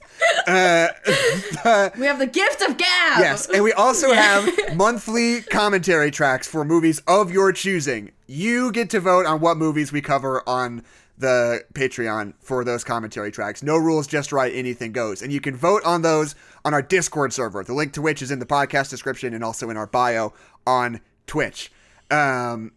[0.45, 0.89] Uh,
[1.97, 3.19] We have the gift of gab.
[3.19, 8.11] Yes, and we also have monthly commentary tracks for movies of your choosing.
[8.27, 10.83] You get to vote on what movies we cover on
[11.17, 13.63] the Patreon for those commentary tracks.
[13.63, 15.21] No rules, just right, anything goes.
[15.21, 18.31] And you can vote on those on our Discord server, the link to which is
[18.31, 20.33] in the podcast description and also in our bio
[20.67, 21.71] on Twitch.
[22.11, 22.73] Um,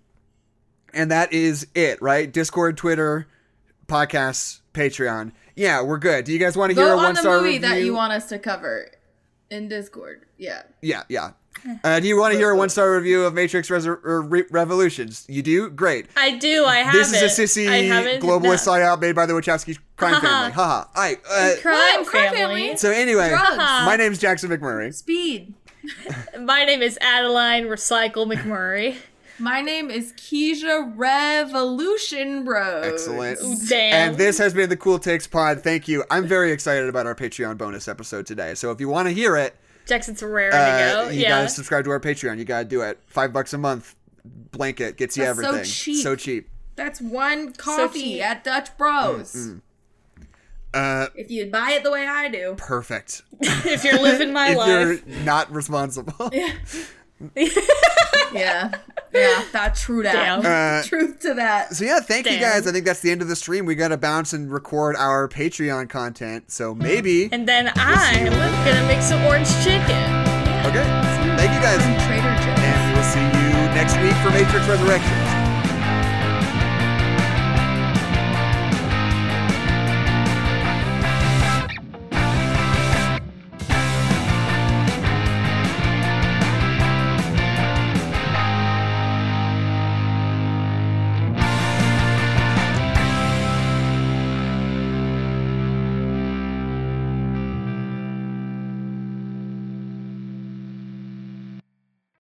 [0.94, 2.32] and that is it, right?
[2.32, 3.26] Discord, Twitter,
[3.86, 5.32] podcasts, Patreon.
[5.56, 6.24] Yeah, we're good.
[6.24, 7.68] Do you guys want to hear a one on the star movie review?
[7.68, 8.90] that you want us to cover
[9.50, 10.24] in Discord.
[10.36, 10.62] Yeah.
[10.80, 11.32] Yeah, yeah.
[11.84, 15.24] Uh, do you want to hear a one star review of Matrix Resur- Re- Revolutions?
[15.28, 15.70] You do?
[15.70, 16.06] Great.
[16.16, 16.64] I do.
[16.64, 17.22] I have This it.
[17.22, 18.80] is a sissy I haven't globalist done.
[18.80, 20.52] psyop made by the Wachowski crime family.
[20.52, 20.84] Haha.
[20.94, 21.18] All right.
[21.28, 22.06] Uh, Crime What?
[22.06, 22.60] Crime family.
[22.62, 22.76] family?
[22.76, 23.56] so anyway, Drugs.
[23.56, 24.94] my name's Jackson McMurray.
[24.94, 25.54] Speed.
[26.40, 28.96] My name is Adeline Recycle McMurray.
[29.38, 32.84] My name is Keisha Revolution Bros.
[32.84, 33.38] Excellent.
[33.68, 34.10] Damn.
[34.10, 35.62] And this has been the Cool Takes Pod.
[35.62, 36.04] Thank you.
[36.10, 38.54] I'm very excited about our Patreon bonus episode today.
[38.54, 39.54] So if you want to hear it,
[39.88, 41.10] Jackson's raring uh, to go.
[41.10, 41.28] you yeah.
[41.30, 42.38] gotta subscribe to our Patreon.
[42.38, 42.98] You gotta do it.
[43.06, 43.96] Five bucks a month.
[44.24, 45.64] Blanket gets you That's so everything.
[45.64, 46.02] cheap.
[46.02, 46.48] So cheap.
[46.76, 48.22] That's one coffee cheap.
[48.22, 49.32] at Dutch Bros.
[49.34, 49.60] Mm,
[50.74, 52.54] Uh, If you buy it the way I do.
[52.58, 53.22] perfect.
[53.40, 54.68] if you're living my if life.
[54.68, 56.30] you're not responsible.
[56.32, 56.52] Yeah.
[58.32, 58.70] Yeah.
[59.14, 60.44] Yeah, that true that.
[60.44, 61.74] Uh, Truth to that.
[61.74, 62.66] So yeah, thank you guys.
[62.66, 63.64] I think that's the end of the stream.
[63.64, 66.50] We got to bounce and record our Patreon content.
[66.50, 67.30] So maybe.
[67.32, 70.04] And then I'm gonna make some orange chicken.
[70.68, 70.84] Okay.
[71.38, 72.58] Thank you guys, Trader Joe's.
[72.60, 75.37] and we'll see you next week for Matrix Resurrections.